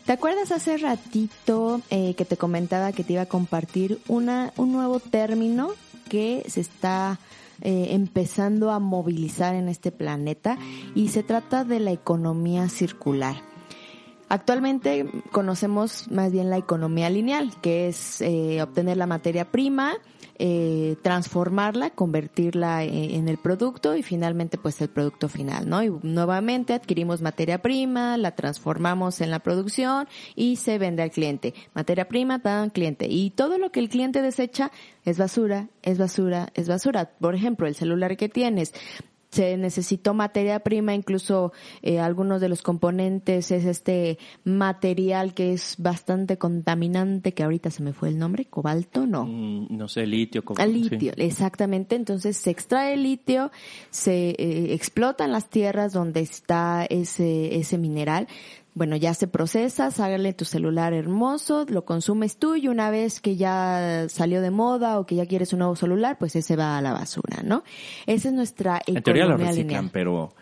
¿Te 0.06 0.12
acuerdas 0.12 0.52
hace 0.52 0.76
ratito 0.76 1.80
eh, 1.90 2.16
que 2.16 2.26
te 2.26 2.36
comentaba 2.36 2.92
que 2.92 3.06
te 3.06 3.14
iba 3.14 3.22
a 3.22 3.28
compartir 3.28 4.02
una, 4.10 4.52
un 4.58 4.74
nuevo 4.74 5.00
término 5.00 5.70
que 6.10 6.44
se 6.50 6.60
está 6.60 7.18
eh, 7.62 7.88
empezando 7.92 8.72
a 8.72 8.80
movilizar 8.80 9.56
en 9.56 9.70
este 9.70 9.94
planeta 9.94 10.58
y 10.96 11.08
se 11.08 11.24
trata 11.24 11.64
de 11.64 11.80
la 11.80 11.94
economía 11.94 12.68
circular? 12.68 13.53
Actualmente 14.30 15.06
conocemos 15.32 16.10
más 16.12 16.32
bien 16.32 16.50
la 16.50 16.58
economía 16.58 17.10
lineal, 17.10 17.52
que 17.62 17.88
es 17.88 18.22
eh, 18.22 18.62
obtener 18.62 18.98
la 18.98 19.08
materia 19.08 19.52
prima, 19.52 19.94
eh, 20.40 20.96
transformarla, 21.04 21.92
convertirla 21.92 22.84
eh, 22.84 23.16
en 23.16 23.30
el 23.30 23.38
producto 23.38 23.96
y 23.96 24.02
finalmente 24.02 24.58
pues 24.58 24.82
el 24.82 24.90
producto 24.90 25.30
final, 25.30 25.70
¿no? 25.70 25.84
Y 25.84 25.92
nuevamente 26.02 26.74
adquirimos 26.74 27.22
materia 27.22 27.62
prima, 27.62 28.18
la 28.18 28.32
transformamos 28.32 29.22
en 29.22 29.30
la 29.30 29.40
producción 29.40 30.08
y 30.36 30.56
se 30.56 30.80
vende 30.80 31.04
al 31.04 31.12
cliente. 31.12 31.54
Materia 31.76 32.08
prima, 32.08 32.40
tan 32.40 32.72
cliente. 32.72 33.08
Y 33.08 33.30
todo 33.30 33.60
lo 33.60 33.72
que 33.72 33.80
el 33.80 33.90
cliente 33.90 34.24
desecha 34.24 34.72
es 35.06 35.20
basura, 35.20 35.70
es 35.84 36.00
basura, 36.00 36.50
es 36.56 36.68
basura. 36.68 37.12
Por 37.20 37.36
ejemplo, 37.36 37.68
el 37.68 37.76
celular 37.76 38.18
que 38.18 38.30
tienes, 38.30 38.74
se 39.34 39.58
necesitó 39.58 40.14
materia 40.14 40.60
prima, 40.60 40.94
incluso 40.94 41.54
eh, 41.82 42.00
algunos 42.00 42.40
de 42.40 42.50
los 42.50 42.62
componentes 42.62 43.50
es 43.50 43.66
este 43.66 44.20
material 44.44 45.34
que 45.34 45.54
es 45.54 45.76
bastante 45.80 46.38
contaminante, 46.38 47.34
que 47.34 47.42
ahorita 47.42 47.72
se 47.72 47.82
me 47.82 47.94
fue 47.94 48.10
el 48.10 48.20
nombre, 48.20 48.46
cobalto, 48.46 49.08
no. 49.08 49.26
Mm, 49.26 49.76
no 49.76 49.88
sé, 49.88 50.06
litio, 50.06 50.46
cobalto. 50.46 50.72
litio, 50.72 51.14
exactamente. 51.18 51.96
Entonces 51.96 52.38
se 52.38 52.52
extrae 52.52 52.94
el 52.94 53.02
litio, 53.04 53.52
se 53.90 54.36
eh, 54.38 54.74
explotan 54.76 55.32
las 55.32 55.50
tierras 55.50 55.94
donde 55.94 56.20
está 56.20 56.86
ese, 56.88 57.58
ese 57.58 57.80
mineral, 57.80 58.28
bueno, 58.76 58.96
ya 58.96 59.14
se 59.14 59.28
procesa, 59.28 59.92
sale 59.92 60.34
tu 60.34 60.46
celular 60.46 60.94
hermoso, 60.94 61.66
lo 61.70 61.86
consumes 61.86 62.38
tú 62.38 62.56
y 62.56 62.68
una 62.68 62.90
vez 62.90 63.22
que 63.22 63.36
ya 63.36 64.08
salió 64.10 64.42
de 64.42 64.52
moda 64.52 65.00
o 65.00 65.06
que 65.06 65.16
ya 65.16 65.28
quieres 65.28 65.54
un 65.54 65.60
nuevo 65.60 65.76
celular, 65.76 66.18
pues 66.18 66.36
ese 66.36 66.56
va 66.56 66.78
a 66.78 66.82
la 66.82 66.94
basura, 66.94 67.44
¿no? 67.44 67.64
Esa 68.08 68.30
es 68.30 68.34
nuestra 68.34 68.78
economía 68.78 68.98
En 68.98 69.04
teoría 69.04 69.26
lo 69.26 69.38
reciclan, 69.38 69.90
pero 69.90 70.34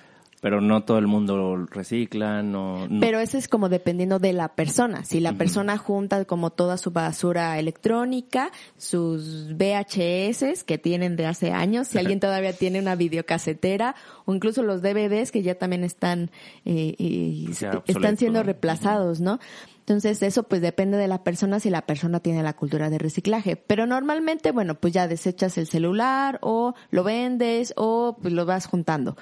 pero 0.42 0.60
no 0.60 0.84
todo 0.84 0.98
el 0.98 1.06
mundo 1.06 1.68
recicla, 1.68 2.42
no, 2.42 2.88
Pero 3.00 3.20
eso 3.20 3.38
es 3.38 3.48
como 3.48 3.70
dependiendo 3.70 4.18
de 4.18 4.34
la 4.34 4.56
persona. 4.56 5.06
Si 5.06 5.20
la 5.20 5.34
persona 5.34 5.78
junta 5.78 6.26
como 6.26 6.50
toda 6.50 6.78
su 6.78 6.90
basura 6.90 7.60
electrónica, 7.60 8.52
sus 8.76 9.54
VHS 9.56 10.64
que 10.64 10.80
tienen 10.80 11.16
de 11.16 11.28
hace 11.28 11.52
años, 11.52 11.88
si 11.88 12.00
alguien 12.00 12.20
todavía 12.20 12.54
tiene 12.54 12.80
una 12.80 12.96
videocasetera 12.96 13.96
o 14.26 14.34
incluso 14.34 14.64
los 14.64 14.82
DVDs 14.82 15.32
que 15.32 15.44
ya 15.44 15.54
también 15.54 15.84
están 15.84 16.32
eh, 16.66 17.46
están 17.86 18.18
siendo 18.18 18.42
reemplazados, 18.42 19.22
¿no? 19.22 19.40
Entonces 19.78 20.24
eso 20.24 20.44
pues 20.44 20.62
depende 20.62 20.98
de 20.98 21.08
la 21.08 21.24
persona 21.24 21.60
si 21.60 21.70
la 21.70 21.86
persona 21.86 22.20
tiene 22.20 22.42
la 22.42 22.54
cultura 22.54 22.90
de 22.90 22.98
reciclaje. 22.98 23.58
Pero 23.58 23.86
normalmente, 23.86 24.52
bueno, 24.52 24.74
pues 24.74 24.92
ya 24.92 25.08
desechas 25.08 25.60
el 25.60 25.68
celular 25.68 26.40
o 26.42 26.74
lo 26.90 27.04
vendes 27.04 27.74
o 27.78 28.18
pues 28.20 28.34
lo 28.34 28.48
vas 28.48 28.66
juntando 28.66 29.16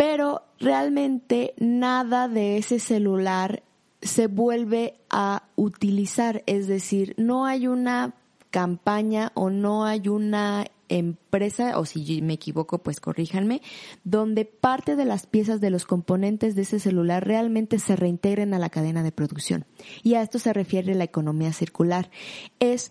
pero 0.00 0.40
realmente 0.58 1.52
nada 1.58 2.26
de 2.26 2.56
ese 2.56 2.78
celular 2.78 3.62
se 4.00 4.28
vuelve 4.28 4.94
a 5.10 5.42
utilizar, 5.56 6.42
es 6.46 6.66
decir, 6.68 7.14
no 7.18 7.44
hay 7.44 7.66
una 7.66 8.14
campaña 8.48 9.30
o 9.34 9.50
no 9.50 9.84
hay 9.84 10.08
una 10.08 10.64
empresa, 10.88 11.78
o 11.78 11.84
si 11.84 12.22
me 12.22 12.32
equivoco, 12.32 12.78
pues 12.78 12.98
corríjanme, 12.98 13.60
donde 14.02 14.46
parte 14.46 14.96
de 14.96 15.04
las 15.04 15.26
piezas 15.26 15.60
de 15.60 15.68
los 15.68 15.84
componentes 15.84 16.54
de 16.54 16.62
ese 16.62 16.80
celular 16.80 17.26
realmente 17.26 17.78
se 17.78 17.94
reintegren 17.94 18.54
a 18.54 18.58
la 18.58 18.70
cadena 18.70 19.02
de 19.02 19.12
producción. 19.12 19.66
Y 20.02 20.14
a 20.14 20.22
esto 20.22 20.38
se 20.38 20.54
refiere 20.54 20.94
la 20.94 21.04
economía 21.04 21.52
circular. 21.52 22.10
Es 22.58 22.90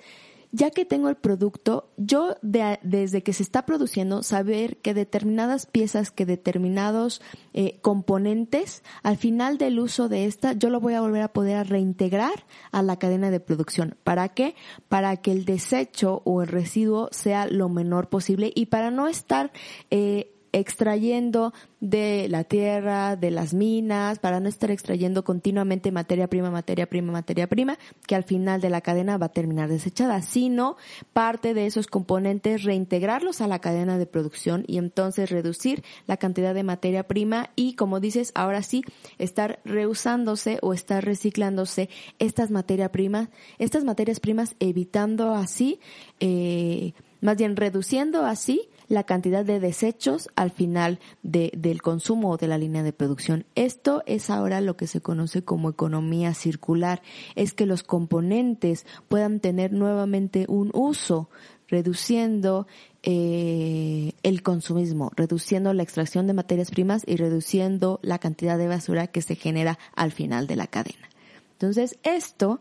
ya 0.51 0.71
que 0.71 0.85
tengo 0.85 1.09
el 1.09 1.15
producto, 1.15 1.89
yo 1.97 2.35
desde 2.41 3.21
que 3.23 3.33
se 3.33 3.43
está 3.43 3.65
produciendo, 3.65 4.23
saber 4.23 4.77
que 4.77 4.93
determinadas 4.93 5.65
piezas, 5.65 6.11
que 6.11 6.25
determinados 6.25 7.21
eh, 7.53 7.79
componentes, 7.81 8.83
al 9.03 9.17
final 9.17 9.57
del 9.57 9.79
uso 9.79 10.09
de 10.09 10.25
esta, 10.25 10.53
yo 10.53 10.69
lo 10.69 10.79
voy 10.79 10.95
a 10.95 11.01
volver 11.01 11.21
a 11.21 11.33
poder 11.33 11.67
reintegrar 11.67 12.45
a 12.71 12.81
la 12.81 12.97
cadena 12.97 13.29
de 13.29 13.39
producción. 13.39 13.95
¿Para 14.03 14.29
qué? 14.29 14.55
Para 14.87 15.17
que 15.17 15.31
el 15.31 15.45
desecho 15.45 16.21
o 16.25 16.41
el 16.41 16.47
residuo 16.47 17.09
sea 17.11 17.45
lo 17.47 17.69
menor 17.69 18.09
posible 18.09 18.51
y 18.55 18.67
para 18.67 18.89
no 18.91 19.07
estar 19.07 19.51
eh, 19.91 20.33
extrayendo 20.51 21.53
de 21.79 22.27
la 22.29 22.43
tierra, 22.43 23.15
de 23.15 23.31
las 23.31 23.53
minas, 23.53 24.19
para 24.19 24.39
no 24.39 24.49
estar 24.49 24.71
extrayendo 24.71 25.23
continuamente 25.23 25.91
materia 25.91 26.27
prima, 26.27 26.51
materia 26.51 26.87
prima, 26.87 27.11
materia 27.11 27.47
prima, 27.47 27.77
que 28.05 28.15
al 28.15 28.23
final 28.23 28.59
de 28.59 28.69
la 28.69 28.81
cadena 28.81 29.17
va 29.17 29.27
a 29.27 29.31
terminar 29.31 29.69
desechada, 29.69 30.21
sino 30.21 30.77
parte 31.13 31.53
de 31.53 31.65
esos 31.65 31.87
componentes 31.87 32.63
reintegrarlos 32.63 33.41
a 33.41 33.47
la 33.47 33.59
cadena 33.59 33.97
de 33.97 34.05
producción 34.05 34.63
y 34.67 34.77
entonces 34.77 35.29
reducir 35.29 35.83
la 36.07 36.17
cantidad 36.17 36.53
de 36.53 36.63
materia 36.63 37.07
prima 37.07 37.51
y, 37.55 37.75
como 37.75 37.99
dices, 37.99 38.31
ahora 38.35 38.63
sí, 38.63 38.83
estar 39.17 39.59
reusándose 39.63 40.59
o 40.61 40.73
estar 40.73 41.05
reciclándose 41.05 41.89
estas 42.19 42.51
materias 42.51 42.89
primas, 42.89 43.29
estas 43.57 43.83
materias 43.83 44.19
primas, 44.19 44.55
evitando 44.59 45.33
así, 45.33 45.79
eh, 46.19 46.93
más 47.21 47.37
bien 47.37 47.55
reduciendo 47.55 48.25
así 48.25 48.69
la 48.89 49.03
cantidad 49.03 49.45
de 49.45 49.59
desechos 49.61 50.27
al 50.35 50.51
final 50.51 50.99
de, 51.23 51.51
del 51.55 51.81
consumo 51.81 52.31
o 52.31 52.37
de 52.37 52.47
la 52.47 52.57
línea 52.57 52.83
de 52.83 52.91
producción. 52.91 53.45
Esto 53.55 54.03
es 54.05 54.29
ahora 54.29 54.59
lo 54.59 54.75
que 54.75 54.87
se 54.87 54.99
conoce 54.99 55.43
como 55.43 55.69
economía 55.69 56.33
circular, 56.33 57.01
es 57.35 57.53
que 57.53 57.65
los 57.65 57.83
componentes 57.83 58.85
puedan 59.07 59.39
tener 59.39 59.71
nuevamente 59.71 60.45
un 60.49 60.71
uso 60.73 61.29
reduciendo 61.67 62.67
eh, 63.03 64.13
el 64.23 64.41
consumismo, 64.41 65.11
reduciendo 65.15 65.71
la 65.73 65.83
extracción 65.83 66.25
de 66.25 66.33
materias 66.33 66.71
primas 66.71 67.03
y 67.05 67.15
reduciendo 67.15 67.99
la 68.01 68.17
cantidad 68.17 68.57
de 68.57 68.67
basura 68.67 69.07
que 69.07 69.21
se 69.21 69.35
genera 69.35 69.77
al 69.95 70.11
final 70.11 70.47
de 70.47 70.55
la 70.55 70.67
cadena. 70.67 71.09
Entonces, 71.53 71.99
esto 72.03 72.59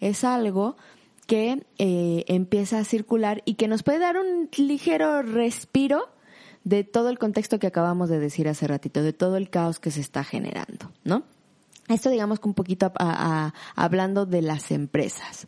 es 0.00 0.24
algo 0.24 0.76
que 1.26 1.66
eh, 1.78 2.24
empieza 2.28 2.78
a 2.78 2.84
circular 2.84 3.42
y 3.44 3.54
que 3.54 3.68
nos 3.68 3.82
puede 3.82 3.98
dar 3.98 4.16
un 4.16 4.48
ligero 4.56 5.22
respiro 5.22 6.08
de 6.64 6.84
todo 6.84 7.10
el 7.10 7.18
contexto 7.18 7.58
que 7.58 7.66
acabamos 7.66 8.08
de 8.08 8.18
decir 8.18 8.48
hace 8.48 8.66
ratito, 8.66 9.02
de 9.02 9.12
todo 9.12 9.36
el 9.36 9.50
caos 9.50 9.78
que 9.78 9.90
se 9.90 10.00
está 10.00 10.24
generando, 10.24 10.90
¿no? 11.04 11.24
Esto 11.88 12.10
digamos 12.10 12.40
que 12.40 12.48
un 12.48 12.54
poquito 12.54 12.92
hablando 13.76 14.26
de 14.26 14.42
las 14.42 14.72
empresas. 14.72 15.46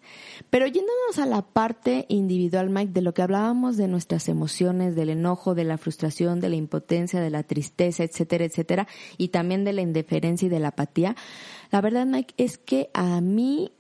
Pero 0.50 0.66
yéndonos 0.66 1.18
a 1.18 1.26
la 1.26 1.42
parte 1.42 2.06
individual, 2.08 2.70
Mike, 2.70 2.92
de 2.92 3.02
lo 3.02 3.12
que 3.12 3.22
hablábamos 3.22 3.76
de 3.76 3.88
nuestras 3.88 4.28
emociones, 4.28 4.94
del 4.94 5.10
enojo, 5.10 5.56
de 5.56 5.64
la 5.64 5.78
frustración, 5.78 6.40
de 6.40 6.50
la 6.50 6.54
impotencia, 6.54 7.20
de 7.20 7.30
la 7.30 7.42
tristeza, 7.42 8.04
etcétera, 8.04 8.44
etcétera, 8.44 8.86
y 9.16 9.28
también 9.28 9.64
de 9.64 9.72
la 9.72 9.82
indiferencia 9.82 10.46
y 10.46 10.48
de 10.48 10.60
la 10.60 10.68
apatía, 10.68 11.16
la 11.72 11.80
verdad, 11.80 12.06
Mike, 12.06 12.34
es 12.36 12.56
que 12.56 12.88
a 12.94 13.20
mí 13.20 13.72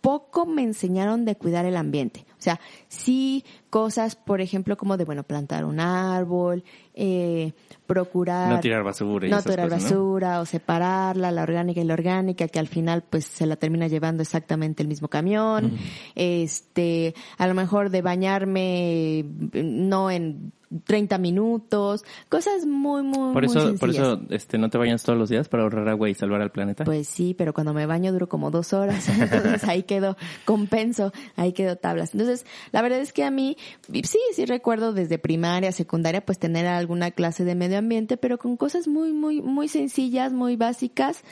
poco 0.00 0.46
me 0.46 0.62
enseñaron 0.62 1.24
de 1.24 1.36
cuidar 1.36 1.64
el 1.64 1.76
ambiente. 1.76 2.24
O 2.32 2.42
sea, 2.42 2.60
sí 2.88 3.44
cosas, 3.70 4.16
por 4.16 4.40
ejemplo, 4.40 4.76
como 4.76 4.96
de, 4.96 5.04
bueno, 5.04 5.22
plantar 5.22 5.64
un 5.64 5.80
árbol, 5.80 6.64
eh, 6.94 7.52
procurar... 7.86 8.50
No 8.52 8.60
tirar 8.60 8.82
basura. 8.82 9.28
Y 9.28 9.30
no 9.30 9.40
tirar 9.42 9.70
basura 9.70 10.40
o 10.40 10.46
separarla, 10.46 11.30
la 11.30 11.42
orgánica 11.42 11.80
y 11.80 11.84
la 11.84 11.94
orgánica, 11.94 12.48
que 12.48 12.58
al 12.58 12.68
final 12.68 13.04
pues 13.08 13.24
se 13.24 13.46
la 13.46 13.56
termina 13.56 13.86
llevando 13.86 14.22
exactamente 14.22 14.82
el 14.82 14.88
mismo 14.88 15.08
camión. 15.08 15.78
Este, 16.14 17.14
a 17.38 17.46
lo 17.46 17.54
mejor 17.54 17.90
de 17.90 18.02
bañarme 18.02 19.24
no 19.54 20.10
en 20.10 20.52
30 20.84 21.18
minutos, 21.18 22.04
cosas 22.28 22.64
muy, 22.64 23.02
muy, 23.02 23.32
por 23.32 23.44
eso, 23.44 23.70
muy 23.70 23.78
Por 23.78 23.90
eso, 23.90 24.20
este, 24.30 24.56
no 24.56 24.70
te 24.70 24.78
bañas 24.78 25.02
todos 25.02 25.18
los 25.18 25.28
días 25.28 25.48
para 25.48 25.64
ahorrar 25.64 25.88
agua 25.88 26.08
y 26.08 26.14
salvar 26.14 26.40
al 26.42 26.52
planeta. 26.52 26.84
Pues 26.84 27.08
sí, 27.08 27.34
pero 27.36 27.52
cuando 27.52 27.74
me 27.74 27.86
baño 27.86 28.12
duro 28.12 28.28
como 28.28 28.52
dos 28.52 28.72
horas, 28.72 29.08
entonces 29.20 29.64
ahí 29.64 29.82
quedo 29.82 30.16
compenso, 30.44 31.12
ahí 31.34 31.52
quedo 31.52 31.76
tablas. 31.76 32.14
Entonces, 32.14 32.46
la 32.70 32.82
verdad 32.82 33.00
es 33.00 33.12
que 33.12 33.24
a 33.24 33.32
mí, 33.32 33.56
sí, 33.92 34.18
sí 34.34 34.44
recuerdo 34.46 34.92
desde 34.92 35.18
primaria, 35.18 35.72
secundaria, 35.72 36.24
pues 36.24 36.38
tener 36.38 36.66
alguna 36.66 37.10
clase 37.10 37.44
de 37.44 37.54
medio 37.54 37.78
ambiente, 37.78 38.16
pero 38.16 38.38
con 38.38 38.56
cosas 38.56 38.88
muy, 38.88 39.12
muy, 39.12 39.42
muy 39.42 39.68
sencillas, 39.68 40.32
muy 40.32 40.56
básicas, 40.56 41.22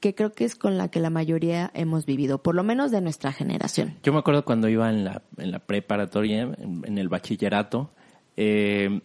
que 0.00 0.14
creo 0.14 0.32
que 0.32 0.44
es 0.44 0.56
con 0.56 0.78
la 0.78 0.88
que 0.88 1.00
la 1.00 1.10
mayoría 1.10 1.70
hemos 1.74 2.06
vivido, 2.06 2.42
por 2.42 2.54
lo 2.54 2.64
menos 2.64 2.90
de 2.90 3.00
nuestra 3.00 3.32
generación. 3.32 3.96
Yo 4.02 4.12
me 4.12 4.18
acuerdo 4.18 4.44
cuando 4.44 4.68
iba 4.68 4.90
en 4.90 5.04
la, 5.04 5.22
en 5.36 5.52
la 5.52 5.60
preparatoria, 5.60 6.42
en 6.58 6.98
el 6.98 7.08
bachillerato, 7.08 7.92
eh, 8.36 9.00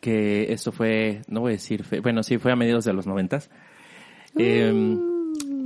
que 0.00 0.52
esto 0.52 0.72
fue, 0.72 1.22
no 1.28 1.40
voy 1.40 1.50
a 1.50 1.52
decir, 1.54 1.84
bueno, 2.02 2.22
sí, 2.22 2.38
fue 2.38 2.52
a 2.52 2.56
mediados 2.56 2.84
de 2.84 2.92
los 2.92 3.06
noventas, 3.06 3.50
eh, 4.36 4.98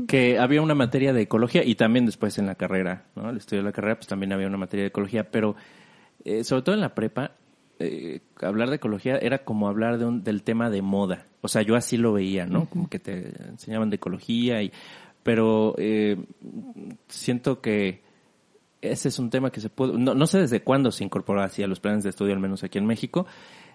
que 0.09 0.39
había 0.39 0.63
una 0.63 0.75
materia 0.75 1.13
de 1.13 1.23
ecología 1.23 1.65
y 1.65 1.75
también 1.75 2.07
después 2.07 2.39
en 2.39 2.47
la 2.47 2.55
carrera, 2.55 3.05
¿no? 3.15 3.31
El 3.31 3.37
estudio 3.37 3.63
de 3.63 3.69
la 3.69 3.73
carrera, 3.73 3.97
pues 3.97 4.07
también 4.07 4.33
había 4.33 4.47
una 4.47 4.59
materia 4.59 4.83
de 4.83 4.89
ecología, 4.89 5.31
pero 5.31 5.57
eh, 6.25 6.45
sobre 6.45 6.63
todo 6.63 6.75
en 6.75 6.81
la 6.81 6.95
prepa, 6.95 7.33
eh, 7.79 8.21
hablar 8.41 8.71
de 8.71 8.77
ecología 8.77 9.19
era 9.19 9.45
como 9.45 9.69
hablar 9.69 9.99
de 9.99 10.07
un, 10.07 10.25
del 10.25 10.43
tema 10.43 10.71
de 10.71 10.83
moda. 10.83 11.27
O 11.43 11.49
sea, 11.49 11.63
yo 11.63 11.77
así 11.77 11.97
lo 11.97 12.13
veía, 12.13 12.47
¿no? 12.47 12.69
Como 12.69 12.89
que 12.89 12.99
te 12.99 13.33
enseñaban 13.49 13.91
de 13.91 13.97
ecología 13.97 14.63
y, 14.63 14.73
pero 15.23 15.75
eh, 15.79 16.17
siento 17.09 17.61
que 17.61 18.03
ese 18.81 19.09
es 19.09 19.19
un 19.19 19.31
tema 19.31 19.51
que 19.51 19.61
se 19.61 19.69
puede, 19.69 19.95
no, 19.99 20.15
no 20.15 20.27
sé 20.27 20.39
desde 20.39 20.63
cuándo 20.63 20.91
se 20.93 21.05
incorporó 21.05 21.43
así 21.43 21.63
a 21.63 21.67
los 21.67 21.81
planes 21.81 22.05
de 22.05 22.11
estudio, 22.11 22.33
al 22.33 22.41
menos 22.41 22.65
aquí 22.65 22.79
en 22.79 22.87
México. 22.87 23.27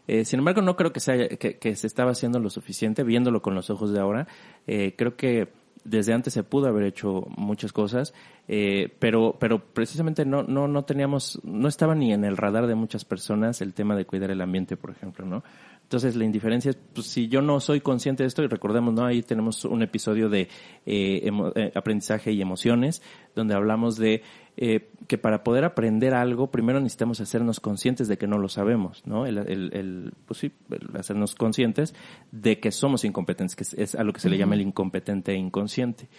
Eh, 0.08 0.26
sin 0.26 0.40
embargo, 0.40 0.62
no 0.62 0.76
creo 0.76 0.92
que 0.92 1.00
se, 1.00 1.12
haya, 1.12 1.28
que, 1.28 1.76
se 1.76 1.88
estaba 1.88 2.12
haciendo 2.12 2.40
lo 2.40 2.50
suficiente, 2.50 3.04
viéndolo 3.04 3.42
con 3.42 3.56
los 3.56 3.70
ojos 3.70 3.94
de 3.94 4.00
ahora. 4.00 4.28
Eh, 4.68 4.96
creo 4.98 5.16
que 5.16 5.50
desde 5.84 6.14
antes 6.14 6.34
se 6.34 6.44
pudo 6.44 6.68
haber 6.68 6.84
hecho 6.84 7.26
muchas 7.38 7.74
cosas, 7.74 8.14
eh, 8.48 8.94
pero, 9.00 9.36
pero 9.40 9.60
precisamente 9.60 10.26
no, 10.26 10.44
no, 10.44 10.68
no 10.68 10.84
teníamos, 10.84 11.40
no 11.44 11.68
estaba 11.68 11.96
ni 11.96 12.14
en 12.14 12.24
el 12.24 12.38
radar 12.38 12.68
de 12.68 12.76
muchas 12.76 13.06
personas 13.06 13.62
el 13.62 13.74
tema 13.74 13.96
de 13.96 14.06
cuidar 14.06 14.32
el 14.32 14.42
ambiente, 14.42 14.78
por 14.78 14.92
ejemplo, 14.92 15.26
¿no? 15.26 15.44
Entonces 15.84 16.16
la 16.16 16.24
indiferencia 16.24 16.72
es, 16.72 16.78
pues 16.94 17.08
si 17.08 17.28
yo 17.28 17.42
no 17.42 17.60
soy 17.60 17.82
consciente 17.82 18.24
de 18.24 18.28
esto, 18.28 18.44
y 18.44 18.48
recordemos, 18.48 18.94
¿no? 18.94 19.06
Ahí 19.06 19.24
tenemos 19.24 19.66
un 19.66 19.82
episodio 19.82 20.30
de 20.30 20.48
eh, 20.86 21.30
eh, 21.56 21.72
aprendizaje 21.76 22.32
y 22.32 22.42
emociones, 22.42 23.02
donde 23.36 23.56
hablamos 23.56 23.98
de 23.98 24.24
eh, 24.58 24.92
que 25.08 25.18
para 25.18 25.44
poder 25.44 25.64
aprender 25.64 26.14
algo, 26.14 26.52
primero 26.52 26.80
necesitamos 26.80 27.22
hacernos 27.22 27.60
conscientes 27.60 28.08
de 28.08 28.18
que 28.18 28.28
no 28.28 28.38
lo 28.38 28.50
sabemos, 28.50 29.02
¿no? 29.06 29.26
El, 29.26 29.38
el, 29.38 30.14
pues 30.26 30.40
sí, 30.40 30.52
hacernos 30.98 31.36
conscientes 31.36 31.96
de 32.32 32.60
que 32.60 32.72
somos 32.72 33.04
incompetentes, 33.06 33.56
que 33.56 33.82
es, 33.82 33.96
a 33.96 34.04
lo 34.04 34.14
que 34.14 34.20
se 34.20 34.30
le 34.30 34.38
llama 34.38 34.56
el 34.56 34.62
incompetente 34.62 35.32
e 35.32 35.36
inconsciente 35.36 36.10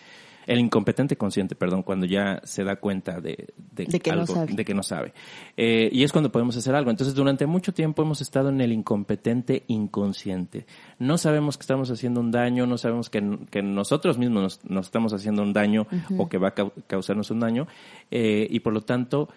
el 0.46 0.58
incompetente 0.58 1.16
consciente, 1.16 1.54
perdón, 1.54 1.82
cuando 1.82 2.06
ya 2.06 2.40
se 2.44 2.64
da 2.64 2.76
cuenta 2.76 3.20
de, 3.20 3.48
de, 3.72 3.86
que, 4.00 4.10
algo, 4.10 4.26
no 4.26 4.34
sabe. 4.34 4.52
de 4.54 4.64
que 4.64 4.74
no 4.74 4.82
sabe. 4.82 5.12
Eh, 5.56 5.88
y 5.92 6.02
es 6.02 6.12
cuando 6.12 6.32
podemos 6.32 6.56
hacer 6.56 6.74
algo. 6.74 6.90
Entonces, 6.90 7.14
durante 7.14 7.46
mucho 7.46 7.72
tiempo 7.72 8.02
hemos 8.02 8.20
estado 8.20 8.48
en 8.48 8.60
el 8.60 8.72
incompetente 8.72 9.64
inconsciente. 9.68 10.66
No 10.98 11.18
sabemos 11.18 11.56
que 11.56 11.62
estamos 11.62 11.90
haciendo 11.90 12.20
un 12.20 12.30
daño, 12.30 12.66
no 12.66 12.78
sabemos 12.78 13.10
que, 13.10 13.38
que 13.50 13.62
nosotros 13.62 14.18
mismos 14.18 14.60
nos, 14.64 14.86
estamos 14.86 15.12
haciendo 15.12 15.42
un 15.42 15.52
daño 15.52 15.86
o 16.18 16.28
que 16.28 16.38
va 16.38 16.48
a 16.48 16.54
causarnos 16.86 17.30
un 17.30 17.40
daño, 17.40 17.66
eh, 18.10 18.46
y 18.50 18.60
por 18.60 18.72
lo 18.72 18.82
tanto, 18.82 19.28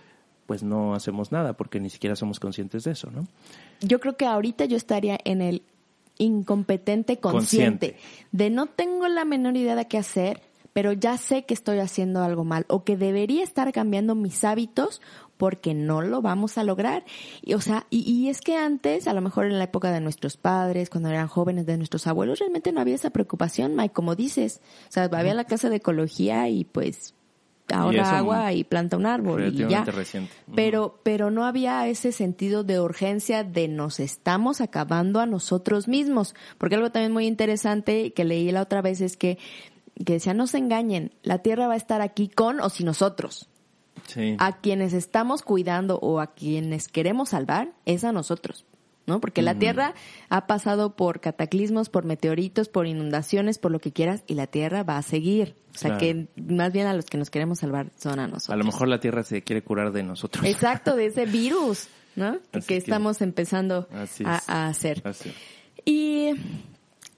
pues 0.45 0.63
no 0.63 0.93
hacemos 0.93 1.31
nada 1.31 1.53
porque 1.53 1.79
ni 1.79 1.89
siquiera 1.89 2.15
somos 2.15 2.39
conscientes 2.39 2.83
de 2.83 2.91
eso, 2.91 3.09
¿no? 3.11 3.27
Yo 3.81 3.99
creo 3.99 4.15
que 4.15 4.25
ahorita 4.25 4.65
yo 4.65 4.77
estaría 4.77 5.17
en 5.23 5.41
el 5.41 5.63
incompetente 6.17 7.17
consciente, 7.17 7.91
consciente. 7.91 8.27
de 8.31 8.49
no 8.49 8.67
tengo 8.67 9.07
la 9.07 9.25
menor 9.25 9.57
idea 9.57 9.75
de 9.75 9.87
qué 9.87 9.97
hacer, 9.97 10.41
pero 10.75 10.91
ya 10.91 11.17
sé 11.17 11.45
que 11.45 11.53
estoy 11.53 11.79
haciendo 11.79 12.21
algo 12.21 12.43
mal 12.43 12.65
o 12.67 12.83
que 12.83 12.97
debería 12.97 13.45
estar 13.45 13.71
cambiando 13.71 14.13
mis 14.13 14.43
hábitos 14.43 15.01
porque 15.37 15.73
no 15.73 16.01
lo 16.01 16.21
vamos 16.21 16.57
a 16.57 16.65
lograr. 16.65 17.05
Y, 17.41 17.53
o 17.53 17.61
sea, 17.61 17.87
y, 17.89 18.27
es 18.27 18.41
que 18.41 18.57
antes, 18.57 19.07
a 19.07 19.13
lo 19.13 19.21
mejor 19.21 19.45
en 19.45 19.57
la 19.57 19.63
época 19.63 19.89
de 19.91 20.01
nuestros 20.01 20.35
padres, 20.35 20.89
cuando 20.89 21.07
eran 21.07 21.29
jóvenes, 21.29 21.65
de 21.65 21.77
nuestros 21.77 22.07
abuelos, 22.07 22.39
realmente 22.39 22.73
no 22.73 22.81
había 22.81 22.95
esa 22.95 23.09
preocupación, 23.11 23.73
Mike, 23.73 23.93
como 23.93 24.15
dices. 24.15 24.59
O 24.89 24.91
sea, 24.91 25.05
había 25.05 25.33
la 25.33 25.45
casa 25.45 25.69
de 25.69 25.77
ecología 25.77 26.49
y 26.49 26.65
pues 26.65 27.13
ahora 27.71 28.17
agua 28.17 28.51
y 28.51 28.65
planta 28.65 28.97
un 28.97 29.05
árbol 29.05 29.53
y 29.53 29.69
ya. 29.69 29.85
Reciente. 29.85 30.33
Pero, 30.55 30.99
pero 31.03 31.31
no 31.31 31.45
había 31.45 31.87
ese 31.87 32.11
sentido 32.11 32.65
de 32.65 32.81
urgencia 32.81 33.45
de 33.45 33.69
nos 33.69 34.01
estamos 34.01 34.59
acabando 34.59 35.21
a 35.21 35.25
nosotros 35.25 35.87
mismos. 35.87 36.35
Porque 36.57 36.75
algo 36.75 36.91
también 36.91 37.13
muy 37.13 37.27
interesante 37.27 38.11
que 38.11 38.25
leí 38.25 38.51
la 38.51 38.61
otra 38.61 38.81
vez 38.81 38.99
es 38.99 39.15
que 39.15 39.37
que 40.03 40.13
decía, 40.13 40.33
no 40.33 40.47
se 40.47 40.57
engañen, 40.57 41.13
la 41.23 41.39
tierra 41.39 41.67
va 41.67 41.73
a 41.73 41.77
estar 41.77 42.01
aquí 42.01 42.27
con 42.27 42.59
o 42.59 42.69
sin 42.69 42.87
nosotros. 42.87 43.47
Sí. 44.07 44.35
A 44.39 44.57
quienes 44.57 44.93
estamos 44.93 45.41
cuidando 45.41 45.97
o 45.99 46.19
a 46.19 46.27
quienes 46.27 46.89
queremos 46.89 47.29
salvar 47.29 47.71
es 47.85 48.03
a 48.03 48.11
nosotros, 48.11 48.65
¿no? 49.07 49.19
Porque 49.19 49.41
la 49.41 49.55
tierra 49.55 49.95
ha 50.29 50.47
pasado 50.47 50.95
por 50.95 51.21
cataclismos, 51.21 51.89
por 51.89 52.05
meteoritos, 52.05 52.67
por 52.67 52.87
inundaciones, 52.87 53.57
por 53.57 53.71
lo 53.71 53.79
que 53.79 53.93
quieras, 53.93 54.23
y 54.27 54.35
la 54.35 54.47
tierra 54.47 54.83
va 54.83 54.97
a 54.97 55.01
seguir. 55.01 55.55
O 55.73 55.77
sea 55.77 55.97
que 55.97 56.27
más 56.35 56.71
bien 56.71 56.87
a 56.87 56.93
los 56.93 57.05
que 57.05 57.17
nos 57.17 57.29
queremos 57.29 57.59
salvar 57.59 57.91
son 57.97 58.19
a 58.19 58.27
nosotros. 58.27 58.49
A 58.49 58.57
lo 58.57 58.63
mejor 58.63 58.89
la 58.89 58.99
tierra 58.99 59.23
se 59.23 59.41
quiere 59.41 59.63
curar 59.63 59.91
de 59.91 60.03
nosotros. 60.03 60.45
Exacto, 60.45 60.95
de 60.95 61.07
ese 61.07 61.25
virus, 61.25 61.87
¿no? 62.15 62.37
que, 62.67 62.77
estamos 62.77 63.21
empezando 63.21 63.87
a, 63.91 64.41
a, 64.47 64.67
hacer. 64.67 65.01
Así. 65.05 65.33
Y 65.85 66.31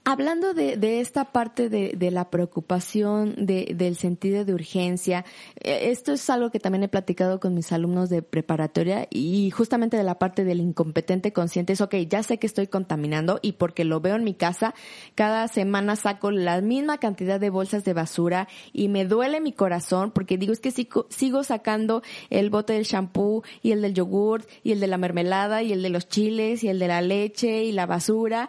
Hablando 0.10 0.54
de, 0.54 0.78
de, 0.78 1.02
esta 1.02 1.34
parte 1.34 1.68
de, 1.68 1.92
de 1.98 2.12
la 2.12 2.30
preocupación, 2.30 3.36
de, 3.46 3.74
del 3.76 3.98
sentido 3.98 4.46
de 4.46 4.54
urgencia, 4.54 5.26
eh, 5.60 5.90
esto 5.92 6.14
es 6.14 6.30
algo 6.30 6.50
que 6.50 6.62
también 6.62 6.84
he 6.84 6.88
platicado 6.88 7.42
con 7.42 7.54
mis 7.54 7.74
alumnos 7.74 8.08
de 8.08 8.22
preparatoria 8.22 9.10
y 9.10 9.52
justamente 9.52 9.98
de 9.98 10.06
la 10.06 10.18
parte 10.18 10.46
del 10.46 10.62
incompetente 10.62 11.34
consciente 11.34 11.74
es, 11.74 11.82
ok, 11.82 11.96
ya 12.10 12.24
sé 12.24 12.38
que 12.38 12.48
estoy 12.48 12.68
contaminando 12.68 13.40
y 13.42 13.52
porque 13.52 13.84
lo 13.84 14.00
veo 14.00 14.16
en 14.16 14.24
mi 14.24 14.34
casa, 14.34 14.74
cada 15.14 15.50
semana 15.50 15.98
saco 15.98 16.32
la 16.32 16.62
misma 16.62 17.00
cantidad 17.00 17.38
de 17.38 17.50
bolsas 17.50 17.84
de 17.84 17.92
basura 17.92 18.48
y 18.72 18.88
me 18.88 19.04
duele 19.04 19.42
mi 19.42 19.52
corazón 19.52 20.12
porque 20.12 20.38
digo, 20.38 20.54
es 20.54 20.62
que 20.62 20.72
sigo, 20.72 21.08
sigo 21.10 21.44
sacando 21.44 22.02
el 22.30 22.50
bote 22.50 22.72
del 22.72 22.86
shampoo 22.86 23.44
y 23.62 23.74
el 23.74 23.82
del 23.82 23.94
yogurt 23.94 24.48
y 24.64 24.72
el 24.72 24.80
de 24.80 24.88
la 24.88 24.98
mermelada 24.98 25.64
y 25.64 25.74
el 25.74 25.82
de 25.82 25.90
los 25.90 26.08
chiles 26.08 26.64
y 26.64 26.70
el 26.70 26.80
de 26.80 26.88
la 26.88 27.02
leche 27.02 27.66
y 27.66 27.74
la 27.74 27.86
basura 27.86 28.48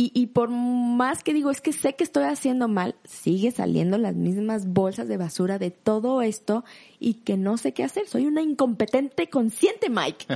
y, 0.00 0.12
y, 0.14 0.26
por 0.26 0.48
más 0.48 1.24
que 1.24 1.34
digo, 1.34 1.50
es 1.50 1.60
que 1.60 1.72
sé 1.72 1.96
que 1.96 2.04
estoy 2.04 2.22
haciendo 2.22 2.68
mal, 2.68 2.94
sigue 3.02 3.50
saliendo 3.50 3.98
las 3.98 4.14
mismas 4.14 4.68
bolsas 4.68 5.08
de 5.08 5.16
basura 5.16 5.58
de 5.58 5.72
todo 5.72 6.22
esto 6.22 6.64
y 7.00 7.14
que 7.14 7.36
no 7.36 7.56
sé 7.56 7.74
qué 7.74 7.82
hacer. 7.82 8.06
Soy 8.06 8.26
una 8.26 8.40
incompetente 8.40 9.28
consciente, 9.28 9.90
Mike. 9.90 10.26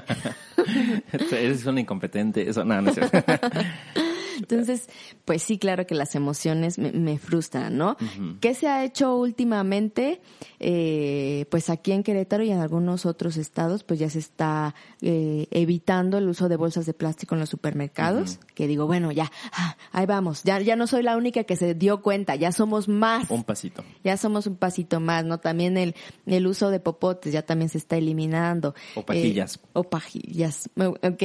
Eres 1.30 1.64
una 1.64 1.80
incompetente. 1.80 2.50
Eso, 2.50 2.64
no, 2.64 2.82
no 2.82 2.90
es 2.90 2.98
Entonces, 4.42 4.88
pues 5.24 5.42
sí, 5.42 5.58
claro 5.58 5.86
que 5.86 5.94
las 5.94 6.14
emociones 6.14 6.78
me, 6.78 6.92
me 6.92 7.18
frustran, 7.18 7.76
¿no? 7.76 7.96
¿Qué 8.40 8.54
se 8.54 8.68
ha 8.68 8.84
hecho 8.84 9.16
últimamente? 9.16 10.20
Eh, 10.58 11.46
pues 11.50 11.70
aquí 11.70 11.92
en 11.92 12.02
Querétaro 12.02 12.42
y 12.42 12.50
en 12.50 12.58
algunos 12.58 13.06
otros 13.06 13.36
estados, 13.36 13.84
pues 13.84 14.00
ya 14.00 14.10
se 14.10 14.18
está 14.18 14.74
eh, 15.00 15.46
evitando 15.50 16.18
el 16.18 16.28
uso 16.28 16.48
de 16.48 16.56
bolsas 16.56 16.86
de 16.86 16.94
plástico 16.94 17.34
en 17.34 17.40
los 17.40 17.48
supermercados. 17.48 18.38
Que 18.54 18.66
digo, 18.66 18.86
bueno, 18.86 19.12
ya, 19.12 19.30
ah, 19.52 19.76
ahí 19.92 20.06
vamos. 20.06 20.42
Ya, 20.42 20.60
ya 20.60 20.76
no 20.76 20.86
soy 20.86 21.02
la 21.02 21.16
única 21.16 21.44
que 21.44 21.56
se 21.56 21.74
dio 21.74 22.02
cuenta, 22.02 22.34
ya 22.36 22.52
somos 22.52 22.88
más. 22.88 23.30
Un 23.30 23.44
pasito. 23.44 23.84
Ya 24.04 24.16
somos 24.16 24.46
un 24.46 24.56
pasito 24.56 25.00
más, 25.00 25.24
¿no? 25.24 25.38
También 25.38 25.76
el, 25.76 25.94
el 26.26 26.46
uso 26.46 26.70
de 26.70 26.80
popotes 26.80 27.32
ya 27.32 27.42
también 27.42 27.68
se 27.68 27.78
está 27.78 27.96
eliminando. 27.96 28.74
O 28.94 29.04
pajillas. 29.04 29.56
Eh, 29.56 29.68
o 29.74 29.84
pajillas, 29.84 30.70
ok, 30.76 31.22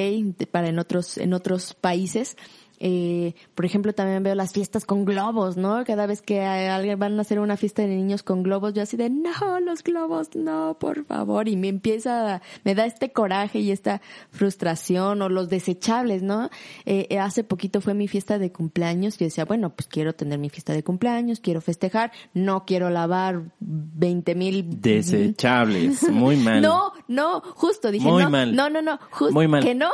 para 0.51 0.69
en 0.69 0.80
otros, 0.80 1.17
en 1.17 1.34
otros 1.34 1.73
países. 1.73 2.38
Eh, 2.80 3.34
por 3.56 3.66
ejemplo, 3.66 3.94
también 3.94 4.24
veo 4.24 4.36
las 4.36 4.54
fiestas 4.54 4.86
con 4.86 5.06
globos, 5.06 5.58
¿no? 5.58 5.84
Cada 5.86 6.06
vez 6.06 6.22
que 6.22 6.42
alguien 6.42 7.00
van 7.00 7.18
a 7.18 7.22
hacer 7.22 7.40
una 7.40 7.58
fiesta 7.58 7.82
de 7.82 7.90
niños 7.90 8.24
con 8.24 8.44
globos, 8.44 8.74
yo 8.74 8.82
así 8.84 8.98
de, 8.98 9.10
no, 9.10 9.60
los 9.60 9.84
globos, 9.84 10.36
no, 10.36 10.78
por 10.80 11.06
favor. 11.06 11.48
Y 11.48 11.56
me 11.56 11.70
empieza, 11.70 12.42
me 12.63 12.76
da 12.76 12.86
este 12.86 13.12
coraje 13.12 13.60
y 13.60 13.72
esta 13.72 14.02
frustración 14.32 15.22
o 15.22 15.30
los 15.30 15.50
desechables, 15.50 16.22
¿no? 16.22 16.50
Eh, 16.86 17.08
eh, 17.10 17.20
hace 17.20 17.44
poquito 17.44 17.82
fue 17.82 17.94
mi 17.94 18.08
fiesta 18.08 18.38
de 18.38 18.52
cumpleaños 18.52 19.16
y 19.16 19.20
yo 19.20 19.26
decía, 19.26 19.46
bueno, 19.46 19.72
pues 19.72 19.88
quiero 19.88 20.13
tener 20.13 20.40
mi 20.40 20.50
fiesta 20.50 20.74
de 20.74 20.84
cumpleaños, 20.84 21.40
quiero 21.40 21.62
festejar, 21.62 22.12
no 22.34 22.66
quiero 22.66 22.90
lavar 22.90 23.42
20 23.60 24.36
mil. 24.36 24.82
Desechables, 24.82 26.10
muy 26.12 26.36
mal. 26.38 26.62
No, 26.62 26.94
no, 27.08 27.42
justo, 27.42 27.92
dije, 27.92 28.08
Muy 28.08 28.24
no, 28.24 28.30
mal. 28.30 28.56
no, 28.56 28.70
no, 28.70 28.82
no, 28.82 29.00
justo, 29.12 29.40
que 29.62 29.76
no. 29.76 29.90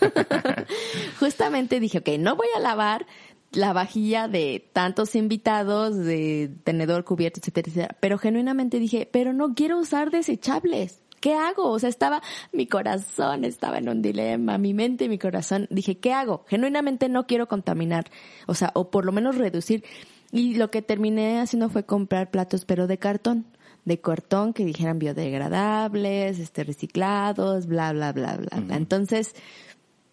Justamente 1.20 1.80
dije, 1.80 1.98
ok, 1.98 2.08
no 2.18 2.36
voy 2.36 2.48
a 2.56 2.60
lavar 2.60 3.06
la 3.52 3.72
vajilla 3.72 4.28
de 4.28 4.68
tantos 4.72 5.14
invitados, 5.14 5.96
de 5.96 6.50
tenedor, 6.64 7.04
cubierto, 7.04 7.40
etcétera, 7.40 7.68
etcétera. 7.68 7.96
Pero 8.00 8.18
genuinamente 8.18 8.78
dije, 8.78 9.08
pero 9.10 9.32
no 9.32 9.54
quiero 9.54 9.78
usar 9.78 10.10
desechables. 10.10 11.02
¿Qué 11.20 11.34
hago? 11.34 11.70
O 11.70 11.78
sea, 11.78 11.88
estaba, 11.88 12.22
mi 12.52 12.66
corazón 12.66 13.44
estaba 13.44 13.78
en 13.78 13.88
un 13.88 14.02
dilema, 14.02 14.58
mi 14.58 14.74
mente 14.74 15.06
y 15.06 15.08
mi 15.08 15.18
corazón. 15.18 15.66
Dije, 15.70 15.98
¿qué 15.98 16.12
hago? 16.12 16.44
Genuinamente 16.46 17.08
no 17.08 17.26
quiero 17.26 17.48
contaminar. 17.48 18.10
O 18.46 18.54
sea, 18.54 18.70
o 18.74 18.90
por 18.90 19.04
lo 19.04 19.12
menos 19.12 19.36
reducir. 19.36 19.84
Y 20.30 20.54
lo 20.54 20.70
que 20.70 20.82
terminé 20.82 21.40
haciendo 21.40 21.70
fue 21.70 21.84
comprar 21.84 22.30
platos, 22.30 22.64
pero 22.64 22.86
de 22.86 22.98
cartón. 22.98 23.46
De 23.84 24.00
cartón 24.00 24.52
que 24.52 24.64
dijeran 24.64 24.98
biodegradables, 24.98 26.38
este, 26.38 26.62
reciclados, 26.62 27.66
bla, 27.66 27.92
bla, 27.92 28.12
bla, 28.12 28.36
bla. 28.36 28.60
bla. 28.60 28.76
Entonces, 28.76 29.34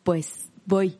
pues 0.05 0.49
voy 0.65 0.99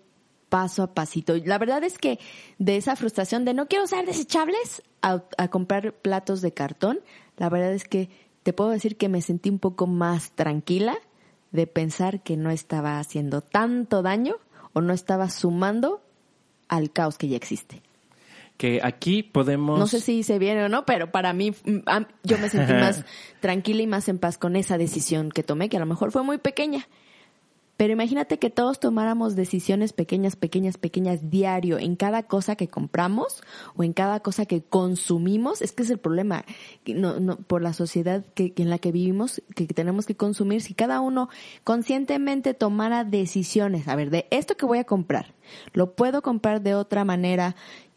paso 0.50 0.84
a 0.84 0.94
pasito. 0.94 1.36
La 1.46 1.58
verdad 1.58 1.84
es 1.84 1.98
que 1.98 2.20
de 2.58 2.76
esa 2.76 2.96
frustración 2.96 3.46
de 3.46 3.54
no 3.54 3.68
quiero 3.68 3.86
usar 3.86 4.06
desechables 4.06 4.82
a, 5.02 5.24
a, 5.38 5.48
comprar 5.48 5.94
platos 5.94 6.41
de 6.41 6.54
cartón, 6.54 7.00
la 7.38 7.50
verdad 7.50 7.74
es 7.74 7.86
que 7.86 8.10
te 8.44 8.52
puedo 8.52 8.72
decir 8.72 8.98
que 8.98 9.08
me 9.08 9.22
sentí 9.22 9.50
un 9.50 9.60
poco 9.60 9.86
más 9.86 10.32
tranquila 10.32 10.98
de 11.52 11.68
pensar 11.68 12.24
que 12.24 12.36
no 12.36 12.50
estaba 12.50 13.00
haciendo 13.00 13.41
tanto 13.41 14.02
daño 14.02 14.38
o 14.74 14.82
no 14.82 14.91
estaba 14.91 15.30
sumando 15.30 16.02
al 16.68 16.91
caos 16.91 17.18
que 17.18 17.28
ya 17.28 17.38
existe. 17.38 17.84
Que 18.58 18.80
aquí 18.84 19.22
podemos... 19.22 19.78
No 19.78 19.86
sé 19.86 20.02
si 20.02 20.24
se 20.24 20.39
viene 20.39 20.63
o 20.63 20.70
no, 20.70 20.86
pero 20.86 21.12
para 21.12 21.34
mí 21.34 21.54
yo 22.24 22.38
me 22.39 22.50
sentí 22.50 22.74
más 22.74 23.06
tranquila 23.39 23.84
y 23.84 23.88
más 23.88 24.10
en 24.10 24.18
paz 24.18 24.38
con 24.38 24.56
esa 24.56 24.78
decisión 24.78 25.30
que 25.30 25.44
tomé, 25.44 25.70
que 25.70 25.78
a 25.78 25.82
lo 25.82 25.86
mejor 25.86 26.12
fue 26.12 26.24
muy 26.24 26.38
pequeña, 26.39 26.88
pero 27.78 27.92
imagínate 27.92 28.40
que 28.40 28.50
todos 28.50 28.80
tomáramos 28.80 29.36
decisiones 29.36 29.92
pequeñas, 29.92 30.36
pequeñas, 30.36 30.78
pequeñas 30.78 31.30
diario 31.30 31.78
en 31.78 31.96
cada 31.96 32.24
cosa 32.24 32.56
que 32.56 32.70
compramos 32.70 33.44
o 33.76 33.84
en 33.84 33.92
cada 33.92 34.22
cosa 34.22 34.46
que 34.46 34.64
consumimos. 34.64 35.62
Es 35.62 35.74
que 35.74 35.84
es 35.84 35.90
el 35.90 35.98
problema 35.98 36.46
no, 36.88 37.20
no, 37.20 37.36
por 37.36 37.62
la 37.62 37.74
sociedad 37.74 38.26
que, 38.34 38.54
en 38.56 38.70
la 38.70 38.80
que 38.80 38.94
vivimos, 38.94 39.42
que 39.56 39.68
tenemos 39.68 40.06
que 40.06 40.16
consumir. 40.16 40.62
Si 40.62 40.74
cada 40.74 41.02
uno 41.02 41.30
conscientemente 41.64 42.54
tomara 42.54 43.04
decisiones, 43.04 43.88
a 43.90 43.96
ver, 43.96 44.10
de 44.10 44.28
esto 44.32 44.56
que 44.56 44.66
voy 44.66 44.78
a 44.78 44.86
comprar, 44.86 45.34
lo 45.74 45.96
puedo 45.96 46.22
comprar 46.22 46.62
de 46.62 46.76
otra 46.76 47.04
manera 47.04 47.56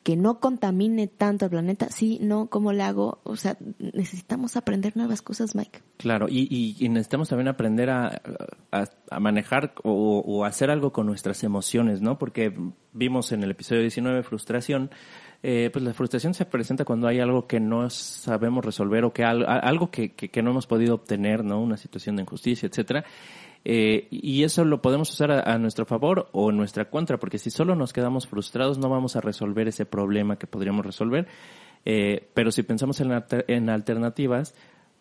que 0.09 0.17
no 0.17 0.41
contamine 0.41 1.07
tanto 1.07 1.45
el 1.45 1.51
planeta, 1.51 1.91
sí, 1.91 2.19
no, 2.23 2.47
¿cómo 2.47 2.73
le 2.73 2.83
hago? 2.83 3.21
O 3.25 3.37
sea, 3.37 3.59
necesitamos 3.79 4.57
aprender 4.57 4.97
nuevas 4.97 5.21
cosas, 5.21 5.55
Mike. 5.55 5.83
Claro, 5.99 6.29
y, 6.31 6.75
y, 6.81 6.89
necesitamos 6.89 7.29
también 7.29 7.49
aprender 7.49 7.91
a 7.91 8.19
manejar 9.21 9.75
o, 9.85 10.23
o, 10.27 10.47
hacer 10.47 10.71
algo 10.71 10.95
con 10.95 11.05
nuestras 11.05 11.45
emociones, 11.45 12.01
¿no? 12.01 12.19
Porque 12.19 12.59
vimos 12.95 13.33
en 13.33 13.43
el 13.43 13.51
episodio 13.51 13.83
19, 13.83 14.23
frustración, 14.23 14.91
eh, 15.43 15.69
pues 15.71 15.85
la 15.85 15.93
frustración 15.93 16.33
se 16.33 16.47
presenta 16.47 16.87
cuando 16.87 17.07
hay 17.07 17.21
algo 17.21 17.47
que 17.47 17.61
no 17.61 17.91
sabemos 17.91 18.65
resolver 18.65 19.05
o 19.05 19.13
que 19.13 19.25
algo, 19.25 19.47
algo 19.47 19.91
que, 19.91 20.15
que, 20.15 20.31
que 20.31 20.43
no 20.43 20.53
hemos 20.53 20.67
podido 20.67 20.95
obtener, 20.95 21.45
¿no? 21.45 21.61
Una 21.61 21.77
situación 21.77 22.17
de 22.17 22.23
injusticia, 22.23 22.67
etcétera. 22.67 23.05
Eh, 23.65 24.07
y 24.11 24.45
eso 24.45 24.65
lo 24.65 24.81
podemos 24.81 25.11
usar 25.11 25.31
a, 25.31 25.59
nuestro 25.59 25.85
favor 25.85 26.29
o 26.33 26.51
en 26.51 26.57
nuestra 26.57 26.89
contra, 26.89 27.19
porque 27.19 27.39
si 27.39 27.51
solo 27.51 27.75
nos 27.75 27.93
quedamos 27.93 28.27
frustrados 28.27 28.79
no 28.79 28.89
vamos 28.89 29.17
a 29.17 29.21
resolver 29.21 29.69
ese 29.69 29.85
problema 29.85 30.37
que 30.37 30.47
podríamos 30.47 30.87
resolver. 30.87 31.27
Eh, 31.85 32.29
pero 32.35 32.51
si 32.51 32.63
pensamos 32.63 33.01
en, 33.01 33.13
en, 33.49 33.71
alternativas, 33.71 34.55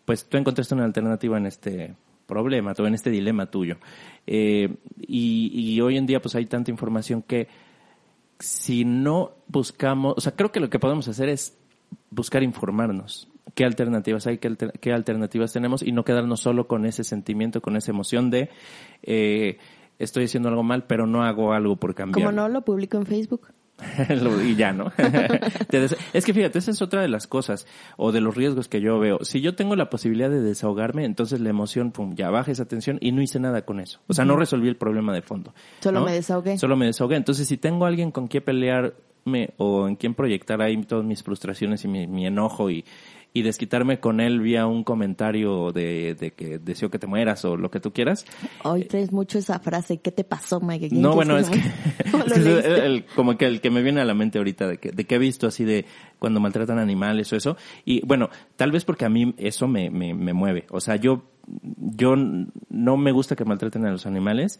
pues 0.04 0.28
tú 0.28 0.36
encontraste 0.36 0.74
una 0.74 0.84
alternativa 0.84 1.36
en 1.38 1.46
este 1.46 1.94
problema, 2.26 2.74
en 2.76 2.94
este 2.94 3.10
dilema 3.10 3.46
tuyo. 3.46 3.78
Eh, 4.26 4.76
y, 5.00 5.50
y, 5.54 5.80
hoy 5.80 5.96
en 5.96 6.06
día 6.06 6.20
pues 6.20 6.34
hay 6.34 6.46
tanta 6.46 6.70
información 6.70 7.22
que 7.22 7.48
si 8.38 8.84
no 8.84 9.32
buscamos, 9.48 10.14
o 10.16 10.20
sea, 10.20 10.32
creo 10.32 10.52
que 10.52 10.60
lo 10.60 10.70
que 10.70 10.78
podemos 10.78 11.08
hacer 11.08 11.28
es 11.28 11.56
buscar 12.10 12.42
informarnos 12.42 13.27
qué 13.54 13.64
alternativas 13.64 14.26
hay, 14.26 14.38
qué, 14.38 14.48
alter, 14.48 14.72
qué, 14.80 14.92
alternativas 14.92 15.52
tenemos 15.52 15.82
y 15.82 15.92
no 15.92 16.04
quedarnos 16.04 16.40
solo 16.40 16.66
con 16.66 16.86
ese 16.86 17.04
sentimiento, 17.04 17.60
con 17.60 17.76
esa 17.76 17.90
emoción 17.90 18.30
de 18.30 18.50
eh, 19.02 19.58
estoy 19.98 20.24
haciendo 20.24 20.48
algo 20.48 20.62
mal, 20.62 20.84
pero 20.84 21.06
no 21.06 21.22
hago 21.24 21.52
algo 21.52 21.76
por 21.76 21.94
cambiar. 21.94 22.24
Como 22.24 22.32
no 22.32 22.48
lo 22.48 22.62
publico 22.62 22.96
en 22.96 23.06
Facebook. 23.06 23.48
y 24.44 24.56
ya, 24.56 24.72
¿no? 24.72 24.90
es 26.12 26.24
que 26.24 26.34
fíjate, 26.34 26.58
esa 26.58 26.72
es 26.72 26.82
otra 26.82 27.00
de 27.00 27.08
las 27.08 27.28
cosas 27.28 27.66
o 27.96 28.10
de 28.10 28.20
los 28.20 28.36
riesgos 28.36 28.68
que 28.68 28.80
yo 28.80 28.98
veo. 28.98 29.20
Si 29.22 29.40
yo 29.40 29.54
tengo 29.54 29.76
la 29.76 29.88
posibilidad 29.88 30.30
de 30.30 30.40
desahogarme, 30.40 31.04
entonces 31.04 31.40
la 31.40 31.50
emoción, 31.50 31.92
pum, 31.92 32.14
ya 32.16 32.30
baja 32.30 32.50
esa 32.50 32.66
tensión 32.66 32.98
y 33.00 33.12
no 33.12 33.22
hice 33.22 33.38
nada 33.38 33.62
con 33.62 33.78
eso. 33.78 34.00
O 34.08 34.14
sea, 34.14 34.24
no 34.24 34.36
resolví 34.36 34.68
el 34.68 34.76
problema 34.76 35.14
de 35.14 35.22
fondo. 35.22 35.54
Solo 35.80 36.00
¿no? 36.00 36.06
me 36.06 36.12
desahogué. 36.12 36.58
Solo 36.58 36.76
me 36.76 36.86
desahogué. 36.86 37.16
Entonces, 37.16 37.46
si 37.46 37.56
tengo 37.56 37.86
alguien 37.86 38.10
con 38.10 38.26
quien 38.26 38.42
pelear 38.42 38.94
o 39.58 39.88
en 39.88 39.96
quien 39.96 40.14
proyectar 40.14 40.62
ahí 40.62 40.82
todas 40.84 41.04
mis 41.04 41.22
frustraciones 41.22 41.84
y 41.84 41.88
mi, 41.88 42.06
mi 42.06 42.26
enojo 42.26 42.70
y, 42.70 42.84
y 43.34 43.42
desquitarme 43.42 44.00
con 44.00 44.20
él 44.20 44.40
vía 44.40 44.66
un 44.66 44.84
comentario 44.84 45.70
de, 45.70 46.14
de, 46.14 46.32
que 46.32 46.58
deseo 46.58 46.90
que 46.90 46.98
te 46.98 47.06
mueras 47.06 47.44
o 47.44 47.56
lo 47.56 47.70
que 47.70 47.78
tú 47.78 47.92
quieras. 47.92 48.24
Hoy 48.64 48.84
traes 48.84 49.12
mucho 49.12 49.38
esa 49.38 49.58
frase, 49.60 49.98
¿qué 49.98 50.10
te 50.10 50.24
pasó, 50.24 50.60
Mike? 50.60 50.88
No, 50.92 51.14
bueno, 51.14 51.36
es 51.36 51.50
que, 51.50 51.58
es 52.26 52.32
que 52.32 52.58
es 52.58 52.64
el, 52.64 53.04
como 53.14 53.36
que 53.36 53.46
el 53.46 53.60
que 53.60 53.70
me 53.70 53.82
viene 53.82 54.00
a 54.00 54.04
la 54.04 54.14
mente 54.14 54.38
ahorita 54.38 54.66
de 54.66 54.78
que, 54.78 54.92
de 54.92 55.04
que 55.04 55.14
he 55.16 55.18
visto 55.18 55.46
así 55.46 55.64
de 55.64 55.84
cuando 56.18 56.40
maltratan 56.40 56.78
animales 56.78 57.32
o 57.32 57.36
eso. 57.36 57.56
Y 57.84 58.04
bueno, 58.06 58.30
tal 58.56 58.72
vez 58.72 58.84
porque 58.84 59.04
a 59.04 59.08
mí 59.10 59.34
eso 59.36 59.68
me, 59.68 59.90
me, 59.90 60.14
me 60.14 60.32
mueve. 60.32 60.66
O 60.70 60.80
sea, 60.80 60.96
yo, 60.96 61.24
yo 61.76 62.14
no 62.16 62.96
me 62.96 63.12
gusta 63.12 63.36
que 63.36 63.44
maltraten 63.44 63.84
a 63.84 63.90
los 63.90 64.06
animales, 64.06 64.58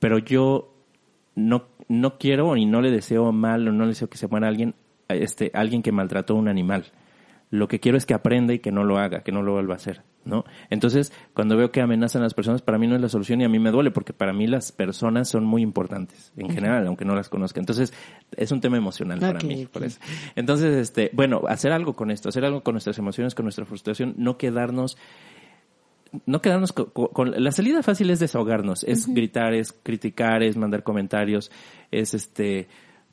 pero 0.00 0.18
yo 0.18 0.74
no, 1.34 1.66
no 1.88 2.18
quiero 2.18 2.56
y 2.56 2.64
no 2.64 2.80
le 2.80 2.90
deseo 2.90 3.30
mal 3.30 3.68
o 3.68 3.72
no 3.72 3.84
le 3.84 3.90
deseo 3.90 4.08
que 4.08 4.18
se 4.18 4.26
muera 4.26 4.48
alguien, 4.48 4.74
este, 5.08 5.50
alguien 5.54 5.82
que 5.82 5.92
maltrató 5.92 6.34
a 6.34 6.38
un 6.38 6.48
animal 6.48 6.86
lo 7.50 7.68
que 7.68 7.78
quiero 7.78 7.96
es 7.96 8.06
que 8.06 8.14
aprenda 8.14 8.52
y 8.54 8.58
que 8.58 8.72
no 8.72 8.84
lo 8.84 8.98
haga, 8.98 9.22
que 9.22 9.30
no 9.30 9.42
lo 9.42 9.52
vuelva 9.52 9.74
a 9.74 9.76
hacer, 9.76 10.02
¿no? 10.24 10.44
Entonces, 10.68 11.12
cuando 11.32 11.56
veo 11.56 11.70
que 11.70 11.80
amenazan 11.80 12.22
a 12.22 12.24
las 12.24 12.34
personas, 12.34 12.60
para 12.60 12.76
mí 12.76 12.86
no 12.88 12.96
es 12.96 13.00
la 13.00 13.08
solución 13.08 13.40
y 13.40 13.44
a 13.44 13.48
mí 13.48 13.58
me 13.58 13.70
duele, 13.70 13.92
porque 13.92 14.12
para 14.12 14.32
mí 14.32 14.46
las 14.46 14.72
personas 14.72 15.28
son 15.28 15.44
muy 15.44 15.62
importantes, 15.62 16.32
en 16.36 16.50
general, 16.50 16.86
aunque 16.86 17.04
no 17.04 17.14
las 17.14 17.28
conozca. 17.28 17.60
Entonces, 17.60 17.92
es 18.36 18.50
un 18.50 18.60
tema 18.60 18.76
emocional 18.76 19.20
para 19.20 19.38
okay, 19.38 19.48
mí, 19.48 19.54
okay. 19.54 19.66
por 19.66 19.84
eso. 19.84 20.00
Entonces, 20.34 20.76
este, 20.76 21.10
bueno, 21.12 21.42
hacer 21.48 21.72
algo 21.72 21.94
con 21.94 22.10
esto, 22.10 22.28
hacer 22.28 22.44
algo 22.44 22.62
con 22.62 22.74
nuestras 22.74 22.98
emociones, 22.98 23.34
con 23.34 23.44
nuestra 23.44 23.64
frustración, 23.64 24.14
no 24.16 24.36
quedarnos 24.36 24.96
no 26.24 26.40
quedarnos 26.40 26.72
con, 26.72 26.86
con, 26.86 27.32
la 27.36 27.52
salida 27.52 27.82
fácil 27.82 28.08
es 28.10 28.20
desahogarnos, 28.20 28.84
es 28.84 29.06
uh 29.06 29.10
-huh. 29.10 29.14
gritar, 29.14 29.54
es 29.54 29.72
criticar, 29.72 30.42
es 30.42 30.56
mandar 30.56 30.82
comentarios, 30.82 31.50
es 31.90 32.14
este 32.14 32.68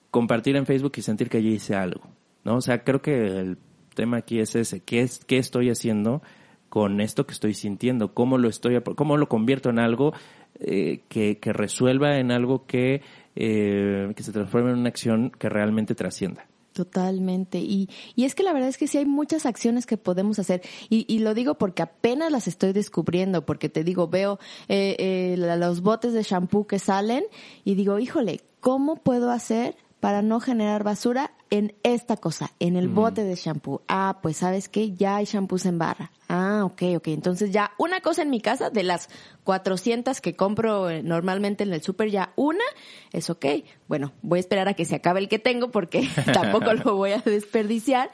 compartir 0.10 0.56
en 0.56 0.65
Facebook 0.65 0.93
y 0.96 1.02
sentir 1.02 1.28
que 1.28 1.43
yo 1.43 1.50
hice 1.50 1.76
algo, 1.76 2.08
¿no? 2.46 2.58
O 2.58 2.62
sea, 2.62 2.84
creo 2.84 3.02
que 3.02 3.39
el 3.39 3.58
tema 3.93 4.17
aquí 4.17 4.39
es 4.39 4.56
ese, 4.56 4.82
¿qué, 4.82 5.01
es, 5.01 5.23
qué 5.25 5.38
estoy 5.38 5.69
haciendo 5.69 6.21
con 6.69 7.01
esto 7.01 7.25
que 7.25 7.34
estoy 7.34 7.53
sintiendo? 7.53 8.13
¿Cómo 8.13 8.38
lo 8.38 8.49
estoy, 8.49 8.82
cómo 8.95 9.17
lo 9.17 9.29
convierto 9.29 9.69
en 9.69 9.79
algo 9.79 10.13
eh, 10.60 11.01
que, 11.10 11.39
que, 11.39 11.53
resuelva, 11.53 12.17
en 12.17 12.32
algo 12.32 12.65
que, 12.65 13.01
eh, 13.36 14.12
que 14.15 14.23
se 14.23 14.32
transforme 14.32 14.71
en 14.71 14.79
una 14.79 14.89
acción 14.89 15.32
que 15.32 15.49
realmente 15.49 15.95
trascienda? 15.95 16.47
Totalmente. 16.73 17.60
Y, 17.60 17.88
y 18.15 18.25
es 18.25 18.34
que 18.34 18.43
la 18.43 18.51
verdad 18.51 18.67
es 18.67 18.77
que 18.77 18.88
sí 18.88 18.97
hay 18.97 19.06
muchas 19.06 19.45
acciones 19.45 19.86
que 19.86 19.97
podemos 19.97 20.39
hacer. 20.39 20.62
Y, 20.89 21.06
y 21.08 21.19
lo 21.19 21.36
digo 21.36 21.56
porque 21.56 21.84
apenas 21.84 22.32
las 22.32 22.47
estoy 22.47 22.73
descubriendo, 22.73 23.45
porque 23.45 23.69
te 23.69 23.84
digo, 23.84 24.08
veo 24.08 24.39
eh, 24.67 24.95
eh, 24.97 25.36
los 25.38 25.82
botes 25.82 26.13
de 26.13 26.23
shampoo 26.23 26.65
que 26.65 26.80
salen 26.80 27.24
y 27.63 27.76
digo, 27.76 27.99
híjole, 27.99 28.41
¿cómo 28.59 28.95
puedo 28.95 29.30
hacer 29.30 29.76
para 30.04 30.22
no 30.22 30.41
generar 30.41 30.84
basura 30.84 31.32
en 31.49 31.76
esta 31.84 32.18
cosa, 32.18 32.51
en 32.60 32.76
el 32.76 32.89
bote 32.89 33.24
de 33.24 33.36
shampoo. 33.36 33.84
Ah, 33.88 34.20
pues 34.22 34.36
sabes 34.36 34.68
que 34.68 34.91
ya 34.91 35.16
hay 35.16 35.24
shampoos 35.24 35.66
en 35.66 35.78
barra. 35.78 36.12
Ah, 36.28 36.64
ok, 36.66 36.82
ok. 36.97 37.08
Entonces 37.08 37.51
ya 37.51 37.72
una 37.78 38.01
cosa 38.01 38.24
en 38.24 38.30
mi 38.30 38.41
casa 38.41 38.70
de 38.70 38.84
las 38.84 39.08
400 39.45 40.20
que 40.20 40.36
compro 40.36 40.89
eh, 40.89 41.04
normalmente 41.04 41.64
en 41.64 41.72
el 41.72 41.82
súper, 41.82 42.10
ya 42.10 42.34
una 42.36 42.66
es 43.14 43.30
ok. 43.30 43.45
Bueno, 43.88 44.12
voy 44.22 44.39
a 44.39 44.41
esperar 44.41 44.68
a 44.68 44.74
que 44.74 44.84
se 44.84 44.95
acabe 44.95 45.22
el 45.22 45.30
que 45.30 45.39
tengo 45.39 45.72
porque 45.72 46.06
tampoco 46.34 46.74
lo 46.74 46.97
voy 46.97 47.14
a 47.14 47.20
desperdiciar. 47.20 48.12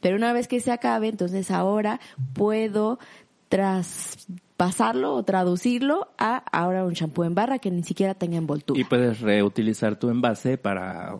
Pero 0.00 0.14
una 0.14 0.32
vez 0.32 0.46
que 0.46 0.60
se 0.60 0.70
acabe, 0.70 1.08
entonces 1.08 1.50
ahora 1.50 1.98
puedo 2.34 3.00
traspasarlo 3.48 5.12
o 5.16 5.24
traducirlo 5.24 6.06
a 6.18 6.36
ahora 6.36 6.84
un 6.84 6.92
shampoo 6.92 7.24
en 7.24 7.34
barra 7.34 7.58
que 7.58 7.72
ni 7.72 7.82
siquiera 7.82 8.14
tenga 8.14 8.36
envoltura. 8.36 8.80
Y 8.80 8.84
puedes 8.84 9.20
reutilizar 9.20 9.98
tu 9.98 10.08
envase 10.08 10.56
para 10.56 11.16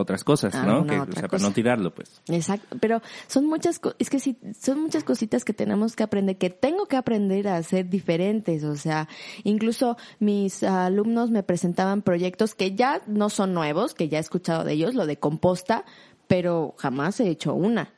otras 0.00 0.24
cosas, 0.24 0.54
¿no? 0.54 0.60
Alguna 0.78 0.92
Que, 0.94 1.00
o 1.00 1.04
sea, 1.04 1.14
para 1.14 1.28
cosa. 1.28 1.46
no 1.48 1.52
tirarlo, 1.52 1.94
pues. 1.94 2.20
Exacto, 2.28 2.76
pero 2.80 3.00
son 3.26 3.46
muchas, 3.46 3.80
es 3.98 4.10
que 4.10 4.18
sí, 4.20 4.36
son 4.58 4.80
muchas 4.82 5.04
cositas 5.04 5.44
que 5.44 5.52
tenemos 5.52 5.96
que 5.96 6.02
aprender, 6.02 6.36
que 6.38 6.50
tengo 6.50 6.86
que 6.86 6.96
aprender 6.96 7.48
a 7.48 7.56
hacer 7.56 7.88
diferentes, 7.88 8.64
o 8.64 8.76
sea, 8.76 9.08
incluso 9.44 9.96
mis 10.18 10.62
alumnos 10.62 11.30
me 11.30 11.42
presentaban 11.42 12.02
proyectos 12.02 12.54
que 12.54 12.74
ya 12.74 13.02
no 13.06 13.30
son 13.30 13.54
nuevos, 13.54 13.94
que 13.94 14.08
ya 14.08 14.18
he 14.18 14.20
escuchado 14.20 14.64
de 14.64 14.72
ellos, 14.72 14.94
lo 14.94 15.06
de 15.06 15.18
composta, 15.18 15.84
pero 16.26 16.74
jamás 16.78 17.20
he 17.20 17.28
hecho 17.28 17.54
una. 17.54 17.92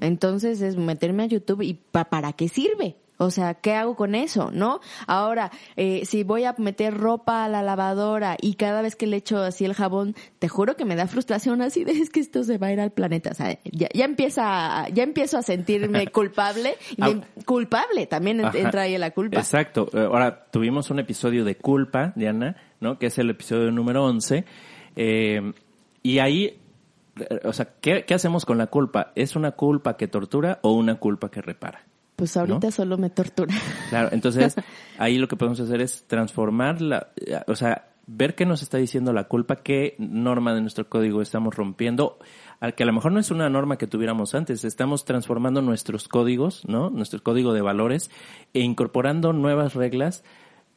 Entonces 0.00 0.60
es 0.62 0.76
meterme 0.76 1.24
a 1.24 1.26
YouTube 1.26 1.62
y 1.62 1.74
pa- 1.74 2.04
¿para 2.06 2.32
qué 2.32 2.48
sirve? 2.48 2.96
O 3.24 3.30
sea, 3.30 3.54
¿qué 3.54 3.74
hago 3.74 3.96
con 3.96 4.14
eso? 4.14 4.50
¿No? 4.52 4.80
Ahora, 5.06 5.50
eh, 5.76 6.04
si 6.04 6.22
voy 6.24 6.44
a 6.44 6.54
meter 6.58 6.94
ropa 6.96 7.44
a 7.44 7.48
la 7.48 7.62
lavadora 7.62 8.36
y 8.40 8.54
cada 8.54 8.82
vez 8.82 8.96
que 8.96 9.06
le 9.06 9.16
echo 9.16 9.38
así 9.38 9.64
el 9.64 9.74
jabón, 9.74 10.14
te 10.38 10.48
juro 10.48 10.76
que 10.76 10.84
me 10.84 10.96
da 10.96 11.06
frustración 11.06 11.62
así 11.62 11.84
de 11.84 11.92
es 11.92 12.10
que 12.10 12.20
esto 12.20 12.44
se 12.44 12.58
va 12.58 12.68
a 12.68 12.72
ir 12.72 12.80
al 12.80 12.90
planeta. 12.92 13.30
O 13.30 13.34
sea, 13.34 13.58
ya, 13.64 13.88
ya 13.94 14.04
empieza, 14.04 14.88
ya 14.90 15.02
empiezo 15.02 15.38
a 15.38 15.42
sentirme 15.42 16.06
culpable. 16.12 16.74
Y 16.96 17.02
me- 17.02 17.22
culpable, 17.44 18.06
también 18.06 18.44
Ajá. 18.44 18.56
entra 18.58 18.82
ahí 18.82 18.96
la 18.98 19.10
culpa. 19.10 19.38
Exacto. 19.38 19.88
Eh, 19.92 19.98
Ahora, 20.04 20.46
tuvimos 20.50 20.90
un 20.90 20.98
episodio 20.98 21.44
de 21.44 21.56
culpa, 21.56 22.12
Diana, 22.16 22.56
¿no? 22.80 22.98
Que 22.98 23.06
es 23.06 23.18
el 23.18 23.30
episodio 23.30 23.70
número 23.70 24.04
11. 24.04 24.44
Eh, 24.96 25.52
y 26.02 26.18
ahí, 26.18 26.60
eh, 27.18 27.40
o 27.44 27.52
sea, 27.52 27.68
¿qué, 27.80 28.04
¿qué 28.04 28.14
hacemos 28.14 28.44
con 28.44 28.58
la 28.58 28.66
culpa? 28.68 29.12
¿Es 29.14 29.36
una 29.36 29.52
culpa 29.52 29.96
que 29.96 30.06
tortura 30.08 30.58
o 30.62 30.72
una 30.72 30.96
culpa 30.96 31.30
que 31.30 31.40
repara? 31.42 31.84
Pues 32.16 32.36
ahorita 32.36 32.68
¿no? 32.68 32.70
solo 32.70 32.96
me 32.96 33.10
tortura. 33.10 33.54
Claro, 33.90 34.10
entonces 34.12 34.54
ahí 34.98 35.18
lo 35.18 35.28
que 35.28 35.36
podemos 35.36 35.58
hacer 35.60 35.80
es 35.80 36.04
transformar 36.06 36.80
la, 36.80 37.08
o 37.46 37.56
sea, 37.56 37.88
ver 38.06 38.34
qué 38.34 38.46
nos 38.46 38.62
está 38.62 38.78
diciendo 38.78 39.12
la 39.12 39.24
culpa, 39.24 39.56
qué 39.56 39.96
norma 39.98 40.54
de 40.54 40.60
nuestro 40.60 40.88
código 40.88 41.22
estamos 41.22 41.54
rompiendo, 41.54 42.18
al 42.60 42.74
que 42.74 42.82
a 42.82 42.86
lo 42.86 42.92
mejor 42.92 43.12
no 43.12 43.20
es 43.20 43.30
una 43.30 43.48
norma 43.48 43.78
que 43.78 43.86
tuviéramos 43.86 44.34
antes, 44.34 44.64
estamos 44.64 45.04
transformando 45.04 45.62
nuestros 45.62 46.08
códigos, 46.08 46.64
¿no? 46.66 46.90
Nuestro 46.90 47.22
código 47.22 47.52
de 47.52 47.62
valores 47.62 48.10
e 48.52 48.60
incorporando 48.60 49.32
nuevas 49.32 49.74
reglas 49.74 50.22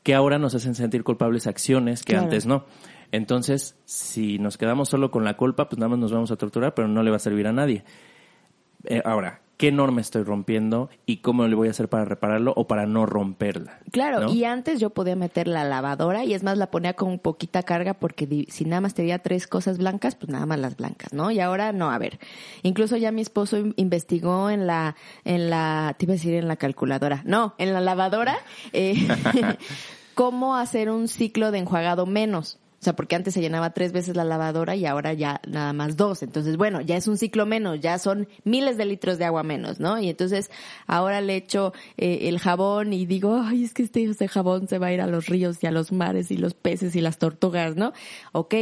que 0.04 0.16
ahora 0.16 0.40
nos 0.40 0.56
hacen 0.56 0.74
sentir 0.74 1.04
culpables 1.04 1.48
acciones 1.48 2.04
que 2.04 2.14
Claro. 2.14 2.26
antes 2.26 2.46
no. 2.46 2.66
Entonces, 3.12 3.78
si 3.86 4.38
nos 4.40 4.58
quedamos 4.58 4.90
solo 4.90 5.12
con 5.12 5.24
la 5.24 5.36
culpa, 5.36 5.70
pues 5.70 5.80
nada 5.80 5.90
más 5.90 6.00
nos 6.00 6.12
vamos 6.12 6.32
a 6.32 6.36
torturar, 6.36 6.74
pero 6.74 6.88
no 6.88 7.04
le 7.04 7.10
va 7.10 7.18
a 7.18 7.20
servir 7.20 7.48
a 7.48 7.54
nadie. 7.54 7.84
Eh, 8.86 9.02
ahora, 9.04 9.42
¿qué 9.58 9.72
norma 9.72 10.02
estoy 10.02 10.24
rompiendo 10.24 10.90
y 11.06 11.18
cómo 11.18 11.48
le 11.48 11.56
voy 11.56 11.68
a 11.68 11.72
hacer 11.72 11.90
para 11.90 12.06
repararlo 12.06 12.54
o 12.56 12.68
para 12.68 12.86
no 12.86 13.06
romperla? 13.08 13.80
Claro, 13.92 14.20
¿no? 14.22 14.34
y 14.34 14.44
antes 14.44 14.80
yo 14.80 14.92
podía 14.92 15.16
meter 15.16 15.48
la 15.48 15.64
lavadora 15.64 16.24
y 16.24 16.34
es 16.36 16.44
más 16.44 16.58
la 16.58 16.70
ponía 16.72 16.94
con 16.94 17.18
poquita 17.20 17.64
carga 17.64 17.96
porque 17.96 18.46
si 18.50 18.66
nada 18.66 18.82
más 18.82 18.94
tenía 18.94 19.20
tres 19.20 19.48
cosas 19.48 19.78
blancas, 19.80 20.16
pues 20.16 20.30
nada 20.32 20.46
más 20.46 20.60
las 20.60 20.78
blancas, 20.78 21.12
¿no? 21.12 21.32
Y 21.32 21.40
ahora 21.40 21.72
no, 21.74 21.90
a 21.90 21.98
ver. 21.98 22.20
Incluso 22.64 22.98
ya 22.98 23.12
mi 23.12 23.22
esposo 23.22 23.58
in- 23.58 23.74
investigó 23.78 24.50
en 24.50 24.68
la 24.68 24.96
en 25.26 25.50
la 25.50 25.96
te 25.98 26.06
iba 26.06 26.14
a 26.14 26.18
decir 26.18 26.36
en 26.36 26.48
la 26.48 26.56
calculadora. 26.58 27.24
No, 27.26 27.56
en 27.58 27.74
la 27.74 27.82
lavadora 27.82 28.38
eh, 28.74 28.96
cómo 30.14 30.56
hacer 30.56 30.90
un 30.90 31.08
ciclo 31.08 31.52
de 31.52 31.60
enjuagado 31.60 32.06
menos. 32.06 32.60
O 32.80 32.84
sea, 32.84 32.96
porque 32.96 33.16
antes 33.16 33.34
se 33.34 33.42
llenaba 33.42 33.72
tres 33.72 33.92
veces 33.92 34.16
la 34.16 34.24
lavadora 34.24 34.76
y 34.76 34.86
ahora 34.86 35.14
ya 35.14 35.42
nada 35.48 35.74
más 35.74 35.98
dos. 35.98 36.22
Entonces, 36.22 36.58
bueno, 36.58 36.80
ya 36.82 36.96
es 36.96 37.08
un 37.08 37.18
ciclo 37.18 37.48
menos, 37.48 37.80
ya 37.80 37.98
son 37.98 38.28
miles 38.44 38.78
de 38.78 38.86
litros 38.86 39.18
de 39.18 39.26
agua 39.26 39.42
menos, 39.42 39.80
¿no? 39.80 40.00
Y 40.00 40.10
entonces 40.10 40.52
ahora 40.86 41.20
le 41.22 41.36
echo 41.36 41.74
eh, 41.98 42.20
el 42.24 42.38
jabón 42.38 42.94
y 42.94 43.08
digo, 43.08 43.42
ay, 43.44 43.64
es 43.64 43.74
que 43.74 43.82
este, 43.82 44.04
este 44.04 44.28
jabón 44.28 44.68
se 44.68 44.78
va 44.78 44.88
a 44.88 44.94
ir 44.94 45.02
a 45.02 45.08
los 45.08 45.26
ríos 45.26 45.58
y 45.64 45.68
a 45.68 45.72
los 45.72 45.92
mares 45.92 46.30
y 46.30 46.38
los 46.38 46.54
peces 46.54 46.96
y 46.96 47.02
las 47.02 47.18
tortugas, 47.18 47.76
¿no? 47.76 47.94
Ok, 48.32 48.54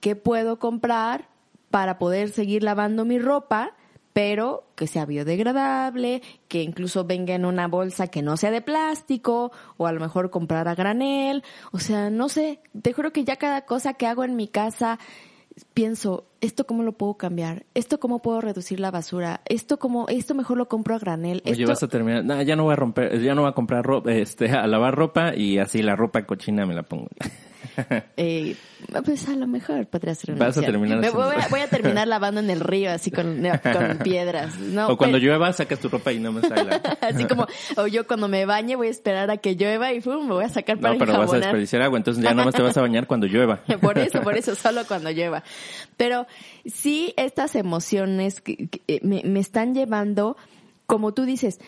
¿qué 0.00 0.14
puedo 0.14 0.60
comprar 0.60 1.28
para 1.70 1.98
poder 1.98 2.30
seguir 2.30 2.62
lavando 2.62 3.04
mi 3.04 3.18
ropa? 3.18 3.74
Pero 4.12 4.64
que 4.74 4.86
sea 4.86 5.06
biodegradable, 5.06 6.22
que 6.48 6.62
incluso 6.62 7.04
venga 7.04 7.34
en 7.34 7.44
una 7.44 7.68
bolsa 7.68 8.08
que 8.08 8.22
no 8.22 8.36
sea 8.36 8.50
de 8.50 8.60
plástico, 8.62 9.52
o 9.76 9.86
a 9.86 9.92
lo 9.92 10.00
mejor 10.00 10.30
comprar 10.30 10.68
a 10.68 10.74
granel, 10.74 11.42
o 11.72 11.78
sea, 11.78 12.10
no 12.10 12.28
sé, 12.28 12.60
te 12.82 12.92
juro 12.92 13.12
que 13.12 13.24
ya 13.24 13.36
cada 13.36 13.62
cosa 13.62 13.94
que 13.94 14.06
hago 14.06 14.24
en 14.24 14.36
mi 14.36 14.48
casa 14.48 14.98
pienso, 15.74 16.24
esto 16.40 16.66
cómo 16.66 16.82
lo 16.84 16.92
puedo 16.92 17.14
cambiar, 17.14 17.66
esto 17.74 17.98
cómo 17.98 18.20
puedo 18.20 18.40
reducir 18.40 18.78
la 18.78 18.90
basura, 18.92 19.40
esto 19.46 19.78
cómo, 19.78 20.06
esto 20.08 20.34
mejor 20.34 20.56
lo 20.56 20.68
compro 20.68 20.94
a 20.94 20.98
granel, 20.98 21.42
Oye, 21.44 21.52
esto- 21.52 21.66
vas 21.68 21.82
a 21.82 21.88
terminar, 21.88 22.24
no, 22.24 22.40
ya 22.42 22.54
no 22.54 22.64
voy 22.64 22.74
a 22.74 22.76
romper, 22.76 23.20
ya 23.20 23.34
no 23.34 23.42
voy 23.42 23.50
a 23.50 23.54
comprar 23.54 23.84
ropa, 23.84 24.12
este, 24.12 24.50
a 24.50 24.66
lavar 24.68 24.94
ropa 24.94 25.34
y 25.34 25.58
así 25.58 25.82
la 25.82 25.96
ropa 25.96 26.24
cochina 26.26 26.64
me 26.66 26.74
la 26.74 26.82
pongo. 26.84 27.08
Eh, 28.16 28.56
pues 29.04 29.28
a 29.28 29.34
lo 29.36 29.46
mejor 29.46 29.86
podría 29.86 30.14
ser 30.14 30.32
una 30.34 30.46
Vas 30.46 30.58
a 30.58 30.62
terminar 30.62 30.98
Me 30.98 31.10
voy, 31.10 31.34
a, 31.34 31.38
eso. 31.40 31.48
voy 31.50 31.60
a 31.60 31.68
terminar 31.68 32.06
lavando 32.08 32.40
en 32.40 32.50
el 32.50 32.60
río 32.60 32.90
así 32.90 33.10
con, 33.10 33.42
con 33.72 33.98
piedras. 34.04 34.58
No, 34.58 34.88
o 34.88 34.96
cuando 34.96 35.16
pero- 35.18 35.26
llueva 35.32 35.52
sacas 35.52 35.78
tu 35.80 35.88
ropa 35.88 36.12
y 36.12 36.18
no 36.20 36.32
me 36.32 36.42
sale. 36.42 36.80
Así 37.00 37.24
como, 37.26 37.46
o 37.76 37.86
yo 37.86 38.06
cuando 38.06 38.28
me 38.28 38.44
bañe 38.46 38.76
voy 38.76 38.88
a 38.88 38.90
esperar 38.90 39.30
a 39.30 39.36
que 39.36 39.54
llueva 39.56 39.92
y 39.92 40.00
¡fum! 40.00 40.26
me 40.26 40.34
voy 40.34 40.44
a 40.44 40.48
sacar 40.48 40.78
para 40.78 40.94
No, 40.94 40.98
pero 40.98 41.12
vas 41.12 41.18
a 41.18 41.22
enjabonar. 41.22 41.42
desperdiciar 41.42 41.82
agua, 41.82 41.98
entonces 41.98 42.22
ya 42.22 42.34
nomás 42.34 42.54
te 42.54 42.62
vas 42.62 42.76
a 42.76 42.80
bañar 42.80 43.06
cuando 43.06 43.26
llueva. 43.26 43.62
Por 43.80 43.98
eso, 43.98 44.20
por 44.22 44.36
eso, 44.36 44.54
solo 44.54 44.84
cuando 44.86 45.10
llueva. 45.10 45.42
Pero 45.96 46.26
sí, 46.66 47.14
estas 47.16 47.54
emociones 47.56 48.40
que, 48.40 48.68
que, 48.68 48.82
eh, 48.86 49.00
me, 49.02 49.22
me 49.24 49.40
están 49.40 49.74
llevando, 49.74 50.36
como 50.86 51.12
tú 51.14 51.24
dices, 51.24 51.58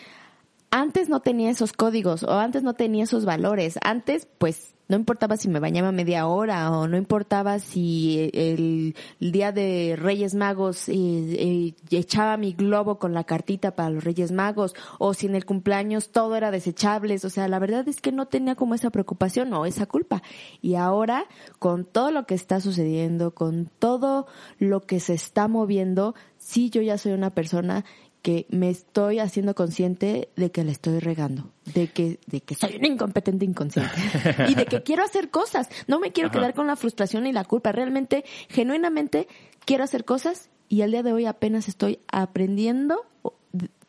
antes 0.71 1.09
no 1.09 1.19
tenía 1.19 1.49
esos 1.49 1.73
códigos 1.73 2.23
o 2.23 2.39
antes 2.39 2.63
no 2.63 2.73
tenía 2.73 3.03
esos 3.03 3.25
valores. 3.25 3.77
Antes, 3.83 4.27
pues, 4.37 4.73
no 4.91 4.97
importaba 4.97 5.37
si 5.37 5.47
me 5.47 5.61
bañaba 5.61 5.93
media 5.93 6.27
hora 6.27 6.69
o 6.69 6.85
no 6.85 6.97
importaba 6.97 7.59
si 7.59 8.29
el, 8.33 8.93
día 9.21 9.53
de 9.53 9.95
Reyes 9.97 10.35
Magos 10.35 10.89
eh, 10.89 10.93
eh, 10.93 11.73
echaba 11.91 12.35
mi 12.35 12.51
globo 12.51 12.99
con 12.99 13.13
la 13.13 13.23
cartita 13.23 13.71
para 13.71 13.89
los 13.89 14.03
Reyes 14.03 14.33
Magos 14.33 14.75
o 14.99 15.13
si 15.13 15.27
en 15.27 15.35
el 15.35 15.45
cumpleaños 15.45 16.09
todo 16.09 16.35
era 16.35 16.51
desechables. 16.51 17.23
O 17.23 17.29
sea, 17.29 17.47
la 17.47 17.57
verdad 17.59 17.87
es 17.87 18.01
que 18.01 18.11
no 18.11 18.25
tenía 18.25 18.55
como 18.55 18.75
esa 18.75 18.89
preocupación 18.89 19.53
o 19.53 19.65
esa 19.65 19.85
culpa. 19.85 20.23
Y 20.61 20.75
ahora, 20.75 21.23
con 21.57 21.85
todo 21.85 22.11
lo 22.11 22.25
que 22.25 22.35
está 22.35 22.59
sucediendo, 22.59 23.33
con 23.33 23.71
todo 23.79 24.27
lo 24.59 24.81
que 24.81 24.99
se 24.99 25.13
está 25.13 25.47
moviendo, 25.47 26.15
sí 26.37 26.69
yo 26.69 26.81
ya 26.81 26.97
soy 26.97 27.13
una 27.13 27.29
persona 27.29 27.85
que 28.21 28.45
me 28.49 28.69
estoy 28.69 29.19
haciendo 29.19 29.55
consciente 29.55 30.29
de 30.35 30.51
que 30.51 30.63
le 30.63 30.71
estoy 30.71 30.99
regando, 30.99 31.51
de 31.73 31.87
que, 31.87 32.19
de 32.27 32.41
que 32.41 32.55
soy 32.55 32.77
un 32.77 32.85
incompetente 32.85 33.45
inconsciente 33.45 33.95
y 34.47 34.55
de 34.55 34.65
que 34.65 34.83
quiero 34.83 35.03
hacer 35.03 35.29
cosas. 35.29 35.69
No 35.87 35.99
me 35.99 36.11
quiero 36.11 36.29
Ajá. 36.29 36.39
quedar 36.39 36.53
con 36.53 36.67
la 36.67 36.75
frustración 36.75 37.25
y 37.25 37.33
la 37.33 37.43
culpa. 37.45 37.71
Realmente, 37.71 38.23
genuinamente, 38.49 39.27
quiero 39.65 39.83
hacer 39.83 40.05
cosas 40.05 40.49
y 40.69 40.83
al 40.83 40.91
día 40.91 41.03
de 41.03 41.13
hoy 41.13 41.25
apenas 41.25 41.67
estoy 41.67 41.99
aprendiendo 42.07 43.05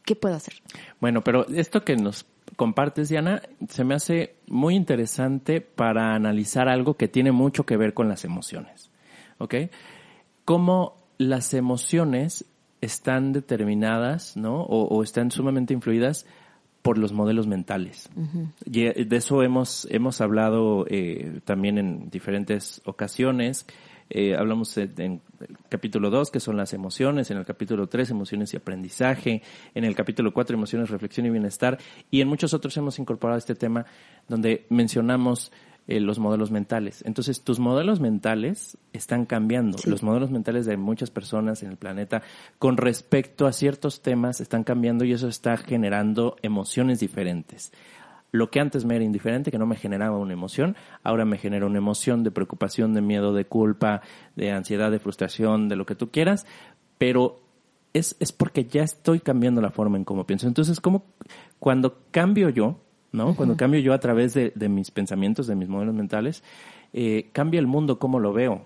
qué 0.04 0.16
puedo 0.16 0.34
hacer. 0.34 0.54
Bueno, 1.00 1.22
pero 1.22 1.46
esto 1.48 1.84
que 1.84 1.96
nos 1.96 2.26
compartes, 2.56 3.08
Diana, 3.08 3.42
se 3.68 3.84
me 3.84 3.94
hace 3.94 4.36
muy 4.46 4.74
interesante 4.74 5.60
para 5.60 6.14
analizar 6.14 6.68
algo 6.68 6.94
que 6.94 7.08
tiene 7.08 7.32
mucho 7.32 7.64
que 7.64 7.76
ver 7.76 7.94
con 7.94 8.08
las 8.08 8.24
emociones. 8.24 8.90
¿Ok? 9.38 9.54
Cómo 10.44 11.02
las 11.18 11.54
emociones 11.54 12.46
están 12.82 13.32
determinadas, 13.32 14.36
¿no? 14.36 14.62
O, 14.62 14.88
o 14.88 15.02
están 15.02 15.30
sumamente 15.30 15.72
influidas 15.72 16.26
por 16.82 16.98
los 16.98 17.12
modelos 17.12 17.46
mentales. 17.46 18.10
Y 18.66 18.86
eh, 18.86 19.06
de 19.06 19.16
eso 19.16 19.42
hemos, 19.42 19.86
hemos 19.90 20.20
hablado 20.20 20.84
eh, 20.88 21.40
también 21.44 21.78
en 21.78 22.10
diferentes 22.10 22.82
ocasiones. 22.84 23.66
Eh, 24.10 24.34
hablamos 24.36 24.76
en, 24.76 24.92
en 24.98 25.20
el 25.40 25.56
capítulo 25.68 26.10
2, 26.10 26.32
que 26.32 26.40
son 26.40 26.56
las 26.56 26.74
emociones, 26.74 27.30
en 27.30 27.38
el 27.38 27.44
capítulo 27.46 27.86
3, 27.86 28.10
emociones 28.10 28.52
y 28.52 28.56
aprendizaje, 28.56 29.42
en 29.74 29.84
el 29.84 29.94
capítulo 29.94 30.34
4, 30.34 30.56
emociones, 30.56 30.90
reflexión 30.90 31.24
y 31.26 31.30
bienestar, 31.30 31.78
y 32.10 32.20
en 32.20 32.28
muchos 32.28 32.52
otros 32.52 32.76
hemos 32.76 32.98
incorporado 32.98 33.38
este 33.38 33.54
tema 33.54 33.86
donde 34.28 34.66
mencionamos 34.68 35.52
eh, 35.88 36.00
los 36.00 36.18
modelos 36.18 36.50
mentales. 36.50 37.02
Entonces, 37.04 37.42
tus 37.42 37.58
modelos 37.58 38.00
mentales 38.00 38.78
están 38.92 39.26
cambiando. 39.26 39.78
Sí. 39.78 39.90
Los 39.90 40.02
modelos 40.02 40.30
mentales 40.30 40.64
de 40.64 40.76
muchas 40.76 41.10
personas 41.10 41.62
en 41.62 41.70
el 41.70 41.76
planeta 41.76 42.22
con 42.58 42.76
respecto 42.76 43.46
a 43.46 43.52
ciertos 43.52 44.00
temas 44.00 44.40
están 44.40 44.62
cambiando 44.62 45.04
y 45.04 45.12
eso 45.12 45.28
está 45.28 45.56
generando 45.56 46.36
emociones 46.42 47.00
diferentes. 47.00 47.72
Lo 48.30 48.50
que 48.50 48.60
antes 48.60 48.84
me 48.84 48.96
era 48.96 49.04
indiferente, 49.04 49.50
que 49.50 49.58
no 49.58 49.66
me 49.66 49.76
generaba 49.76 50.16
una 50.16 50.32
emoción, 50.32 50.76
ahora 51.02 51.24
me 51.24 51.36
genera 51.36 51.66
una 51.66 51.78
emoción 51.78 52.22
de 52.22 52.30
preocupación, 52.30 52.94
de 52.94 53.02
miedo, 53.02 53.34
de 53.34 53.44
culpa, 53.44 54.00
de 54.36 54.52
ansiedad, 54.52 54.90
de 54.90 54.98
frustración, 54.98 55.68
de 55.68 55.76
lo 55.76 55.84
que 55.84 55.94
tú 55.94 56.10
quieras, 56.10 56.46
pero 56.96 57.42
es, 57.92 58.16
es 58.20 58.32
porque 58.32 58.64
ya 58.64 58.84
estoy 58.84 59.20
cambiando 59.20 59.60
la 59.60 59.70
forma 59.70 59.98
en 59.98 60.04
cómo 60.04 60.26
pienso. 60.26 60.48
Entonces, 60.48 60.80
como 60.80 61.04
cuando 61.58 61.98
cambio 62.10 62.48
yo, 62.48 62.80
¿no? 63.12 63.36
Cuando 63.36 63.56
cambio 63.56 63.80
yo 63.80 63.92
a 63.92 63.98
través 63.98 64.34
de, 64.34 64.52
de, 64.54 64.68
mis 64.68 64.90
pensamientos, 64.90 65.46
de 65.46 65.54
mis 65.54 65.68
modelos 65.68 65.94
mentales, 65.94 66.42
eh, 66.94 67.30
cambia 67.32 67.58
el 67.58 67.66
mundo 67.66 67.98
como 67.98 68.20
lo 68.20 68.32
veo, 68.32 68.62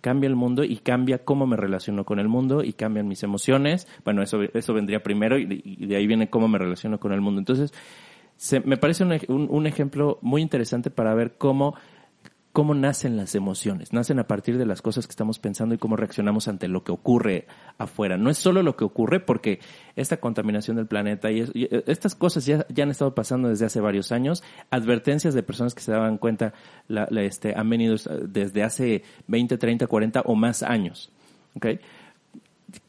cambia 0.00 0.28
el 0.28 0.36
mundo 0.36 0.64
y 0.64 0.76
cambia 0.76 1.24
cómo 1.24 1.46
me 1.46 1.56
relaciono 1.56 2.04
con 2.04 2.18
el 2.18 2.28
mundo 2.28 2.62
y 2.62 2.72
cambian 2.72 3.08
mis 3.08 3.22
emociones. 3.22 3.86
Bueno, 4.04 4.22
eso, 4.22 4.42
eso 4.42 4.72
vendría 4.72 5.02
primero 5.02 5.38
y 5.38 5.44
de, 5.44 5.60
y 5.62 5.86
de 5.86 5.96
ahí 5.96 6.06
viene 6.06 6.30
cómo 6.30 6.48
me 6.48 6.58
relaciono 6.58 6.98
con 6.98 7.12
el 7.12 7.20
mundo. 7.20 7.38
Entonces, 7.38 7.72
se, 8.36 8.60
me 8.60 8.76
parece 8.76 9.04
un, 9.04 9.18
un, 9.28 9.48
un, 9.50 9.66
ejemplo 9.66 10.18
muy 10.22 10.42
interesante 10.42 10.90
para 10.90 11.14
ver 11.14 11.34
cómo, 11.36 11.74
cómo 12.56 12.74
nacen 12.74 13.18
las 13.18 13.34
emociones. 13.34 13.92
Nacen 13.92 14.18
a 14.18 14.26
partir 14.26 14.56
de 14.56 14.64
las 14.64 14.80
cosas 14.80 15.06
que 15.06 15.10
estamos 15.10 15.38
pensando 15.38 15.74
y 15.74 15.78
cómo 15.78 15.94
reaccionamos 15.94 16.48
ante 16.48 16.68
lo 16.68 16.84
que 16.84 16.90
ocurre 16.90 17.46
afuera. 17.76 18.16
No 18.16 18.30
es 18.30 18.38
solo 18.38 18.62
lo 18.62 18.76
que 18.76 18.84
ocurre 18.84 19.20
porque 19.20 19.60
esta 19.94 20.16
contaminación 20.16 20.78
del 20.78 20.86
planeta 20.86 21.30
y, 21.30 21.40
es, 21.40 21.50
y 21.52 21.68
estas 21.86 22.14
cosas 22.14 22.46
ya, 22.46 22.64
han 22.82 22.90
estado 22.90 23.14
pasando 23.14 23.50
desde 23.50 23.66
hace 23.66 23.78
varios 23.82 24.10
años. 24.10 24.42
Advertencias 24.70 25.34
de 25.34 25.42
personas 25.42 25.74
que 25.74 25.82
se 25.82 25.92
daban 25.92 26.16
cuenta 26.16 26.54
la, 26.88 27.06
la, 27.10 27.24
este, 27.24 27.52
han 27.54 27.68
venido 27.68 27.94
desde 28.22 28.62
hace 28.62 29.02
20, 29.26 29.58
30, 29.58 29.86
40 29.86 30.22
o 30.22 30.34
más 30.34 30.62
años. 30.62 31.12
¿okay? 31.56 31.78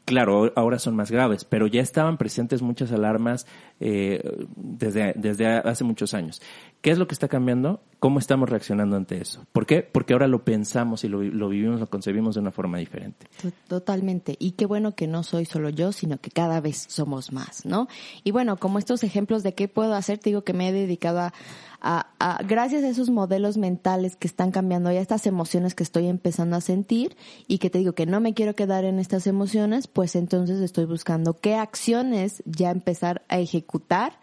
claro, 0.04 0.52
ahora 0.56 0.78
son 0.78 0.96
más 0.96 1.10
graves, 1.10 1.44
pero 1.44 1.66
ya 1.66 1.80
estaban 1.80 2.16
presentes 2.16 2.62
muchas 2.62 2.92
alarmas 2.92 3.46
eh, 3.80 4.22
desde, 4.56 5.12
desde 5.16 5.46
hace 5.46 5.84
muchos 5.84 6.14
años. 6.14 6.40
¿Qué 6.80 6.92
es 6.92 6.98
lo 6.98 7.08
que 7.08 7.14
está 7.14 7.26
cambiando? 7.26 7.80
¿Cómo 7.98 8.20
estamos 8.20 8.48
reaccionando 8.48 8.96
ante 8.96 9.20
eso? 9.20 9.44
¿Por 9.50 9.66
qué? 9.66 9.82
Porque 9.82 10.12
ahora 10.12 10.28
lo 10.28 10.44
pensamos 10.44 11.02
y 11.02 11.08
lo, 11.08 11.20
lo 11.24 11.48
vivimos, 11.48 11.80
lo 11.80 11.88
concebimos 11.88 12.36
de 12.36 12.40
una 12.40 12.52
forma 12.52 12.78
diferente. 12.78 13.26
Totalmente. 13.66 14.36
Y 14.38 14.52
qué 14.52 14.66
bueno 14.66 14.94
que 14.94 15.08
no 15.08 15.24
soy 15.24 15.44
solo 15.44 15.70
yo, 15.70 15.90
sino 15.90 16.18
que 16.18 16.30
cada 16.30 16.60
vez 16.60 16.86
somos 16.88 17.32
más, 17.32 17.66
¿no? 17.66 17.88
Y 18.22 18.30
bueno, 18.30 18.56
como 18.58 18.78
estos 18.78 19.02
ejemplos 19.02 19.42
de 19.42 19.54
qué 19.54 19.66
puedo 19.66 19.94
hacer, 19.94 20.18
te 20.18 20.30
digo 20.30 20.44
que 20.44 20.52
me 20.52 20.68
he 20.68 20.72
dedicado 20.72 21.18
a, 21.18 21.32
a, 21.80 22.06
a, 22.20 22.42
gracias 22.44 22.84
a 22.84 22.88
esos 22.88 23.10
modelos 23.10 23.56
mentales 23.56 24.14
que 24.14 24.28
están 24.28 24.52
cambiando 24.52 24.92
y 24.92 24.96
a 24.96 25.00
estas 25.00 25.26
emociones 25.26 25.74
que 25.74 25.82
estoy 25.82 26.06
empezando 26.06 26.54
a 26.54 26.60
sentir 26.60 27.16
y 27.48 27.58
que 27.58 27.70
te 27.70 27.78
digo 27.78 27.94
que 27.94 28.06
no 28.06 28.20
me 28.20 28.34
quiero 28.34 28.54
quedar 28.54 28.84
en 28.84 29.00
estas 29.00 29.26
emociones, 29.26 29.88
pues 29.88 30.14
entonces 30.14 30.60
estoy 30.60 30.84
buscando 30.84 31.34
qué 31.34 31.56
acciones 31.56 32.44
ya 32.46 32.70
empezar 32.70 33.24
a 33.28 33.40
ejecutar 33.40 34.20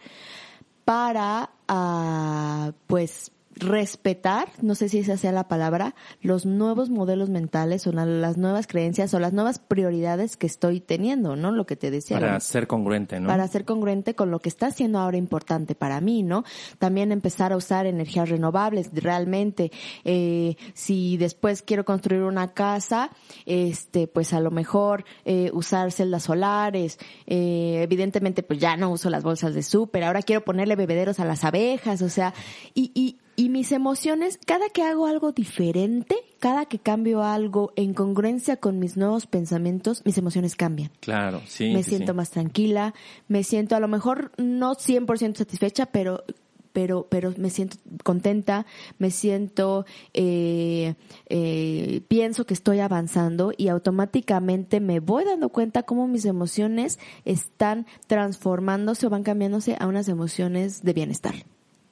para, 0.86 1.50
uh, 1.68 2.72
pues, 2.88 3.32
respetar, 3.56 4.50
no 4.62 4.76
sé 4.76 4.90
si 4.90 5.00
esa 5.00 5.18
sea 5.18 5.32
la 5.32 5.48
palabra, 5.48 5.96
los 6.22 6.46
nuevos 6.46 6.90
modelos 6.90 7.30
mentales 7.30 7.88
o 7.88 7.92
las 7.92 8.38
nuevas 8.38 8.68
creencias 8.68 9.14
o 9.14 9.20
las 9.20 9.34
nuevas 9.34 9.60
prioridades 9.60 10.38
que 10.38 10.48
estoy 10.48 10.82
teniendo, 10.82 11.36
¿no? 11.36 11.52
Lo 11.52 11.66
que 11.66 11.76
te 11.76 11.92
decía. 11.92 12.20
Para 12.20 12.40
ser 12.40 12.68
congruente, 12.68 13.20
¿no? 13.20 13.28
Para 13.28 13.48
ser 13.48 13.66
congruente 13.66 14.14
con 14.14 14.32
lo 14.32 14.40
que 14.40 14.50
está 14.50 14.72
siendo 14.72 15.00
ahora 15.00 15.18
importante 15.18 15.76
para 15.76 16.02
mí, 16.02 16.24
¿no? 16.24 16.44
También 16.80 17.12
empezar 17.12 17.54
a 17.54 17.58
usar 17.58 17.86
energías 17.86 18.30
renovables, 18.30 18.90
realmente. 18.94 19.72
Eh, 20.04 20.56
si 20.74 21.18
después 21.18 21.62
quiero 21.62 21.86
construir 21.86 22.24
una 22.24 22.54
casa, 22.54 23.10
este, 23.46 24.08
pues 24.08 24.34
a 24.34 24.40
lo 24.40 24.52
mejor 24.52 25.06
eh, 25.24 25.50
usar 25.54 25.92
celdas 25.92 26.24
solares, 26.24 27.00
eh, 27.26 27.80
evidentemente 27.82 28.44
pues 28.44 28.60
ya 28.60 28.76
no 28.76 28.90
uso 28.90 29.10
las 29.10 29.24
bolsas 29.24 29.54
de 29.54 29.64
súper, 29.64 30.04
ahora 30.04 30.22
quiero 30.22 30.44
ponerle 30.44 30.76
bebederos 30.76 31.20
a 31.20 31.26
las 31.26 31.44
abejas, 31.44 32.02
o 32.02 32.10
sea, 32.10 32.34
y, 32.74 32.92
y, 32.94 33.20
y 33.36 33.50
mis 33.50 33.72
emociones, 33.72 34.40
cada 34.46 34.70
que 34.70 34.84
hago 34.84 35.08
algo 35.08 35.32
diferente, 35.32 36.16
cada 36.40 36.66
que 36.66 36.80
cambio 36.80 37.24
algo 37.24 37.74
en 37.76 37.94
congruencia 37.94 38.58
con 38.58 38.80
mis 38.80 38.98
nuevos 38.98 39.28
pensamientos, 39.28 40.04
mis 40.06 40.18
emociones 40.18 40.56
cambian. 40.56 40.92
Claro, 41.02 41.42
sí. 41.46 41.74
Me 41.74 41.84
sí, 41.84 41.92
siento 41.92 42.14
sí. 42.14 42.18
más 42.18 42.32
tranquila, 42.32 42.94
me 43.28 43.44
siento 43.44 43.76
a 43.76 43.80
lo 43.80 43.88
mejor 43.88 44.32
no 44.38 44.76
100% 44.76 45.36
satisfecha, 45.36 45.88
pero 45.88 46.24
pero 46.72 47.08
pero 47.10 47.34
me 47.38 47.50
siento 47.50 47.78
contenta, 48.04 48.66
me 49.00 49.10
siento 49.10 49.86
eh, 50.14 50.96
eh, 51.28 52.02
pienso 52.10 52.46
que 52.46 52.54
estoy 52.54 52.80
avanzando 52.80 53.54
y 53.56 53.70
automáticamente 53.70 54.82
me 54.82 55.00
voy 55.00 55.24
dando 55.24 55.50
cuenta 55.50 55.84
cómo 55.84 56.06
mis 56.08 56.26
emociones 56.26 57.00
están 57.24 57.86
transformándose 58.08 59.08
o 59.08 59.10
van 59.10 59.24
cambiándose 59.24 59.78
a 59.80 59.88
unas 59.88 60.10
emociones 60.10 60.84
de 60.84 60.94
bienestar. 60.94 61.36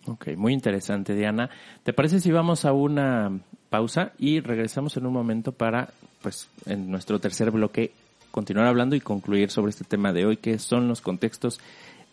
Ok, 0.06 0.30
muy 0.36 0.54
interesante, 0.54 1.16
Diana. 1.16 1.50
¿Te 1.84 1.94
parece 1.94 2.20
si 2.20 2.32
vamos 2.32 2.66
a 2.66 2.74
una 2.74 3.32
pausa 3.70 4.12
y 4.18 4.42
regresamos 4.42 4.98
en 4.98 5.06
un 5.06 5.14
momento 5.14 5.54
para, 5.54 5.90
pues, 6.22 6.50
en 6.66 6.92
nuestro 6.92 7.20
tercer 7.20 7.52
bloque, 7.52 7.92
continuar 8.32 8.68
hablando 8.68 8.96
y 8.96 9.02
concluir 9.02 9.50
sobre 9.50 9.70
este 9.70 9.86
tema 9.86 10.12
de 10.12 10.26
hoy, 10.26 10.38
que 10.38 10.60
son 10.60 10.88
los 10.88 11.02
contextos 11.02 11.60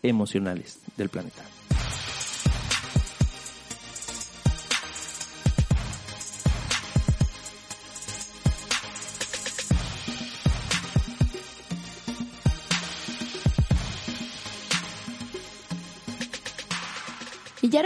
emocionales 0.03 0.81
del 0.97 1.09
planeta? 1.09 1.43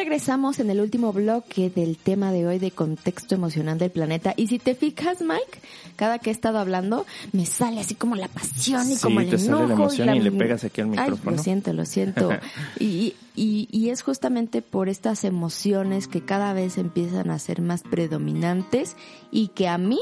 Regresamos 0.04 0.60
en 0.60 0.68
el 0.68 0.80
último 0.80 1.14
bloque 1.14 1.70
del 1.70 1.96
tema 1.96 2.30
de 2.30 2.46
hoy 2.46 2.58
de 2.58 2.70
contexto 2.70 3.34
emocional 3.34 3.78
del 3.78 3.90
planeta. 3.90 4.34
Y 4.36 4.48
si 4.48 4.58
te 4.58 4.74
fijas, 4.74 5.22
Mike, 5.22 5.60
cada 5.96 6.18
que 6.18 6.28
he 6.28 6.32
estado 6.32 6.58
hablando, 6.58 7.06
me 7.32 7.46
sale 7.46 7.80
así 7.80 7.94
como 7.94 8.14
la 8.14 8.28
pasión 8.28 8.90
y 8.90 8.96
sí, 8.96 9.02
como 9.02 9.20
el 9.20 9.30
te 9.30 9.36
enojo. 9.36 9.62
sale 9.62 9.68
la 9.68 9.72
emoción 9.72 10.08
y, 10.08 10.10
la... 10.10 10.16
y, 10.16 10.20
le 10.20 10.32
pegas 10.32 10.64
aquí 10.64 10.82
al 10.82 10.88
micrófono. 10.88 11.30
Ay, 11.30 11.36
lo 11.36 11.42
siento, 11.42 11.72
lo 11.72 11.86
siento. 11.86 12.30
y, 12.78 13.14
y, 13.34 13.66
y 13.72 13.88
es 13.88 14.02
justamente 14.02 14.60
por 14.60 14.90
estas 14.90 15.24
emociones 15.24 16.06
que 16.06 16.20
cada 16.20 16.52
vez 16.52 16.76
empiezan 16.76 17.30
a 17.30 17.38
ser 17.38 17.62
más 17.62 17.82
predominantes 17.82 18.96
y 19.30 19.48
que 19.48 19.68
a 19.68 19.78
mí 19.78 20.00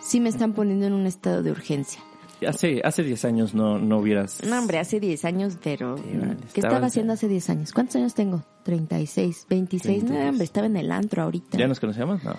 sí 0.00 0.20
me 0.20 0.28
están 0.28 0.52
poniendo 0.52 0.86
en 0.86 0.92
un 0.92 1.06
estado 1.06 1.42
de 1.42 1.50
urgencia. 1.50 2.00
Hace, 2.46 2.80
hace 2.84 3.02
10 3.02 3.24
años 3.24 3.54
no, 3.54 3.78
no 3.78 3.98
hubieras... 3.98 4.42
No, 4.44 4.58
hombre, 4.58 4.78
hace 4.78 5.00
10 5.00 5.24
años, 5.24 5.58
pero... 5.62 5.96
Sí, 5.98 6.04
vale, 6.14 6.36
¿Qué 6.52 6.60
estaba 6.60 6.86
haciendo 6.86 7.12
hace 7.12 7.28
10 7.28 7.50
años? 7.50 7.72
¿Cuántos 7.72 7.96
años 7.96 8.14
tengo? 8.14 8.44
36, 8.64 9.46
26. 9.48 10.02
26. 10.02 10.04
No, 10.04 10.28
hombre, 10.28 10.44
estaba 10.44 10.66
en 10.66 10.76
el 10.76 10.90
antro 10.90 11.22
ahorita. 11.22 11.58
¿Ya 11.58 11.66
nos 11.66 11.80
conocíamos? 11.80 12.22
No. 12.24 12.36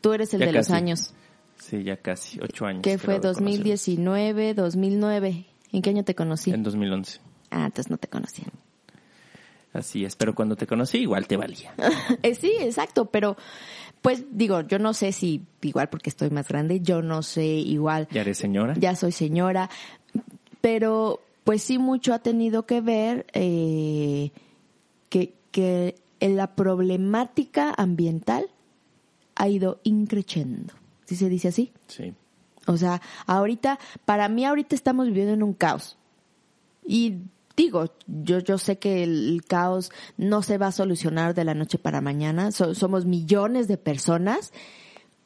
Tú 0.00 0.12
eres 0.12 0.32
el 0.34 0.40
ya 0.40 0.46
de 0.46 0.52
casi. 0.52 0.70
los 0.70 0.76
años. 0.76 1.14
Sí, 1.58 1.82
ya 1.82 1.96
casi, 1.96 2.38
8 2.42 2.66
años. 2.66 2.82
¿Qué 2.82 2.98
fue? 2.98 3.20
2019, 3.20 4.54
2009. 4.54 5.46
¿En 5.72 5.82
qué 5.82 5.90
año 5.90 6.04
te 6.04 6.14
conocí? 6.14 6.50
En 6.50 6.62
2011. 6.62 7.20
Ah, 7.50 7.66
entonces 7.66 7.90
no 7.90 7.98
te 7.98 8.08
conocía. 8.08 8.46
Así 9.72 10.04
es, 10.04 10.16
pero 10.16 10.34
cuando 10.34 10.56
te 10.56 10.66
conocí 10.66 10.98
igual 10.98 11.28
te 11.28 11.36
valía. 11.36 11.74
eh, 12.22 12.34
sí, 12.34 12.52
exacto, 12.60 13.06
pero 13.06 13.36
pues 14.02 14.24
digo, 14.30 14.62
yo 14.62 14.78
no 14.78 14.94
sé 14.94 15.12
si 15.12 15.42
igual 15.62 15.88
porque 15.88 16.10
estoy 16.10 16.30
más 16.30 16.48
grande, 16.48 16.80
yo 16.80 17.02
no 17.02 17.22
sé 17.22 17.44
igual. 17.44 18.08
¿Ya 18.10 18.22
eres 18.22 18.38
señora? 18.38 18.74
Ya 18.78 18.96
soy 18.96 19.12
señora, 19.12 19.68
pero 20.60 21.20
pues 21.44 21.62
sí 21.62 21.78
mucho 21.78 22.14
ha 22.14 22.20
tenido 22.20 22.66
que 22.66 22.80
ver 22.80 23.26
eh, 23.32 24.30
que, 25.08 25.34
que 25.50 25.96
en 26.20 26.36
la 26.36 26.54
problemática 26.54 27.74
ambiental 27.76 28.46
ha 29.34 29.48
ido 29.48 29.80
increciendo. 29.84 30.74
¿Sí 31.04 31.16
se 31.16 31.28
dice 31.28 31.48
así? 31.48 31.72
Sí. 31.88 32.14
O 32.66 32.76
sea, 32.76 33.00
ahorita, 33.26 33.78
para 34.04 34.28
mí 34.28 34.44
ahorita 34.44 34.74
estamos 34.74 35.06
viviendo 35.06 35.32
en 35.32 35.42
un 35.42 35.54
caos. 35.54 35.98
Y 36.86 37.18
digo, 37.60 37.92
yo, 38.06 38.38
yo 38.38 38.58
sé 38.58 38.78
que 38.78 39.02
el, 39.02 39.42
caos 39.46 39.90
no 40.16 40.42
se 40.42 40.56
va 40.56 40.68
a 40.68 40.72
solucionar 40.72 41.34
de 41.34 41.44
la 41.44 41.54
noche 41.54 41.78
para 41.78 42.00
mañana, 42.00 42.52
so, 42.52 42.74
somos 42.74 43.04
millones 43.04 43.68
de 43.68 43.76
personas, 43.76 44.52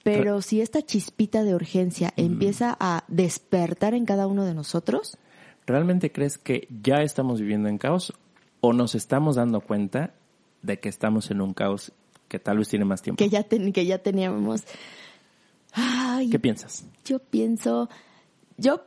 pero 0.02 0.42
si 0.42 0.60
esta 0.60 0.82
chispita 0.82 1.44
de 1.44 1.54
urgencia 1.54 2.12
mm. 2.16 2.20
empieza 2.20 2.76
a 2.80 3.04
despertar 3.08 3.94
en 3.94 4.04
cada 4.04 4.26
uno 4.26 4.44
de 4.44 4.54
nosotros. 4.54 5.16
¿Realmente 5.66 6.12
crees 6.12 6.36
que 6.36 6.68
ya 6.82 7.02
estamos 7.02 7.40
viviendo 7.40 7.68
en 7.68 7.78
caos 7.78 8.12
o 8.60 8.72
nos 8.72 8.94
estamos 8.94 9.36
dando 9.36 9.60
cuenta 9.60 10.12
de 10.62 10.80
que 10.80 10.88
estamos 10.88 11.30
en 11.30 11.40
un 11.40 11.54
caos 11.54 11.92
que 12.28 12.38
tal 12.38 12.58
vez 12.58 12.68
tiene 12.68 12.84
más 12.84 13.00
tiempo? 13.00 13.18
Que 13.18 13.30
ya, 13.30 13.44
ten, 13.44 13.72
que 13.72 13.86
ya 13.86 13.98
teníamos. 13.98 14.64
Ay, 15.72 16.30
¿Qué 16.30 16.38
piensas? 16.38 16.84
Yo 17.04 17.18
pienso, 17.18 17.88
yo 18.56 18.84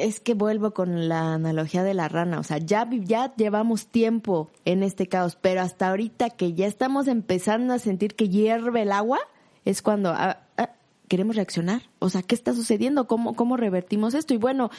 es 0.00 0.20
que 0.20 0.34
vuelvo 0.34 0.72
con 0.72 1.08
la 1.08 1.34
analogía 1.34 1.82
de 1.82 1.94
la 1.94 2.08
rana, 2.08 2.38
o 2.38 2.42
sea, 2.42 2.58
ya, 2.58 2.88
ya 2.90 3.34
llevamos 3.36 3.86
tiempo 3.86 4.50
en 4.64 4.82
este 4.82 5.06
caos, 5.06 5.36
pero 5.40 5.60
hasta 5.60 5.90
ahorita 5.90 6.30
que 6.30 6.54
ya 6.54 6.66
estamos 6.66 7.08
empezando 7.08 7.74
a 7.74 7.78
sentir 7.78 8.14
que 8.14 8.28
hierve 8.28 8.82
el 8.82 8.92
agua, 8.92 9.18
es 9.64 9.82
cuando 9.82 10.10
ah, 10.10 10.38
ah, 10.56 10.70
queremos 11.08 11.36
reaccionar. 11.36 11.82
O 11.98 12.08
sea, 12.08 12.22
¿qué 12.22 12.34
está 12.34 12.54
sucediendo? 12.54 13.06
¿Cómo, 13.06 13.34
¿Cómo 13.34 13.56
revertimos 13.56 14.14
esto? 14.14 14.34
Y 14.34 14.38
bueno, 14.38 14.70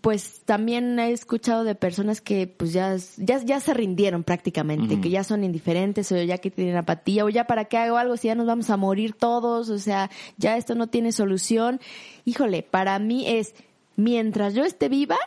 pues 0.00 0.42
también 0.44 0.98
he 0.98 1.12
escuchado 1.12 1.64
de 1.64 1.74
personas 1.74 2.20
que 2.20 2.46
pues 2.46 2.72
ya, 2.72 2.96
ya, 3.16 3.38
ya 3.42 3.60
se 3.60 3.72
rindieron 3.72 4.24
prácticamente, 4.24 5.00
que 5.00 5.10
ya 5.10 5.22
son 5.22 5.44
indiferentes 5.44 6.10
o 6.10 6.16
ya 6.16 6.38
que 6.38 6.50
tienen 6.50 6.76
apatía 6.76 7.24
o 7.24 7.28
ya 7.28 7.46
para 7.46 7.66
qué 7.66 7.78
hago 7.78 7.96
algo 7.96 8.16
si 8.16 8.28
ya 8.28 8.34
nos 8.34 8.46
vamos 8.46 8.68
a 8.70 8.76
morir 8.76 9.14
todos, 9.14 9.70
o 9.70 9.78
sea, 9.78 10.10
ya 10.36 10.56
esto 10.56 10.74
no 10.74 10.88
tiene 10.88 11.12
solución. 11.12 11.80
Híjole, 12.24 12.62
para 12.62 12.98
mí 12.98 13.26
es, 13.28 13.54
mientras 13.96 14.54
yo 14.54 14.64
esté 14.64 14.88
viva, 14.88 15.18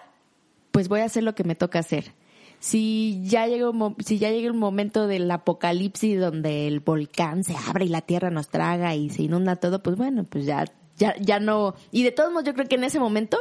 pues 0.71 0.87
voy 0.87 1.01
a 1.01 1.05
hacer 1.05 1.23
lo 1.23 1.35
que 1.35 1.43
me 1.43 1.55
toca 1.55 1.79
hacer. 1.79 2.13
Si 2.59 3.21
ya 3.23 3.47
llega 3.47 3.69
un, 3.69 4.57
momento 4.57 5.07
del 5.07 5.29
apocalipsis 5.31 6.19
donde 6.19 6.67
el 6.67 6.81
volcán 6.81 7.43
se 7.43 7.55
abre 7.55 7.85
y 7.85 7.89
la 7.89 8.01
tierra 8.01 8.29
nos 8.29 8.49
traga 8.49 8.95
y 8.95 9.09
se 9.09 9.23
inunda 9.23 9.55
todo, 9.55 9.81
pues 9.81 9.95
bueno, 9.95 10.25
pues 10.25 10.45
ya, 10.45 10.65
ya, 10.97 11.15
ya 11.19 11.39
no. 11.39 11.75
Y 11.91 12.03
de 12.03 12.11
todos 12.11 12.31
modos, 12.31 12.45
yo 12.45 12.53
creo 12.53 12.67
que 12.67 12.75
en 12.75 12.83
ese 12.83 12.99
momento 12.99 13.37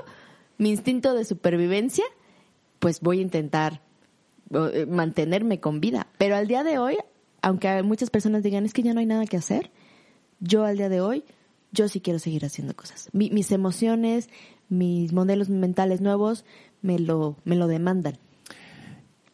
mi 0.56 0.70
instinto 0.70 1.14
de 1.14 1.24
supervivencia, 1.24 2.04
pues 2.78 3.00
voy 3.00 3.18
a 3.18 3.22
intentar 3.22 3.82
eh, 4.50 4.86
mantenerme 4.88 5.58
con 5.58 5.80
vida. 5.80 6.06
Pero 6.16 6.36
al 6.36 6.46
día 6.46 6.62
de 6.62 6.78
hoy, 6.78 6.96
aunque 7.42 7.82
muchas 7.82 8.10
personas 8.10 8.44
digan 8.44 8.66
es 8.66 8.72
que 8.72 8.82
ya 8.84 8.94
no 8.94 9.00
hay 9.00 9.06
nada 9.06 9.26
que 9.26 9.36
hacer, 9.36 9.72
yo 10.38 10.64
al 10.64 10.76
día 10.76 10.88
de 10.88 11.00
hoy, 11.00 11.24
yo 11.72 11.88
sí 11.88 12.00
quiero 12.00 12.20
seguir 12.20 12.44
haciendo 12.44 12.74
cosas. 12.74 13.10
mis 13.12 13.50
emociones, 13.50 14.30
mis 14.68 15.12
modelos 15.12 15.48
mentales 15.48 16.00
nuevos 16.00 16.44
me 16.82 16.98
lo, 16.98 17.36
me 17.44 17.56
lo 17.56 17.66
demandan. 17.66 18.14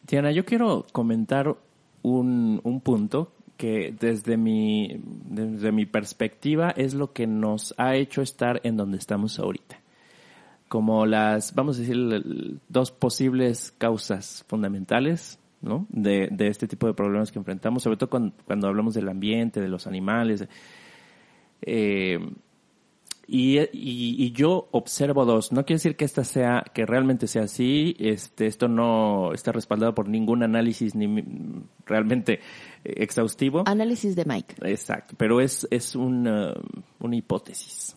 Diana, 0.07 0.31
yo 0.31 0.45
quiero 0.45 0.85
comentar 0.91 1.55
un, 2.01 2.61
un 2.63 2.81
punto 2.81 3.31
que 3.57 3.95
desde 3.99 4.37
mi, 4.37 5.01
desde 5.03 5.71
mi 5.71 5.85
perspectiva 5.85 6.71
es 6.71 6.93
lo 6.93 7.13
que 7.13 7.25
nos 7.25 7.73
ha 7.77 7.95
hecho 7.95 8.21
estar 8.21 8.59
en 8.63 8.77
donde 8.77 8.97
estamos 8.97 9.39
ahorita 9.39 9.79
como 10.67 11.05
las, 11.05 11.53
vamos 11.53 11.77
a 11.77 11.81
decir, 11.81 12.59
dos 12.67 12.91
posibles 12.91 13.71
causas 13.77 14.43
fundamentales 14.47 15.39
¿no? 15.61 15.85
de, 15.89 16.27
de 16.31 16.47
este 16.47 16.67
tipo 16.67 16.87
de 16.87 16.93
problemas 16.93 17.31
que 17.31 17.39
enfrentamos, 17.39 17.83
sobre 17.83 17.97
todo 17.97 18.09
cuando, 18.09 18.35
cuando 18.45 18.67
hablamos 18.67 18.93
del 18.93 19.09
ambiente, 19.09 19.61
de 19.61 19.67
los 19.67 19.87
animales. 19.87 20.47
Eh, 21.61 22.19
y, 23.27 23.59
y, 23.59 23.67
y, 23.73 24.31
yo 24.31 24.67
observo 24.71 25.25
dos. 25.25 25.51
No 25.51 25.65
quiere 25.65 25.77
decir 25.77 25.95
que 25.95 26.05
esta 26.05 26.23
sea, 26.23 26.63
que 26.73 26.85
realmente 26.85 27.27
sea 27.27 27.43
así. 27.43 27.95
Este, 27.99 28.45
esto 28.45 28.67
no 28.67 29.33
está 29.33 29.51
respaldado 29.51 29.95
por 29.95 30.07
ningún 30.07 30.43
análisis 30.43 30.95
ni 30.95 31.23
realmente 31.85 32.39
exhaustivo. 32.83 33.63
Análisis 33.65 34.15
de 34.15 34.25
Mike. 34.25 34.55
Exacto. 34.61 35.15
Pero 35.17 35.41
es, 35.41 35.67
es 35.71 35.95
una, 35.95 36.53
una 36.99 37.15
hipótesis 37.15 37.95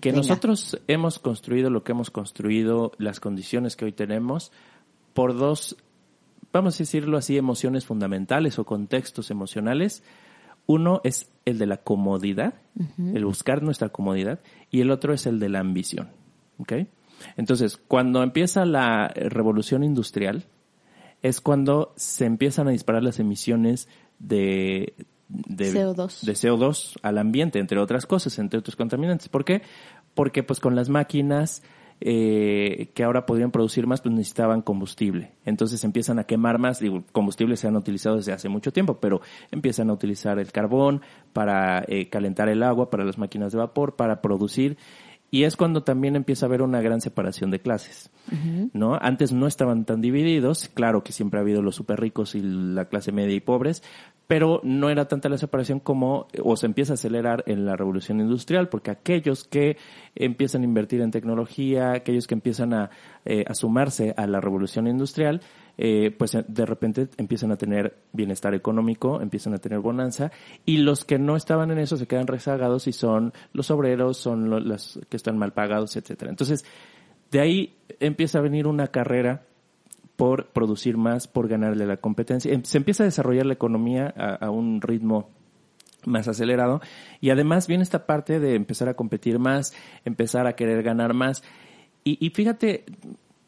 que 0.00 0.12
nosotros 0.12 0.80
hemos 0.88 1.18
construido 1.18 1.70
lo 1.70 1.84
que 1.84 1.92
hemos 1.92 2.10
construido, 2.10 2.92
las 2.98 3.20
condiciones 3.20 3.76
que 3.76 3.84
hoy 3.84 3.92
tenemos, 3.92 4.50
por 5.12 5.36
dos, 5.36 5.76
vamos 6.52 6.76
a 6.76 6.78
decirlo 6.78 7.18
así, 7.18 7.36
emociones 7.36 7.84
fundamentales 7.84 8.58
o 8.58 8.64
contextos 8.64 9.30
emocionales. 9.30 10.02
Uno 10.66 11.00
es 11.04 11.30
el 11.44 11.58
de 11.58 11.66
la 11.66 11.78
comodidad, 11.78 12.54
el 12.98 13.24
buscar 13.24 13.62
nuestra 13.62 13.88
comodidad, 13.88 14.40
y 14.70 14.80
el 14.80 14.90
otro 14.90 15.12
es 15.12 15.26
el 15.26 15.40
de 15.40 15.48
la 15.48 15.60
ambición. 15.60 16.10
¿okay? 16.58 16.88
Entonces, 17.36 17.76
cuando 17.76 18.22
empieza 18.22 18.64
la 18.64 19.08
revolución 19.08 19.82
industrial, 19.82 20.44
es 21.22 21.40
cuando 21.40 21.92
se 21.96 22.24
empiezan 22.24 22.68
a 22.68 22.70
disparar 22.70 23.02
las 23.02 23.18
emisiones 23.18 23.88
de, 24.18 24.94
de 25.28 25.72
CO2. 25.72 26.22
de 26.22 26.32
CO2 26.32 26.98
al 27.02 27.18
ambiente, 27.18 27.58
entre 27.58 27.78
otras 27.78 28.06
cosas, 28.06 28.38
entre 28.38 28.58
otros 28.58 28.76
contaminantes. 28.76 29.28
¿Por 29.28 29.44
qué? 29.44 29.62
Porque 30.14 30.42
pues 30.42 30.60
con 30.60 30.76
las 30.76 30.88
máquinas 30.88 31.62
eh, 32.00 32.90
que 32.94 33.04
ahora 33.04 33.26
podrían 33.26 33.50
producir 33.50 33.86
más, 33.86 34.00
pues 34.00 34.14
necesitaban 34.14 34.62
combustible. 34.62 35.32
Entonces 35.44 35.84
empiezan 35.84 36.18
a 36.18 36.24
quemar 36.24 36.58
más, 36.58 36.80
digo, 36.80 37.04
combustibles 37.12 37.60
se 37.60 37.68
han 37.68 37.76
utilizado 37.76 38.16
desde 38.16 38.32
hace 38.32 38.48
mucho 38.48 38.72
tiempo, 38.72 38.98
pero 39.00 39.20
empiezan 39.50 39.90
a 39.90 39.92
utilizar 39.92 40.38
el 40.38 40.50
carbón 40.52 41.02
para 41.32 41.84
eh, 41.86 42.08
calentar 42.08 42.48
el 42.48 42.62
agua, 42.62 42.90
para 42.90 43.04
las 43.04 43.18
máquinas 43.18 43.52
de 43.52 43.58
vapor, 43.58 43.96
para 43.96 44.22
producir 44.22 44.78
y 45.30 45.44
es 45.44 45.56
cuando 45.56 45.82
también 45.82 46.16
empieza 46.16 46.46
a 46.46 46.48
haber 46.48 46.62
una 46.62 46.80
gran 46.80 47.00
separación 47.00 47.50
de 47.50 47.60
clases, 47.60 48.10
¿no? 48.72 48.98
Antes 49.00 49.32
no 49.32 49.46
estaban 49.46 49.84
tan 49.84 50.00
divididos, 50.00 50.68
claro 50.68 51.04
que 51.04 51.12
siempre 51.12 51.38
ha 51.38 51.42
habido 51.42 51.62
los 51.62 51.76
super 51.76 52.00
ricos 52.00 52.34
y 52.34 52.40
la 52.42 52.86
clase 52.86 53.12
media 53.12 53.34
y 53.34 53.40
pobres, 53.40 53.82
pero 54.26 54.60
no 54.64 54.90
era 54.90 55.08
tanta 55.08 55.28
la 55.28 55.38
separación 55.38 55.80
como, 55.80 56.28
o 56.42 56.56
se 56.56 56.66
empieza 56.66 56.92
a 56.92 56.94
acelerar 56.94 57.44
en 57.46 57.64
la 57.64 57.76
revolución 57.76 58.20
industrial, 58.20 58.68
porque 58.68 58.90
aquellos 58.90 59.44
que 59.44 59.76
empiezan 60.14 60.62
a 60.62 60.66
invertir 60.66 61.00
en 61.00 61.10
tecnología, 61.10 61.92
aquellos 61.92 62.26
que 62.26 62.34
empiezan 62.34 62.74
a, 62.74 62.90
eh, 63.24 63.44
a 63.46 63.54
sumarse 63.54 64.14
a 64.16 64.26
la 64.26 64.40
revolución 64.40 64.86
industrial, 64.86 65.40
eh, 65.78 66.14
pues 66.16 66.36
de 66.46 66.66
repente 66.66 67.08
empiezan 67.16 67.52
a 67.52 67.56
tener 67.56 67.96
bienestar 68.12 68.54
económico, 68.54 69.20
empiezan 69.20 69.54
a 69.54 69.58
tener 69.58 69.80
bonanza, 69.80 70.30
y 70.64 70.78
los 70.78 71.04
que 71.04 71.18
no 71.18 71.36
estaban 71.36 71.70
en 71.70 71.78
eso 71.78 71.96
se 71.96 72.06
quedan 72.06 72.26
rezagados 72.26 72.86
y 72.86 72.92
son 72.92 73.32
los 73.52 73.70
obreros, 73.70 74.16
son 74.16 74.68
los 74.68 75.00
que 75.08 75.16
están 75.16 75.38
mal 75.38 75.52
pagados, 75.52 75.96
etcétera. 75.96 76.30
Entonces, 76.30 76.64
de 77.30 77.40
ahí 77.40 77.76
empieza 78.00 78.38
a 78.38 78.42
venir 78.42 78.66
una 78.66 78.88
carrera 78.88 79.42
por 80.20 80.48
producir 80.48 80.98
más, 80.98 81.26
por 81.26 81.48
ganarle 81.48 81.86
la 81.86 81.96
competencia. 81.96 82.52
Em, 82.52 82.62
se 82.62 82.76
empieza 82.76 83.04
a 83.04 83.06
desarrollar 83.06 83.46
la 83.46 83.54
economía 83.54 84.06
a, 84.06 84.50
un 84.50 84.82
ritmo 84.82 85.30
más 86.04 86.28
acelerado 86.28 86.82
y 87.22 87.30
además 87.30 87.66
viene 87.66 87.82
esta 87.82 88.04
parte 88.04 88.38
de 88.38 88.54
empezar 88.54 88.90
a 88.90 88.94
competir 88.94 89.38
más, 89.38 89.72
empezar 90.04 90.46
a 90.46 90.56
querer 90.56 90.82
ganar 90.82 91.14
más. 91.14 91.42
Y, 92.04 92.28
fíjate 92.30 92.84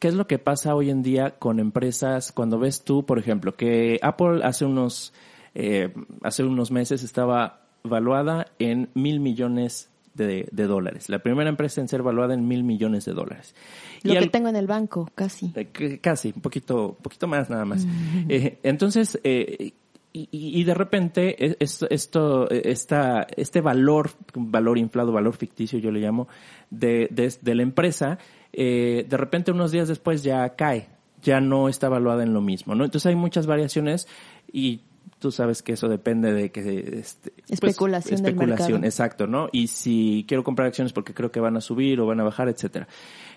qué 0.03 0.09
es 0.09 0.14
lo 0.14 0.26
que 0.26 0.40
pasa 0.40 0.74
hoy 0.74 0.90
en 0.90 1.05
día 1.05 1.38
con 1.38 1.61
empresas 1.61 2.32
cuando 2.32 2.59
ves 2.59 2.82
tú, 2.82 3.07
por 3.07 3.20
ejemplo, 3.20 3.55
que 3.55 4.00
Apple 4.03 4.40
hace 4.42 4.64
unos, 4.64 5.12
eh, 5.55 5.94
hace 6.24 6.42
unos 6.42 6.72
meses 6.72 7.05
estaba 7.05 7.61
valuada 7.84 8.48
en 8.59 8.90
mil 8.94 9.20
millones 9.20 9.90
de, 10.14 10.48
dólares. 10.53 11.09
La 11.09 11.20
primera 11.20 11.48
empresa 11.48 11.80
en 11.80 11.86
ser 11.86 12.03
valuada 12.03 12.34
en 12.34 12.48
mil 12.48 12.64
millones 12.64 13.05
de 13.05 13.12
dólares. 13.12 13.55
Lo 14.03 14.14
que 14.14 14.26
tengo 14.26 14.48
en 14.48 14.57
el 14.57 14.66
banco, 14.66 15.09
casi. 15.14 15.53
Eh, 15.55 16.00
casi, 16.00 16.32
un 16.34 16.42
poquito, 16.42 16.96
poquito 17.00 17.28
más 17.28 17.48
nada 17.48 17.64
más. 17.64 17.86
Eh, 18.28 18.59
entonces, 18.64 19.20
eh, 19.22 19.72
y, 20.14 20.64
de 20.64 20.74
repente 20.74 21.56
esto, 21.62 21.88
esto 21.88 22.50
esta, 22.50 23.26
este 23.36 23.60
valor, 23.60 24.10
valor 24.34 24.76
inflado, 24.76 25.10
valor 25.12 25.34
ficticio 25.34 25.78
yo 25.78 25.90
le 25.90 26.00
llamo, 26.00 26.28
de, 26.70 27.08
de, 27.10 27.32
de 27.40 27.54
la 27.54 27.62
empresa, 27.62 28.18
de 28.52 29.06
repente 29.10 29.52
unos 29.52 29.72
días 29.72 29.88
después 29.88 30.22
ya 30.22 30.48
cae, 30.50 30.88
ya 31.22 31.40
no 31.40 31.68
está 31.68 31.88
valuada 31.88 32.22
en 32.22 32.34
lo 32.34 32.40
mismo, 32.40 32.74
¿no? 32.74 32.84
Entonces 32.84 33.06
hay 33.06 33.16
muchas 33.16 33.46
variaciones 33.46 34.06
y 34.52 34.82
tú 35.22 35.30
sabes 35.30 35.62
que 35.62 35.72
eso 35.74 35.88
depende 35.88 36.32
de 36.32 36.50
que 36.50 36.98
este, 36.98 37.30
pues, 37.30 37.52
especulación, 37.52 38.14
especulación 38.26 38.84
exacto, 38.84 39.28
¿no? 39.28 39.48
Y 39.52 39.68
si 39.68 40.24
quiero 40.26 40.42
comprar 40.42 40.68
acciones 40.68 40.92
porque 40.92 41.14
creo 41.14 41.30
que 41.30 41.40
van 41.40 41.56
a 41.56 41.60
subir 41.60 42.00
o 42.00 42.06
van 42.06 42.20
a 42.20 42.24
bajar, 42.24 42.48
etcétera. 42.48 42.88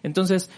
Entonces, 0.01 0.49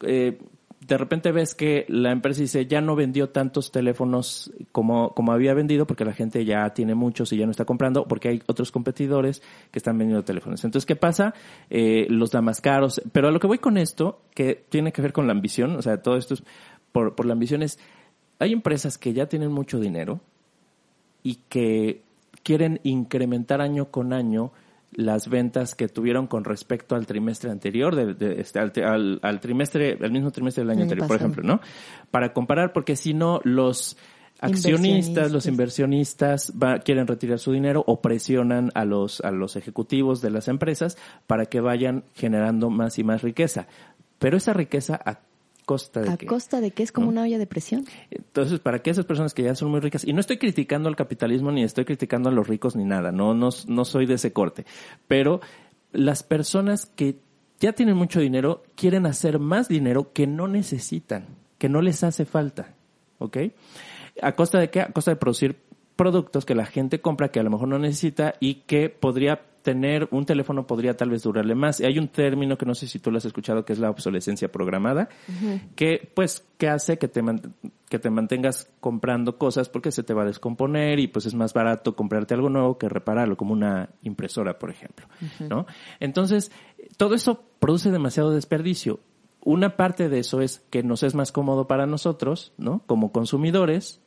eh, 0.00 0.38
de 0.86 0.98
repente 0.98 1.32
ves 1.32 1.54
que 1.54 1.84
la 1.88 2.12
empresa 2.12 2.40
dice 2.40 2.66
ya 2.66 2.80
no 2.80 2.96
vendió 2.96 3.30
tantos 3.30 3.70
teléfonos 3.70 4.52
como, 4.72 5.14
como 5.14 5.32
había 5.32 5.54
vendido 5.54 5.86
porque 5.86 6.04
la 6.04 6.12
gente 6.12 6.44
ya 6.44 6.70
tiene 6.70 6.94
muchos 6.94 7.32
y 7.32 7.36
ya 7.36 7.44
no 7.44 7.50
está 7.50 7.64
comprando 7.64 8.06
porque 8.06 8.28
hay 8.28 8.42
otros 8.46 8.72
competidores 8.72 9.42
que 9.70 9.78
están 9.78 9.98
vendiendo 9.98 10.24
teléfonos. 10.24 10.64
Entonces, 10.64 10.86
¿qué 10.86 10.96
pasa? 10.96 11.34
Eh, 11.70 12.06
los 12.10 12.30
da 12.30 12.42
más 12.42 12.60
caros. 12.60 13.00
Pero 13.12 13.28
a 13.28 13.30
lo 13.30 13.40
que 13.40 13.46
voy 13.46 13.58
con 13.58 13.78
esto, 13.78 14.22
que 14.34 14.64
tiene 14.68 14.92
que 14.92 15.02
ver 15.02 15.12
con 15.12 15.26
la 15.26 15.32
ambición, 15.32 15.76
o 15.76 15.82
sea, 15.82 16.02
todo 16.02 16.16
esto 16.16 16.34
es 16.34 16.42
por, 16.90 17.14
por 17.14 17.26
la 17.26 17.32
ambición 17.32 17.62
es, 17.62 17.78
hay 18.38 18.52
empresas 18.52 18.98
que 18.98 19.12
ya 19.12 19.26
tienen 19.26 19.52
mucho 19.52 19.78
dinero, 19.78 20.20
y 21.22 21.36
que 21.48 22.02
quieren 22.42 22.80
incrementar 22.82 23.60
año 23.60 23.90
con 23.90 24.12
año 24.12 24.52
las 24.92 25.28
ventas 25.28 25.74
que 25.74 25.88
tuvieron 25.88 26.26
con 26.26 26.44
respecto 26.44 26.94
al 26.94 27.06
trimestre 27.06 27.50
anterior, 27.50 27.96
de, 27.96 28.40
este, 28.40 28.58
al, 28.58 29.20
al, 29.22 29.40
trimestre, 29.40 29.98
al 30.00 30.12
mismo 30.12 30.30
trimestre 30.30 30.62
del 30.62 30.70
año, 30.70 30.82
anterior, 30.82 31.06
por 31.06 31.16
ejemplo, 31.16 31.42
¿no? 31.42 31.60
Para 32.10 32.32
comparar, 32.32 32.72
porque 32.72 32.96
si 32.96 33.14
no, 33.14 33.40
los 33.44 33.96
accionistas, 34.40 35.30
los 35.30 35.46
inversionistas 35.46 36.52
quieren 36.84 37.06
retirar 37.06 37.38
su 37.38 37.52
dinero 37.52 37.84
o 37.86 38.02
presionan 38.02 38.70
a 38.74 38.84
los, 38.84 39.20
a 39.20 39.30
los 39.30 39.56
ejecutivos 39.56 40.20
de 40.20 40.30
las 40.30 40.48
empresas 40.48 40.98
para 41.26 41.46
que 41.46 41.60
vayan 41.60 42.04
generando 42.14 42.68
más 42.68 42.98
y 42.98 43.04
más 43.04 43.22
riqueza. 43.22 43.68
Pero 44.18 44.36
esa 44.36 44.52
riqueza 44.52 45.00
a 45.04 45.20
costa 45.64 46.00
de 46.00 46.10
¿A 46.10 46.16
costa 46.16 46.60
de 46.60 46.70
que 46.70 46.82
es 46.82 46.92
como 46.92 47.08
una 47.08 47.22
olla 47.22 47.38
de 47.38 47.46
presión? 47.46 47.84
Entonces, 48.10 48.60
para 48.60 48.80
que 48.80 48.90
esas 48.90 49.04
personas 49.04 49.34
que 49.34 49.42
ya 49.42 49.54
son 49.54 49.70
muy 49.70 49.80
ricas, 49.80 50.04
y 50.04 50.12
no 50.12 50.20
estoy 50.20 50.38
criticando 50.38 50.88
al 50.88 50.96
capitalismo 50.96 51.52
ni 51.52 51.62
estoy 51.62 51.84
criticando 51.84 52.28
a 52.28 52.32
los 52.32 52.46
ricos 52.46 52.76
ni 52.76 52.84
nada, 52.84 53.12
no, 53.12 53.34
no, 53.34 53.50
no 53.66 53.84
soy 53.84 54.06
de 54.06 54.14
ese 54.14 54.32
corte, 54.32 54.64
pero 55.08 55.40
las 55.92 56.22
personas 56.22 56.86
que 56.86 57.18
ya 57.60 57.72
tienen 57.72 57.96
mucho 57.96 58.20
dinero 58.20 58.64
quieren 58.74 59.06
hacer 59.06 59.38
más 59.38 59.68
dinero 59.68 60.12
que 60.12 60.26
no 60.26 60.48
necesitan, 60.48 61.26
que 61.58 61.68
no 61.68 61.80
les 61.80 62.02
hace 62.02 62.24
falta, 62.24 62.74
¿ok? 63.18 63.38
¿A 64.20 64.32
costa 64.32 64.58
de 64.58 64.70
qué? 64.70 64.80
A 64.80 64.92
costa 64.92 65.12
de 65.12 65.16
producir 65.16 65.56
productos 66.02 66.44
que 66.44 66.56
la 66.56 66.66
gente 66.66 67.00
compra 67.00 67.28
que 67.28 67.38
a 67.38 67.44
lo 67.44 67.50
mejor 67.50 67.68
no 67.68 67.78
necesita 67.78 68.34
y 68.40 68.54
que 68.66 68.88
podría 68.88 69.40
tener 69.62 70.08
un 70.10 70.26
teléfono 70.26 70.66
podría 70.66 70.96
tal 70.96 71.10
vez 71.10 71.22
durarle 71.22 71.54
más. 71.54 71.78
Y 71.78 71.84
hay 71.84 71.96
un 71.96 72.08
término 72.08 72.58
que 72.58 72.66
no 72.66 72.74
sé 72.74 72.88
si 72.88 72.98
tú 72.98 73.12
lo 73.12 73.18
has 73.18 73.24
escuchado 73.24 73.64
que 73.64 73.72
es 73.72 73.78
la 73.78 73.88
obsolescencia 73.88 74.50
programada, 74.50 75.08
que 75.76 76.10
pues 76.12 76.44
que 76.58 76.68
hace 76.68 76.98
que 76.98 77.06
te 77.06 77.22
que 77.88 78.00
te 78.00 78.10
mantengas 78.10 78.68
comprando 78.80 79.38
cosas 79.38 79.68
porque 79.68 79.92
se 79.92 80.02
te 80.02 80.12
va 80.12 80.22
a 80.22 80.26
descomponer 80.26 80.98
y 80.98 81.06
pues 81.06 81.26
es 81.26 81.34
más 81.34 81.54
barato 81.54 81.94
comprarte 81.94 82.34
algo 82.34 82.50
nuevo 82.50 82.78
que 82.78 82.88
repararlo, 82.88 83.36
como 83.36 83.52
una 83.52 83.90
impresora, 84.02 84.58
por 84.58 84.70
ejemplo, 84.70 85.06
¿no? 85.38 85.66
Entonces, 86.00 86.50
todo 86.96 87.14
eso 87.14 87.44
produce 87.60 87.92
demasiado 87.92 88.32
desperdicio. 88.32 88.98
Una 89.44 89.76
parte 89.76 90.08
de 90.08 90.18
eso 90.18 90.40
es 90.40 90.64
que 90.70 90.82
nos 90.82 91.04
es 91.04 91.14
más 91.14 91.30
cómodo 91.30 91.68
para 91.68 91.86
nosotros, 91.86 92.54
¿no? 92.58 92.82
Como 92.86 93.12
consumidores, 93.12 94.00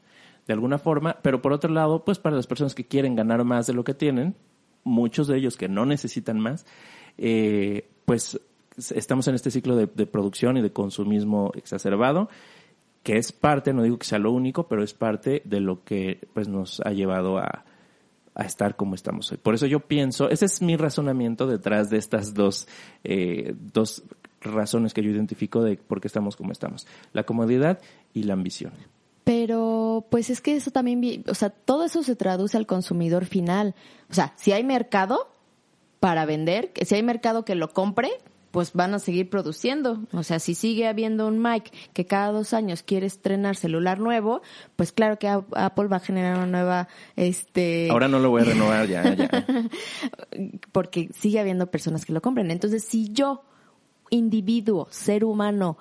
de 0.48 0.54
alguna 0.54 0.78
forma, 0.78 1.18
pero 1.22 1.42
por 1.42 1.54
otro 1.54 1.72
lado, 1.72 2.04
pues 2.06 2.20
para 2.20 2.36
las 2.36 2.48
personas 2.48 2.76
que 2.76 2.86
quieren 2.86 3.16
ganar 3.16 3.44
más 3.44 3.68
de 3.68 3.74
lo 3.74 3.84
que 3.84 3.94
tienen, 3.94 4.36
muchos 4.84 5.28
de 5.28 5.38
ellos 5.38 5.58
que 5.58 5.68
no 5.68 5.86
necesitan 5.86 6.40
más, 6.40 6.66
eh, 7.18 7.90
pues 8.06 8.40
estamos 8.78 9.28
en 9.28 9.36
este 9.36 9.52
ciclo 9.52 9.76
de, 9.76 9.88
producción 10.06 10.58
y 10.58 10.62
de 10.62 10.72
consumismo 10.72 11.52
exacerbado, 11.56 12.30
que 13.04 13.18
es 13.18 13.32
parte, 13.32 13.74
no 13.74 13.84
digo 13.84 13.98
que 13.98 14.06
sea 14.06 14.20
lo 14.20 14.32
único, 14.32 14.68
pero 14.68 14.84
es 14.84 14.94
parte 14.94 15.42
de 15.46 15.60
lo 15.60 15.84
que 15.84 16.28
pues 16.34 16.48
nos 16.48 16.80
ha 16.82 16.92
llevado 16.92 17.38
a, 17.38 17.66
a 18.36 18.44
estar 18.44 18.76
como 18.76 18.96
estamos 18.96 19.32
hoy. 19.32 19.38
Por 19.38 19.56
eso 19.56 19.66
yo 19.66 19.80
pienso, 19.80 20.30
ese 20.30 20.46
es 20.46 20.62
mi 20.62 20.76
razonamiento 20.76 21.48
detrás 21.48 21.90
de 21.90 21.98
estas 21.98 22.34
dos, 22.34 22.68
eh, 23.04 23.56
dos 23.74 24.04
razones 24.42 24.94
que 24.94 25.02
yo 25.02 25.10
identifico 25.10 25.64
de 25.64 25.78
por 25.78 26.02
qué 26.02 26.08
estamos 26.08 26.36
como 26.36 26.52
estamos. 26.52 26.88
La 27.14 27.24
comodidad 27.24 27.80
y 28.14 28.24
la 28.24 28.34
ambición. 28.34 28.74
Pero, 29.26 30.06
pues 30.12 30.30
es 30.30 30.40
que 30.40 30.56
eso 30.56 30.70
también, 30.72 31.24
o 31.28 31.34
sea, 31.34 31.50
todo 31.50 31.84
eso 31.84 32.04
se 32.04 32.16
traduce 32.16 32.56
al 32.58 32.68
consumidor 32.68 33.26
final. 33.26 33.76
O 34.10 34.14
sea, 34.14 34.34
si 34.38 34.52
hay 34.52 34.64
mercado 34.64 35.30
para 36.00 36.26
vender, 36.26 36.72
si 36.86 36.94
hay 36.94 37.02
mercado 37.02 37.44
que 37.44 37.56
lo 37.56 37.74
compre, 37.74 38.12
pues 38.52 38.72
van 38.74 38.94
a 38.94 39.00
seguir 39.00 39.30
produciendo. 39.30 40.00
O 40.14 40.22
sea, 40.22 40.38
si 40.38 40.54
sigue 40.54 40.88
habiendo 40.88 41.28
un 41.28 41.42
Mike 41.42 41.72
que 41.92 42.06
cada 42.06 42.32
dos 42.32 42.54
años 42.54 42.84
quiere 42.84 43.08
estrenar 43.08 43.56
celular 43.56 44.00
nuevo, 44.00 44.44
pues 44.76 44.92
claro 44.92 45.18
que 45.18 45.28
Apple 45.28 45.88
va 45.88 45.98
a 45.98 46.02
generar 46.02 46.38
una 46.38 46.46
nueva, 46.46 46.88
este... 47.16 47.90
Ahora 47.90 48.08
no 48.08 48.20
lo 48.20 48.30
voy 48.30 48.44
a 48.44 48.46
renovar 48.46 48.88
ya, 48.88 49.14
ya. 49.16 49.30
Porque 50.72 51.10
sigue 51.20 51.40
habiendo 51.40 51.72
personas 51.72 52.06
que 52.06 52.14
lo 52.14 52.22
compren. 52.22 52.52
Entonces, 52.52 52.86
si 52.86 53.12
yo, 53.12 53.44
individuo, 54.12 54.88
ser 54.92 55.26
humano, 55.26 55.78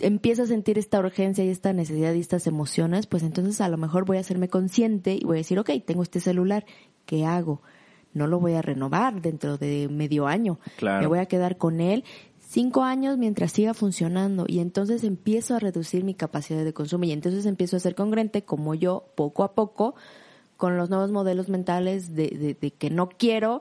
empiezo 0.00 0.42
a 0.42 0.46
sentir 0.46 0.78
esta 0.78 0.98
urgencia 0.98 1.44
y 1.44 1.48
esta 1.48 1.72
necesidad 1.72 2.12
y 2.14 2.20
estas 2.20 2.46
emociones, 2.46 3.06
pues 3.06 3.22
entonces 3.22 3.60
a 3.60 3.68
lo 3.68 3.76
mejor 3.76 4.04
voy 4.04 4.18
a 4.18 4.20
hacerme 4.20 4.48
consciente 4.48 5.14
y 5.20 5.24
voy 5.24 5.36
a 5.36 5.38
decir, 5.38 5.58
ok, 5.58 5.70
tengo 5.84 6.02
este 6.02 6.20
celular, 6.20 6.64
¿qué 7.04 7.24
hago? 7.24 7.62
No 8.12 8.26
lo 8.26 8.40
voy 8.40 8.54
a 8.54 8.62
renovar 8.62 9.20
dentro 9.20 9.58
de 9.58 9.88
medio 9.90 10.26
año. 10.26 10.58
Me 11.00 11.06
voy 11.06 11.18
a 11.18 11.26
quedar 11.26 11.58
con 11.58 11.80
él 11.80 12.04
cinco 12.48 12.82
años 12.82 13.18
mientras 13.18 13.52
siga 13.52 13.74
funcionando 13.74 14.46
y 14.46 14.60
entonces 14.60 15.04
empiezo 15.04 15.56
a 15.56 15.58
reducir 15.58 16.04
mi 16.04 16.14
capacidad 16.14 16.64
de 16.64 16.72
consumo 16.72 17.04
y 17.04 17.12
entonces 17.12 17.44
empiezo 17.44 17.76
a 17.76 17.80
ser 17.80 17.94
congruente 17.94 18.44
como 18.44 18.74
yo 18.74 19.08
poco 19.16 19.44
a 19.44 19.54
poco 19.54 19.96
con 20.56 20.76
los 20.76 20.88
nuevos 20.88 21.10
modelos 21.10 21.48
mentales 21.48 22.14
de, 22.14 22.28
de, 22.28 22.56
de 22.58 22.70
que 22.70 22.88
no 22.88 23.08
quiero 23.10 23.60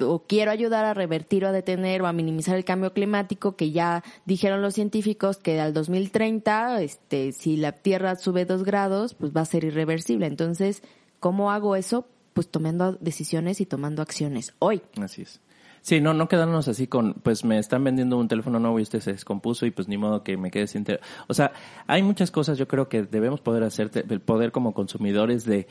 o 0.00 0.24
quiero 0.26 0.50
ayudar 0.50 0.84
a 0.84 0.94
revertir 0.94 1.44
o 1.44 1.48
a 1.48 1.52
detener 1.52 2.02
o 2.02 2.06
a 2.06 2.12
minimizar 2.12 2.56
el 2.56 2.64
cambio 2.64 2.92
climático 2.92 3.56
que 3.56 3.70
ya 3.70 4.02
dijeron 4.24 4.62
los 4.62 4.74
científicos 4.74 5.36
que 5.36 5.60
al 5.60 5.74
2030, 5.74 6.82
este, 6.82 7.32
si 7.32 7.56
la 7.56 7.72
Tierra 7.72 8.16
sube 8.16 8.44
dos 8.44 8.64
grados, 8.64 9.14
pues 9.14 9.32
va 9.36 9.42
a 9.42 9.46
ser 9.46 9.64
irreversible. 9.64 10.26
Entonces, 10.26 10.82
¿cómo 11.20 11.50
hago 11.50 11.76
eso? 11.76 12.06
Pues 12.32 12.48
tomando 12.48 12.92
decisiones 12.92 13.60
y 13.60 13.66
tomando 13.66 14.02
acciones 14.02 14.54
hoy. 14.58 14.82
Así 15.00 15.22
es. 15.22 15.40
Sí, 15.82 16.00
no, 16.00 16.14
no 16.14 16.28
quedarnos 16.28 16.68
así 16.68 16.86
con, 16.86 17.14
pues 17.14 17.44
me 17.44 17.58
están 17.58 17.82
vendiendo 17.82 18.16
un 18.16 18.28
teléfono 18.28 18.60
nuevo 18.60 18.78
y 18.78 18.82
este 18.82 19.00
se 19.00 19.10
descompuso 19.10 19.66
y 19.66 19.72
pues 19.72 19.88
ni 19.88 19.98
modo 19.98 20.22
que 20.22 20.36
me 20.36 20.52
quede 20.52 20.68
sin. 20.68 20.86
O 21.26 21.34
sea, 21.34 21.52
hay 21.88 22.04
muchas 22.04 22.30
cosas 22.30 22.56
yo 22.56 22.68
creo 22.68 22.88
que 22.88 23.02
debemos 23.02 23.40
poder 23.40 23.64
hacer, 23.64 23.90
el 24.08 24.20
poder 24.20 24.52
como 24.52 24.74
consumidores 24.74 25.44
de, 25.44 25.66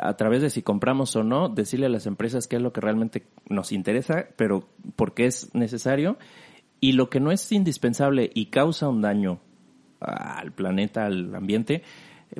a 0.00 0.16
través 0.16 0.42
de 0.42 0.50
si 0.50 0.62
compramos 0.62 1.14
o 1.16 1.24
no, 1.24 1.48
decirle 1.48 1.86
a 1.86 1.90
las 1.90 2.06
empresas 2.06 2.48
qué 2.48 2.56
es 2.56 2.62
lo 2.62 2.72
que 2.72 2.80
realmente 2.80 3.26
nos 3.48 3.72
interesa, 3.72 4.26
pero 4.36 4.68
por 4.96 5.14
qué 5.14 5.26
es 5.26 5.54
necesario, 5.54 6.18
y 6.80 6.92
lo 6.92 7.08
que 7.08 7.20
no 7.20 7.32
es 7.32 7.50
indispensable 7.52 8.30
y 8.34 8.46
causa 8.46 8.88
un 8.88 9.00
daño 9.00 9.40
al 10.00 10.52
planeta, 10.52 11.06
al 11.06 11.34
ambiente, 11.34 11.82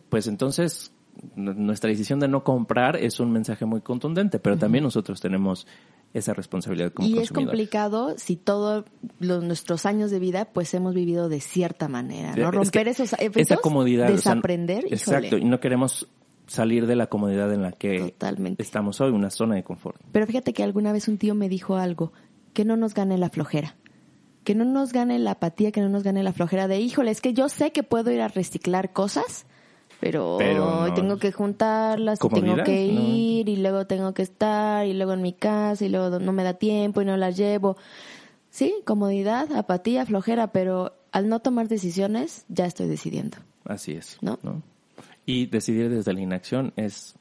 pues 0.09 0.27
entonces 0.27 0.93
nuestra 1.35 1.89
decisión 1.89 2.21
de 2.21 2.29
no 2.29 2.45
comprar 2.45 2.97
es 2.97 3.21
un 3.21 3.33
mensaje 3.33 3.65
muy 3.65 3.81
contundente, 3.81 4.39
pero 4.39 4.59
también 4.59 4.85
nosotros 4.85 5.21
tenemos 5.21 5.67
esa 6.13 6.35
responsabilidad 6.35 6.93
como 6.93 7.09
Y 7.09 7.19
es 7.19 7.31
complicado 7.31 8.15
si 8.17 8.37
todos 8.37 8.85
nuestros 9.21 9.87
años 9.87 10.11
de 10.11 10.19
vida 10.19 10.47
pues 10.47 10.73
hemos 10.75 10.95
vivido 10.95 11.29
de 11.29 11.41
cierta 11.41 11.89
manera, 11.89 12.35
¿no? 12.37 12.51
Romper 12.51 12.89
esos 12.89 13.15
esa 13.19 13.57
comodidad, 13.57 14.09
desaprender. 14.09 14.87
exacto, 14.91 15.39
y 15.39 15.45
no 15.45 15.61
queremos 15.61 16.09
salir 16.47 16.87
de 16.87 16.97
la 16.97 17.09
comodidad 17.09 17.53
en 17.53 17.63
la 17.63 17.73
que 17.73 18.15
estamos 18.59 19.01
hoy, 19.01 19.11
una 19.11 19.31
zona 19.31 19.57
de 19.57 19.65
confort. 19.65 20.01
Pero 20.13 20.27
fíjate 20.27 20.53
que 20.53 20.63
alguna 20.63 20.93
vez 20.93 21.09
un 21.09 21.19
tío 21.19 21.35
me 21.35 21.49
dijo 21.49 21.77
algo, 21.77 22.13
que 22.53 22.65
no 22.65 22.77
nos 22.77 22.95
gane 22.95 23.19
la 23.19 23.29
flojera, 23.29 23.77
que 24.45 24.55
no 24.55 24.65
nos 24.65 24.93
gane 24.93 25.19
la 25.19 25.33
apatía, 25.33 25.73
que 25.73 25.81
no 25.81 25.89
nos 25.89 26.03
gane 26.03 26.23
la 26.23 26.33
flojera 26.33 26.69
de, 26.69 26.81
híjole, 26.81 27.11
es 27.11 27.21
que 27.21 27.35
yo 27.35 27.49
sé 27.49 27.73
que 27.73 27.83
puedo 27.83 28.11
ir 28.13 28.21
a 28.21 28.29
reciclar 28.29 28.93
cosas, 28.93 29.47
pero, 30.01 30.39
tengo 30.95 31.19
que 31.19 31.33
juntarlas, 31.33 32.19
y 32.23 32.29
tengo 32.29 32.63
que 32.63 32.85
ir 32.85 33.49
y 33.49 33.57
luego 33.57 33.87
tengo 33.87 34.13
que 34.13 34.23
estar 34.23 34.87
y 34.87 34.93
luego 34.93 35.15
en 35.15 35.23
mi 35.23 35.33
casa 35.33 35.85
y 35.85 35.89
luego 35.89 36.19
no 36.19 36.33
me 36.33 36.45
da 36.45 36.55
tiempo 36.55 37.01
y 37.01 37.05
no 37.07 37.17
las 37.17 37.37
llevo. 37.37 37.77
Sí, 38.51 38.75
comodidad, 38.85 39.51
apatía, 39.53 40.05
flojera, 40.07 40.53
pero 40.53 40.95
al 41.13 41.29
no 41.29 41.41
tomar 41.41 41.69
decisiones 41.69 42.45
ya 42.49 42.67
estoy 42.67 42.89
decidiendo. 42.89 43.39
Así 43.65 43.93
es. 43.93 44.19
¿No? 44.21 44.39
¿no? 44.43 44.63
Y 45.27 45.47
decidir 45.47 45.91
desde 45.91 46.13
la 46.15 46.21
inacción 46.21 46.73
es 46.77 47.17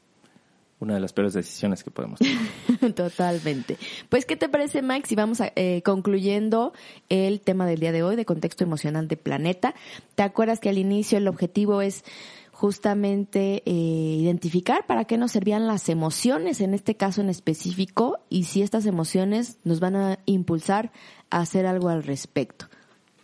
una 0.80 0.93
de 0.93 0.99
las 0.99 1.14
peores 1.14 1.34
decisiones 1.34 1.84
que 1.84 1.91
podemos 1.91 2.20
tener. 2.20 2.93
Totalmente. 2.95 3.78
Pues, 4.10 4.26
¿qué 4.26 4.36
te 4.36 4.49
parece, 4.49 4.82
Mike, 4.82 5.08
si 5.08 5.16
vamos 5.16 5.39
eh, 5.41 5.82
concluyendo 5.84 6.74
el 7.10 7.41
tema 7.41 7.66
del 7.66 7.80
día 7.80 7.91
de 7.91 8.03
hoy 8.03 8.16
de 8.16 8.26
contexto 8.26 8.64
emocional 8.64 9.08
de 9.08 9.18
planeta? 9.18 9.74
¿Te 10.16 10.24
acuerdas 10.24 10.60
que 10.60 10.70
al 10.70 10.78
inicio 10.78 11.18
el 11.18 11.28
objetivo 11.28 11.82
es 11.82 12.03
justamente 12.51 13.64
eh, 13.66 13.72
identificar 13.72 14.86
para 14.86 15.06
qué 15.06 15.18
nos 15.18 15.32
servían 15.32 15.68
las 15.68 15.89
emociones 15.89 16.62
en 16.62 16.74
este 16.74 16.95
caso 16.95 17.22
en 17.22 17.30
específico 17.30 18.20
y 18.30 18.43
si 18.43 18.62
estas 18.62 18.86
emociones 18.86 19.58
nos 19.64 19.80
van 19.80 19.95
a 19.95 20.20
impulsar 20.26 20.91
a 21.30 21.39
hacer 21.39 21.66
algo 21.66 21.89
al 21.89 22.03
respecto? 22.03 22.68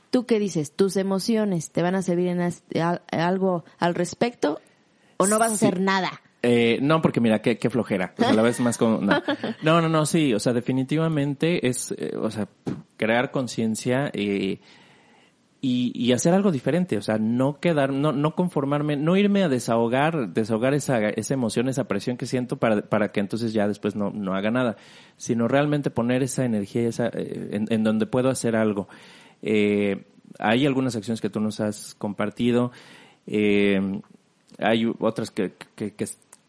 ¿Tú 0.09 0.25
qué 0.25 0.39
dices? 0.39 0.73
¿Tus 0.73 0.97
emociones 0.97 1.71
te 1.71 1.81
van 1.81 1.95
a 1.95 2.01
servir 2.01 2.27
en 2.27 2.51
algo 3.11 3.63
al 3.77 3.95
respecto 3.95 4.59
¿O 5.21 5.27
no 5.27 5.39
vas 5.39 5.51
a 5.51 5.55
hacer 5.55 5.79
nada? 5.79 6.21
Eh, 6.43 6.79
no, 6.81 7.01
porque 7.01 7.19
mira, 7.21 7.41
qué, 7.41 7.57
qué 7.57 7.69
flojera. 7.69 8.13
O 8.17 8.23
sea, 8.23 8.33
la 8.33 8.41
vez 8.41 8.59
más 8.59 8.77
como, 8.77 8.99
no. 9.61 9.81
no, 9.81 9.87
no, 9.87 10.05
sí. 10.05 10.33
O 10.33 10.39
sea, 10.39 10.53
definitivamente 10.53 11.67
es, 11.67 11.93
eh, 11.97 12.15
o 12.17 12.31
sea, 12.31 12.47
crear 12.97 13.31
conciencia 13.31 14.09
eh, 14.13 14.59
y, 15.61 15.91
y, 15.93 16.11
hacer 16.13 16.33
algo 16.33 16.51
diferente. 16.51 16.97
O 16.97 17.01
sea, 17.01 17.19
no 17.19 17.59
quedar, 17.59 17.93
no, 17.93 18.11
no 18.11 18.33
conformarme, 18.33 18.97
no 18.97 19.15
irme 19.15 19.43
a 19.43 19.49
desahogar, 19.49 20.29
desahogar 20.29 20.73
esa, 20.73 21.09
esa 21.09 21.33
emoción, 21.35 21.69
esa 21.69 21.87
presión 21.87 22.17
que 22.17 22.25
siento 22.25 22.57
para, 22.57 22.81
para 22.81 23.11
que 23.11 23.19
entonces 23.19 23.53
ya 23.53 23.67
después 23.67 23.95
no, 23.95 24.09
no 24.09 24.33
haga 24.33 24.49
nada. 24.49 24.77
Sino 25.17 25.47
realmente 25.47 25.91
poner 25.91 26.23
esa 26.23 26.43
energía 26.43 26.89
esa, 26.89 27.07
eh, 27.13 27.49
en, 27.51 27.67
en, 27.69 27.83
donde 27.83 28.07
puedo 28.07 28.29
hacer 28.29 28.55
algo. 28.55 28.87
Eh, 29.43 30.05
hay 30.39 30.65
algunas 30.65 30.95
acciones 30.95 31.21
que 31.21 31.29
tú 31.29 31.39
nos 31.39 31.59
has 31.59 31.93
compartido. 31.95 32.71
Eh, 33.27 34.01
hay 34.57 34.91
otras 34.99 35.31
que, 35.31 35.53
que, 35.75 35.93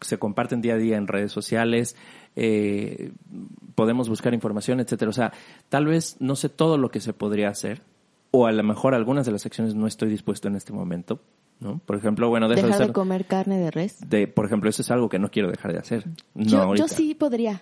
se 0.01 0.19
comparten 0.19 0.61
día 0.61 0.73
a 0.73 0.77
día 0.77 0.97
en 0.97 1.07
redes 1.07 1.31
sociales, 1.31 1.95
eh, 2.35 3.11
podemos 3.75 4.09
buscar 4.09 4.33
información, 4.33 4.79
etcétera. 4.79 5.09
O 5.09 5.13
sea, 5.13 5.31
tal 5.69 5.85
vez 5.85 6.17
no 6.19 6.35
sé 6.35 6.49
todo 6.49 6.77
lo 6.77 6.89
que 6.89 6.99
se 6.99 7.13
podría 7.13 7.49
hacer, 7.49 7.81
o 8.31 8.47
a 8.47 8.51
lo 8.51 8.63
mejor 8.63 8.95
algunas 8.95 9.25
de 9.25 9.31
las 9.31 9.45
acciones 9.45 9.75
no 9.75 9.87
estoy 9.87 10.09
dispuesto 10.09 10.47
en 10.47 10.55
este 10.55 10.73
momento, 10.73 11.21
¿no? 11.59 11.79
Por 11.85 11.95
ejemplo, 11.95 12.29
bueno, 12.29 12.49
dejar 12.49 12.87
de, 12.87 12.91
comer 12.91 13.25
carne 13.25 13.59
de 13.59 13.71
res. 13.71 13.97
De, 14.09 14.27
por 14.27 14.45
ejemplo, 14.45 14.69
eso 14.69 14.81
es 14.81 14.91
algo 14.91 15.07
que 15.07 15.19
no 15.19 15.31
quiero 15.31 15.49
dejar 15.49 15.71
de 15.71 15.79
hacer. 15.79 16.05
No 16.33 16.75
yo, 16.75 16.75
yo 16.75 16.87
sí 16.87 17.15
podría. 17.15 17.61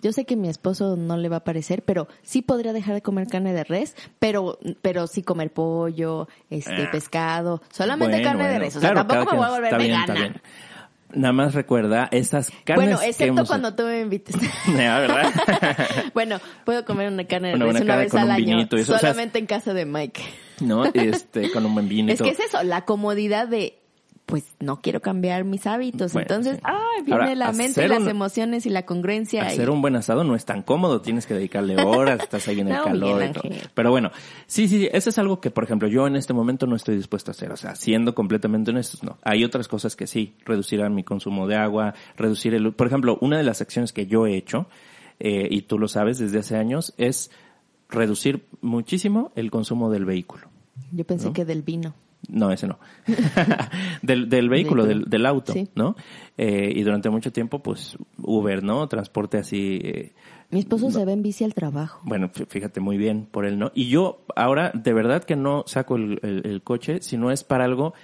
Yo 0.00 0.12
sé 0.12 0.24
que 0.24 0.36
mi 0.36 0.48
esposo 0.48 0.96
no 0.96 1.16
le 1.16 1.28
va 1.28 1.38
a 1.38 1.44
parecer, 1.44 1.82
pero 1.82 2.08
sí 2.22 2.42
podría 2.42 2.72
dejar 2.72 2.94
de 2.94 3.02
comer 3.02 3.26
carne 3.26 3.52
de 3.52 3.64
res, 3.64 3.96
pero 4.18 4.58
pero 4.80 5.06
sí 5.06 5.22
comer 5.22 5.52
pollo, 5.52 6.28
este 6.50 6.84
ah. 6.84 6.90
pescado, 6.90 7.62
solamente 7.72 8.22
carne 8.22 8.48
de 8.48 8.58
res. 8.58 8.76
O 8.76 8.80
sea, 8.80 8.94
tampoco 8.94 9.32
me 9.32 9.36
voy 9.36 9.46
a 9.46 9.50
volver 9.50 9.78
vegana. 9.78 10.42
Nada 11.12 11.32
más 11.32 11.54
recuerda 11.54 12.08
estas 12.12 12.50
carnes. 12.64 12.86
Bueno, 12.90 13.00
excepto 13.02 13.46
cuando 13.46 13.74
tú 13.74 13.84
me 13.84 14.00
invites. 14.00 14.36
¿verdad? 14.66 15.32
bueno, 16.14 16.38
puedo 16.64 16.84
comer 16.84 17.10
una 17.10 17.24
carne 17.24 17.52
de 17.52 17.56
res 17.56 17.80
una, 17.80 17.96
vez 17.96 18.14
al 18.14 18.30
año. 18.30 18.68
Solamente 18.84 19.38
en 19.38 19.46
casa 19.46 19.72
de 19.72 19.86
Mike. 19.86 20.22
no, 20.60 20.84
este, 20.84 21.50
con 21.50 21.64
un 21.64 21.74
buen 21.74 21.88
vino. 21.88 22.12
Es 22.12 22.20
que 22.20 22.30
es 22.30 22.40
eso, 22.40 22.62
la 22.62 22.84
comodidad 22.84 23.48
de 23.48 23.77
pues 24.28 24.44
no 24.60 24.82
quiero 24.82 25.00
cambiar 25.00 25.44
mis 25.44 25.66
hábitos. 25.66 26.12
Bueno, 26.12 26.26
Entonces, 26.28 26.56
sí. 26.56 26.62
ay, 26.64 27.02
viene 27.02 27.20
Ahora, 27.22 27.34
la 27.34 27.52
mente, 27.52 27.82
y 27.82 27.88
las 27.88 28.02
un- 28.02 28.08
emociones 28.10 28.66
y 28.66 28.68
la 28.70 28.84
congruencia. 28.84 29.42
y- 29.44 29.46
Hacer 29.54 29.70
un 29.70 29.80
buen 29.80 29.96
asado 29.96 30.22
no 30.22 30.34
es 30.36 30.44
tan 30.44 30.62
cómodo, 30.62 31.00
tienes 31.00 31.24
que 31.26 31.32
dedicarle 31.32 31.82
horas, 31.82 32.20
estás 32.22 32.46
ahí 32.46 32.60
en 32.60 32.68
el 32.68 32.74
No, 32.76 32.84
calor 32.84 33.14
Miguel 33.14 33.30
y 33.30 33.32
todo. 33.32 33.70
Pero 33.72 33.90
bueno, 33.90 34.10
sí, 34.46 34.68
sí, 34.68 34.86
eso 34.92 35.08
es 35.08 35.18
algo 35.18 35.40
que, 35.40 35.50
por 35.50 35.64
ejemplo, 35.64 35.88
yo 35.88 36.06
en 36.06 36.14
este 36.16 36.34
momento 36.34 36.66
no 36.66 36.76
estoy 36.76 36.96
dispuesto 36.96 37.30
a 37.30 37.32
hacer. 37.32 37.50
O 37.52 37.56
sea, 37.56 37.74
siendo 37.74 38.14
completamente 38.14 38.70
honestos, 38.70 39.02
no. 39.02 39.16
Hay 39.22 39.44
otras 39.44 39.66
cosas 39.66 39.96
que 39.96 40.06
sí, 40.06 40.34
reducir 40.44 40.78
mi 40.90 41.04
consumo 41.04 41.46
de 41.48 41.56
agua, 41.56 41.94
reducir 42.18 42.52
el... 42.54 42.72
Por 42.74 42.86
ejemplo, 42.86 43.16
una 43.22 43.38
de 43.38 43.44
las 43.44 43.62
acciones 43.62 43.94
que 43.94 44.06
yo 44.06 44.26
he 44.26 44.36
hecho, 44.36 44.66
eh, 45.20 45.48
y 45.50 45.62
tú 45.62 45.78
lo 45.78 45.88
sabes 45.88 46.18
desde 46.18 46.38
hace 46.40 46.56
años, 46.56 46.92
es 46.98 47.30
reducir 47.88 48.44
muchísimo 48.60 49.32
el 49.36 49.50
consumo 49.50 49.90
del 49.90 50.04
vehículo. 50.04 50.48
Yo 50.92 51.04
pensé 51.06 51.32
que 51.32 51.44
del 51.46 51.62
vino. 51.62 51.94
No, 52.28 52.50
ese 52.52 52.66
no. 52.66 52.78
del, 54.02 54.28
del 54.28 54.48
vehículo, 54.48 54.84
del, 54.86 55.04
del 55.04 55.26
auto, 55.26 55.52
Sí. 55.52 55.68
¿no? 55.74 55.96
Eh, 56.36 56.72
y 56.74 56.82
durante 56.82 57.10
mucho 57.10 57.32
tiempo, 57.32 57.62
pues, 57.62 57.96
Uber, 58.18 58.62
¿no? 58.62 58.86
Transporte 58.88 59.38
así, 59.38 59.80
eh, 59.82 60.12
Mi 60.50 60.58
esposo 60.60 60.90
se 60.90 61.04
va 61.04 61.12
en 61.12 61.22
bici 61.22 61.44
al 61.44 61.54
trabajo. 61.54 62.00
bueno, 62.04 62.28
fí- 62.30 62.46
fíjate 62.46 62.80
muy 62.80 62.96
bien 62.98 63.26
por 63.30 63.46
él, 63.46 63.58
¿no? 63.58 63.70
Y 63.74 63.88
yo 63.88 64.24
ahora, 64.36 64.72
de 64.74 64.92
verdad 64.92 65.24
que 65.24 65.36
no 65.36 65.64
saco 65.66 65.96
el, 65.96 66.18
el- 66.22 66.42
el 66.46 66.62
coche 66.62 66.98
si 67.02 67.16
no 67.16 67.30
es 67.30 67.44
para 67.44 67.64
algo 67.64 67.94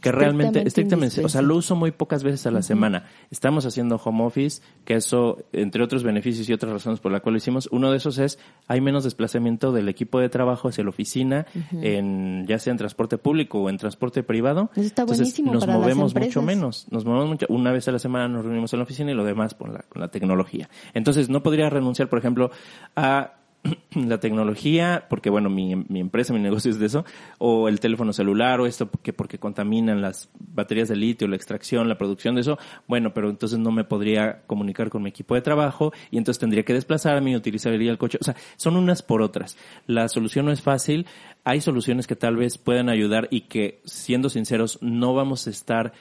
que 0.00 0.12
realmente, 0.12 0.62
Estrictamente 0.66 1.24
o 1.24 1.28
sea, 1.28 1.42
lo 1.42 1.56
uso 1.56 1.74
muy 1.74 1.90
pocas 1.90 2.22
veces 2.22 2.46
a 2.46 2.50
la 2.50 2.62
semana. 2.62 3.06
Estamos 3.30 3.66
haciendo 3.66 3.96
home 3.96 4.24
office, 4.24 4.62
que 4.84 4.94
eso, 4.94 5.38
entre 5.52 5.82
otros 5.82 6.04
beneficios 6.04 6.48
y 6.48 6.52
otras 6.52 6.72
razones 6.72 7.00
por 7.00 7.10
la 7.10 7.20
cual 7.20 7.34
lo 7.34 7.38
hicimos, 7.38 7.68
uno 7.72 7.90
de 7.90 7.96
esos 7.96 8.18
es, 8.18 8.38
hay 8.66 8.80
menos 8.80 9.04
desplazamiento 9.04 9.72
del 9.72 9.88
equipo 9.88 10.20
de 10.20 10.28
trabajo 10.28 10.68
hacia 10.68 10.84
la 10.84 10.90
oficina, 10.90 11.46
en, 11.72 12.46
ya 12.46 12.58
sea 12.58 12.70
en 12.70 12.78
transporte 12.78 13.18
público 13.18 13.60
o 13.60 13.70
en 13.70 13.76
transporte 13.76 14.22
privado. 14.22 14.70
Eso 14.72 14.82
está 14.82 15.02
Entonces, 15.02 15.26
buenísimo 15.26 15.52
nos 15.52 15.64
para 15.64 15.74
las 15.74 15.82
movemos 15.82 16.14
mucho 16.14 16.42
menos, 16.42 16.86
nos 16.90 17.04
movemos 17.04 17.28
mucho, 17.28 17.46
una 17.48 17.72
vez 17.72 17.88
a 17.88 17.92
la 17.92 17.98
semana 17.98 18.28
nos 18.28 18.44
reunimos 18.44 18.72
en 18.72 18.78
la 18.78 18.84
oficina 18.84 19.10
y 19.10 19.14
lo 19.14 19.24
demás 19.24 19.54
con 19.54 19.72
la, 19.72 19.80
con 19.80 20.00
la 20.00 20.08
tecnología. 20.08 20.68
Entonces, 20.94 21.28
no 21.28 21.42
podría 21.42 21.70
renunciar, 21.70 22.08
por 22.08 22.18
ejemplo, 22.18 22.50
a 22.94 23.34
la 23.94 24.18
tecnología, 24.18 25.06
porque 25.08 25.30
bueno, 25.30 25.50
mi, 25.50 25.74
mi 25.76 26.00
empresa, 26.00 26.32
mi 26.32 26.40
negocio 26.40 26.70
es 26.70 26.78
de 26.78 26.86
eso, 26.86 27.04
o 27.38 27.68
el 27.68 27.80
teléfono 27.80 28.12
celular, 28.12 28.60
o 28.60 28.66
esto 28.66 28.86
porque, 28.86 29.12
porque 29.12 29.38
contaminan 29.38 30.00
las 30.00 30.30
baterías 30.38 30.88
de 30.88 30.96
litio, 30.96 31.28
la 31.28 31.36
extracción, 31.36 31.88
la 31.88 31.98
producción 31.98 32.34
de 32.34 32.42
eso, 32.42 32.58
bueno, 32.86 33.12
pero 33.14 33.30
entonces 33.30 33.58
no 33.58 33.72
me 33.72 33.84
podría 33.84 34.42
comunicar 34.46 34.90
con 34.90 35.02
mi 35.02 35.10
equipo 35.10 35.34
de 35.34 35.42
trabajo 35.42 35.92
y 36.10 36.18
entonces 36.18 36.40
tendría 36.40 36.64
que 36.64 36.74
desplazarme 36.74 37.32
y 37.32 37.36
utilizaría 37.36 37.90
el 37.90 37.98
coche. 37.98 38.18
O 38.20 38.24
sea, 38.24 38.36
son 38.56 38.76
unas 38.76 39.02
por 39.02 39.22
otras. 39.22 39.56
La 39.86 40.08
solución 40.08 40.46
no 40.46 40.52
es 40.52 40.62
fácil. 40.62 41.06
Hay 41.44 41.60
soluciones 41.60 42.06
que 42.06 42.16
tal 42.16 42.36
vez 42.36 42.58
puedan 42.58 42.88
ayudar 42.88 43.28
y 43.30 43.42
que, 43.42 43.80
siendo 43.84 44.28
sinceros, 44.28 44.78
no 44.82 45.14
vamos 45.14 45.46
a 45.46 45.50
estar 45.50 45.92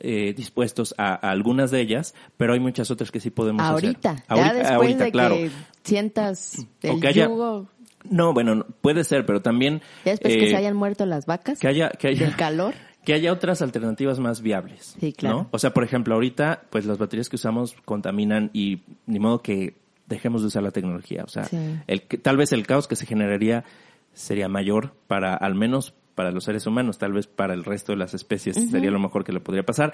eh, 0.00 0.34
dispuestos 0.36 0.94
a, 0.98 1.14
a 1.14 1.30
algunas 1.30 1.70
de 1.70 1.80
ellas, 1.80 2.14
pero 2.36 2.52
hay 2.54 2.60
muchas 2.60 2.90
otras 2.90 3.10
que 3.10 3.20
sí 3.20 3.30
podemos 3.30 3.62
Ahorita, 3.62 4.10
hacer. 4.10 4.24
ya 4.28 4.34
Ahorita, 4.34 4.52
después 4.54 4.72
ahorita, 4.76 5.04
de 5.04 5.10
claro. 5.12 5.34
que 5.36 5.50
sientas 5.84 6.66
el 6.82 7.00
que 7.00 7.08
haya- 7.08 7.26
yugo, 7.26 7.68
No, 8.10 8.32
bueno, 8.34 8.54
no, 8.56 8.66
puede 8.80 9.04
ser, 9.04 9.24
pero 9.26 9.40
también 9.42 9.80
ya 10.04 10.12
después 10.12 10.34
que 10.36 10.46
eh, 10.46 10.50
se 10.50 10.56
hayan 10.56 10.76
muerto 10.76 11.06
las 11.06 11.26
vacas 11.26 11.58
que 11.58 11.68
haya 11.68 11.90
que 11.90 12.08
haya 12.08 12.26
del 12.26 12.36
calor. 12.36 12.74
que 13.04 13.14
haya 13.14 13.32
otras 13.32 13.62
alternativas 13.62 14.18
más 14.18 14.40
viables. 14.42 14.96
Sí, 15.00 15.12
claro. 15.12 15.36
¿no? 15.36 15.48
O 15.52 15.58
sea, 15.58 15.72
por 15.74 15.84
ejemplo, 15.84 16.14
ahorita, 16.14 16.62
pues 16.70 16.86
las 16.86 16.98
baterías 16.98 17.28
que 17.28 17.36
usamos 17.36 17.74
contaminan 17.84 18.50
y 18.52 18.82
ni 19.06 19.18
modo 19.20 19.42
que 19.42 19.76
dejemos 20.06 20.42
de 20.42 20.48
usar 20.48 20.62
la 20.62 20.70
tecnología. 20.70 21.22
O 21.24 21.28
sea, 21.28 21.44
Sí. 21.44 21.56
el 21.86 22.02
que- 22.02 22.18
tal 22.18 22.36
vez 22.36 22.52
el 22.52 22.66
caos 22.66 22.88
que 22.88 22.96
se 22.96 23.06
generaría 23.06 23.64
sería 24.12 24.48
mayor 24.48 24.92
para, 25.06 25.34
al 25.34 25.54
menos 25.54 25.94
para 26.14 26.30
los 26.30 26.44
seres 26.44 26.66
humanos, 26.66 26.98
tal 26.98 27.12
vez 27.12 27.26
para 27.26 27.54
el 27.54 27.64
resto 27.64 27.92
de 27.92 27.98
las 27.98 28.14
especies 28.14 28.70
sería 28.70 28.90
lo 28.90 28.98
mejor 28.98 29.24
que 29.24 29.32
le 29.32 29.40
podría 29.40 29.64
pasar, 29.64 29.92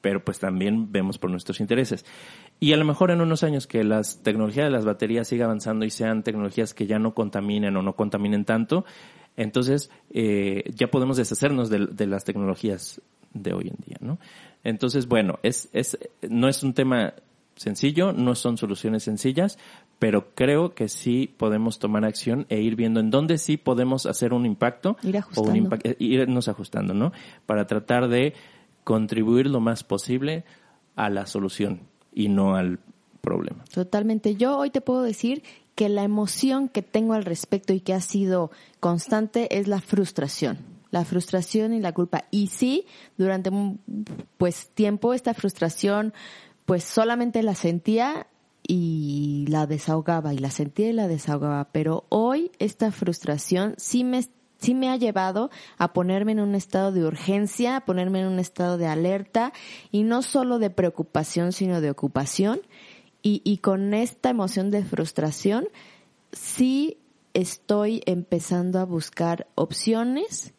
pero 0.00 0.24
pues 0.24 0.38
también 0.38 0.92
vemos 0.92 1.18
por 1.18 1.30
nuestros 1.30 1.60
intereses. 1.60 2.04
Y 2.60 2.72
a 2.72 2.76
lo 2.76 2.84
mejor 2.84 3.10
en 3.10 3.20
unos 3.20 3.42
años 3.42 3.66
que 3.66 3.84
las 3.84 4.22
tecnologías 4.22 4.66
de 4.66 4.70
las 4.70 4.84
baterías 4.84 5.28
siga 5.28 5.46
avanzando 5.46 5.84
y 5.84 5.90
sean 5.90 6.22
tecnologías 6.22 6.74
que 6.74 6.86
ya 6.86 6.98
no 6.98 7.14
contaminen 7.14 7.76
o 7.76 7.82
no 7.82 7.94
contaminen 7.96 8.44
tanto, 8.44 8.84
entonces 9.36 9.90
eh, 10.10 10.70
ya 10.74 10.88
podemos 10.90 11.16
deshacernos 11.16 11.70
de, 11.70 11.86
de 11.86 12.06
las 12.06 12.24
tecnologías 12.24 13.00
de 13.32 13.52
hoy 13.52 13.68
en 13.68 13.76
día, 13.84 13.96
¿no? 14.00 14.18
Entonces, 14.62 15.06
bueno, 15.06 15.38
es, 15.42 15.68
es, 15.72 15.98
no 16.22 16.48
es 16.48 16.62
un 16.62 16.72
tema 16.72 17.14
sencillo, 17.56 18.12
no 18.12 18.34
son 18.34 18.56
soluciones 18.56 19.02
sencillas, 19.04 19.58
pero 20.04 20.34
creo 20.34 20.74
que 20.74 20.90
sí 20.90 21.34
podemos 21.34 21.78
tomar 21.78 22.04
acción 22.04 22.44
e 22.50 22.60
ir 22.60 22.76
viendo 22.76 23.00
en 23.00 23.08
dónde 23.08 23.38
sí 23.38 23.56
podemos 23.56 24.04
hacer 24.04 24.34
un 24.34 24.44
impacto 24.44 24.98
Ir 25.02 25.24
o 25.34 25.40
un 25.40 25.56
impact- 25.56 25.80
eh, 25.92 25.96
irnos 25.98 26.46
ajustando, 26.48 26.92
¿no? 26.92 27.10
Para 27.46 27.66
tratar 27.66 28.08
de 28.08 28.34
contribuir 28.84 29.46
lo 29.46 29.60
más 29.60 29.82
posible 29.82 30.44
a 30.94 31.08
la 31.08 31.24
solución 31.24 31.80
y 32.12 32.28
no 32.28 32.54
al 32.54 32.80
problema. 33.22 33.64
Totalmente. 33.72 34.36
Yo 34.36 34.58
hoy 34.58 34.68
te 34.68 34.82
puedo 34.82 35.00
decir 35.00 35.42
que 35.74 35.88
la 35.88 36.02
emoción 36.02 36.68
que 36.68 36.82
tengo 36.82 37.14
al 37.14 37.24
respecto 37.24 37.72
y 37.72 37.80
que 37.80 37.94
ha 37.94 38.02
sido 38.02 38.50
constante 38.80 39.58
es 39.58 39.68
la 39.68 39.80
frustración. 39.80 40.58
La 40.90 41.06
frustración 41.06 41.72
y 41.72 41.80
la 41.80 41.92
culpa. 41.92 42.24
Y 42.30 42.48
sí, 42.48 42.84
durante 43.16 43.48
un 43.48 43.80
pues 44.36 44.68
tiempo 44.74 45.14
esta 45.14 45.32
frustración 45.32 46.12
pues 46.66 46.84
solamente 46.84 47.42
la 47.42 47.54
sentía 47.54 48.26
y 48.66 49.46
la 49.48 49.66
desahogaba 49.66 50.34
y 50.34 50.38
la 50.38 50.50
sentía 50.50 50.88
y 50.88 50.92
la 50.92 51.08
desahogaba, 51.08 51.68
pero 51.72 52.04
hoy 52.08 52.50
esta 52.58 52.90
frustración 52.90 53.74
sí 53.76 54.04
me 54.04 54.22
sí 54.58 54.74
me 54.74 54.88
ha 54.88 54.96
llevado 54.96 55.50
a 55.76 55.92
ponerme 55.92 56.32
en 56.32 56.40
un 56.40 56.54
estado 56.54 56.90
de 56.90 57.04
urgencia, 57.04 57.76
a 57.76 57.84
ponerme 57.84 58.20
en 58.20 58.28
un 58.28 58.38
estado 58.38 58.78
de 58.78 58.86
alerta 58.86 59.52
y 59.90 60.04
no 60.04 60.22
solo 60.22 60.58
de 60.58 60.70
preocupación, 60.70 61.52
sino 61.52 61.82
de 61.82 61.90
ocupación. 61.90 62.62
Y, 63.22 63.42
y 63.44 63.58
con 63.58 63.92
esta 63.92 64.30
emoción 64.30 64.70
de 64.70 64.82
frustración, 64.82 65.68
sí 66.32 66.96
estoy 67.34 68.02
empezando 68.06 68.78
a 68.78 68.84
buscar 68.84 69.48
opciones 69.54 70.54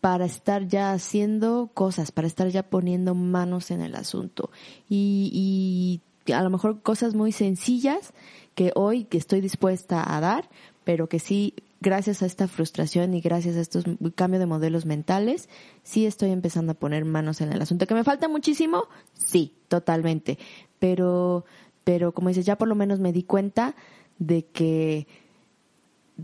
para 0.00 0.24
estar 0.24 0.66
ya 0.66 0.92
haciendo 0.92 1.70
cosas, 1.74 2.10
para 2.10 2.26
estar 2.26 2.48
ya 2.48 2.64
poniendo 2.64 3.14
manos 3.14 3.70
en 3.70 3.82
el 3.82 3.94
asunto. 3.94 4.50
Y, 4.88 5.30
y 5.32 6.00
a 6.32 6.42
lo 6.42 6.50
mejor 6.50 6.82
cosas 6.82 7.14
muy 7.14 7.32
sencillas 7.32 8.12
que 8.54 8.72
hoy 8.74 9.04
que 9.04 9.18
estoy 9.18 9.40
dispuesta 9.40 10.14
a 10.14 10.20
dar, 10.20 10.48
pero 10.84 11.08
que 11.08 11.18
sí, 11.18 11.54
gracias 11.80 12.22
a 12.22 12.26
esta 12.26 12.48
frustración 12.48 13.14
y 13.14 13.20
gracias 13.20 13.56
a 13.56 13.60
estos 13.60 13.84
cambios 14.14 14.40
de 14.40 14.46
modelos 14.46 14.86
mentales, 14.86 15.48
sí 15.82 16.06
estoy 16.06 16.30
empezando 16.30 16.72
a 16.72 16.74
poner 16.76 17.04
manos 17.04 17.40
en 17.40 17.52
el 17.52 17.60
asunto. 17.60 17.86
¿Que 17.86 17.94
me 17.94 18.04
falta 18.04 18.28
muchísimo? 18.28 18.84
Sí, 19.14 19.54
totalmente. 19.68 20.38
Pero, 20.78 21.44
pero 21.84 22.12
como 22.12 22.28
dices, 22.28 22.46
ya 22.46 22.56
por 22.56 22.68
lo 22.68 22.74
menos 22.74 23.00
me 23.00 23.12
di 23.12 23.24
cuenta 23.24 23.74
de 24.18 24.46
que 24.46 25.06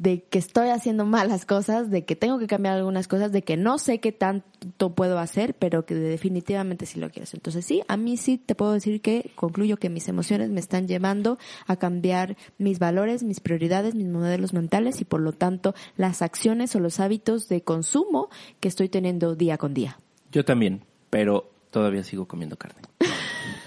de 0.00 0.22
que 0.22 0.38
estoy 0.38 0.68
haciendo 0.68 1.04
malas 1.04 1.44
cosas, 1.44 1.90
de 1.90 2.04
que 2.04 2.14
tengo 2.14 2.38
que 2.38 2.46
cambiar 2.46 2.76
algunas 2.76 3.08
cosas, 3.08 3.32
de 3.32 3.42
que 3.42 3.56
no 3.56 3.78
sé 3.78 3.98
qué 3.98 4.12
tanto 4.12 4.94
puedo 4.94 5.18
hacer, 5.18 5.54
pero 5.54 5.84
que 5.84 5.94
definitivamente 5.94 6.86
sí 6.86 7.00
lo 7.00 7.10
quiero 7.10 7.24
hacer. 7.24 7.38
Entonces 7.38 7.64
sí, 7.64 7.82
a 7.88 7.96
mí 7.96 8.16
sí 8.16 8.38
te 8.38 8.54
puedo 8.54 8.72
decir 8.72 9.00
que 9.00 9.32
concluyo 9.34 9.76
que 9.76 9.90
mis 9.90 10.08
emociones 10.08 10.50
me 10.50 10.60
están 10.60 10.86
llevando 10.86 11.38
a 11.66 11.76
cambiar 11.76 12.36
mis 12.58 12.78
valores, 12.78 13.24
mis 13.24 13.40
prioridades, 13.40 13.94
mis 13.94 14.06
modelos 14.06 14.52
mentales 14.52 15.00
y 15.00 15.04
por 15.04 15.20
lo 15.20 15.32
tanto 15.32 15.74
las 15.96 16.22
acciones 16.22 16.74
o 16.76 16.80
los 16.80 17.00
hábitos 17.00 17.48
de 17.48 17.62
consumo 17.62 18.28
que 18.60 18.68
estoy 18.68 18.88
teniendo 18.88 19.34
día 19.34 19.58
con 19.58 19.74
día. 19.74 19.98
Yo 20.30 20.44
también, 20.44 20.84
pero 21.10 21.50
todavía 21.70 22.04
sigo 22.04 22.26
comiendo 22.26 22.56
carne. 22.56 22.82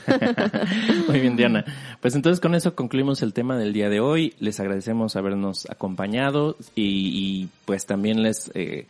Muy 1.07 1.19
bien, 1.19 1.35
Diana. 1.35 1.65
Pues 1.99 2.15
entonces 2.15 2.39
con 2.39 2.55
eso 2.55 2.75
concluimos 2.75 3.21
el 3.21 3.33
tema 3.33 3.57
del 3.57 3.73
día 3.73 3.89
de 3.89 3.99
hoy. 3.99 4.33
Les 4.39 4.59
agradecemos 4.59 5.15
habernos 5.15 5.69
acompañado 5.69 6.57
y, 6.75 7.47
pues 7.65 7.85
también 7.85 8.23
les 8.23 8.51
eh, 8.53 8.87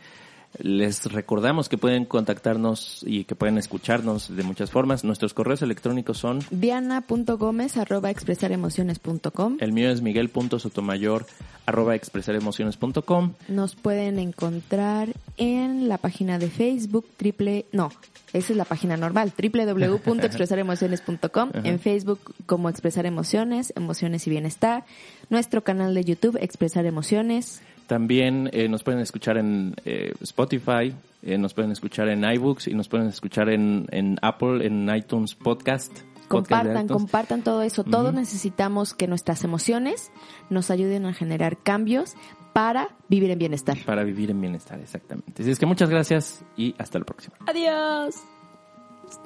les 0.58 1.10
recordamos 1.10 1.68
que 1.68 1.78
pueden 1.78 2.04
contactarnos 2.04 3.02
y 3.06 3.24
que 3.24 3.34
pueden 3.34 3.58
escucharnos 3.58 4.34
de 4.34 4.42
muchas 4.42 4.70
formas. 4.70 5.04
Nuestros 5.04 5.34
correos 5.34 5.62
electrónicos 5.62 6.18
son 6.18 6.40
Diana.gómez 6.50 7.76
arroba 7.76 8.10
expresaremociones.com 8.10 9.56
el 9.58 9.72
mío 9.72 9.90
es 9.90 10.02
miguel.sotomayor 10.02 11.26
arroba 11.66 11.94
expresaremociones.com 11.94 13.34
Nos 13.48 13.76
pueden 13.76 14.18
encontrar 14.18 15.10
en 15.36 15.88
la 15.88 15.98
página 15.98 16.38
de 16.38 16.48
Facebook, 16.50 17.06
triple, 17.16 17.66
no, 17.72 17.90
esa 18.32 18.52
es 18.52 18.56
la 18.56 18.64
página 18.64 18.96
normal, 18.96 19.32
www.expresaremociones.com, 19.36 21.50
en 21.64 21.78
Facebook 21.78 22.34
como 22.46 22.68
Expresar 22.68 23.06
Emociones, 23.06 23.72
Emociones 23.76 24.26
y 24.26 24.30
Bienestar, 24.30 24.84
nuestro 25.30 25.62
canal 25.62 25.94
de 25.94 26.04
YouTube, 26.04 26.36
Expresar 26.40 26.84
Emociones, 26.86 27.62
También 27.86 28.48
eh, 28.52 28.68
nos 28.68 28.82
pueden 28.82 29.00
escuchar 29.00 29.36
en 29.36 29.74
eh, 29.84 30.12
Spotify, 30.20 30.94
eh, 31.22 31.38
nos 31.38 31.54
pueden 31.54 31.72
escuchar 31.72 32.08
en 32.08 32.24
iBooks 32.24 32.68
y 32.68 32.74
nos 32.74 32.88
pueden 32.88 33.08
escuchar 33.08 33.48
en, 33.48 33.86
en 33.90 34.18
Apple, 34.22 34.66
en 34.66 34.88
iTunes 34.94 35.34
Podcast. 35.34 35.92
compartan, 36.28 36.88
compartan 36.88 37.42
todo 37.42 37.62
eso. 37.62 37.84
Todos 37.84 38.14
necesitamos 38.14 38.94
que 38.94 39.06
nuestras 39.06 39.44
emociones 39.44 40.10
nos 40.50 40.70
ayuden 40.70 41.06
a 41.06 41.12
generar 41.12 41.58
cambios 41.58 42.14
para 42.52 42.88
vivir 43.08 43.30
en 43.30 43.38
bienestar. 43.38 43.78
Para 43.84 44.04
vivir 44.04 44.30
en 44.30 44.40
bienestar, 44.40 44.80
exactamente. 44.80 45.42
Así 45.42 45.50
es 45.50 45.58
que 45.58 45.66
muchas 45.66 45.90
gracias 45.90 46.44
y 46.56 46.74
hasta 46.78 46.98
la 46.98 47.04
próxima. 47.04 47.36
Adiós. 47.46 48.16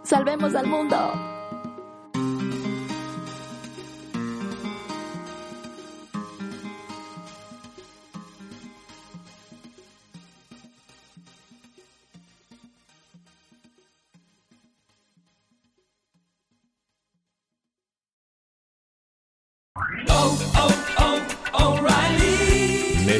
Salvemos 0.02 0.54
al 0.54 0.66
mundo. 0.66 0.96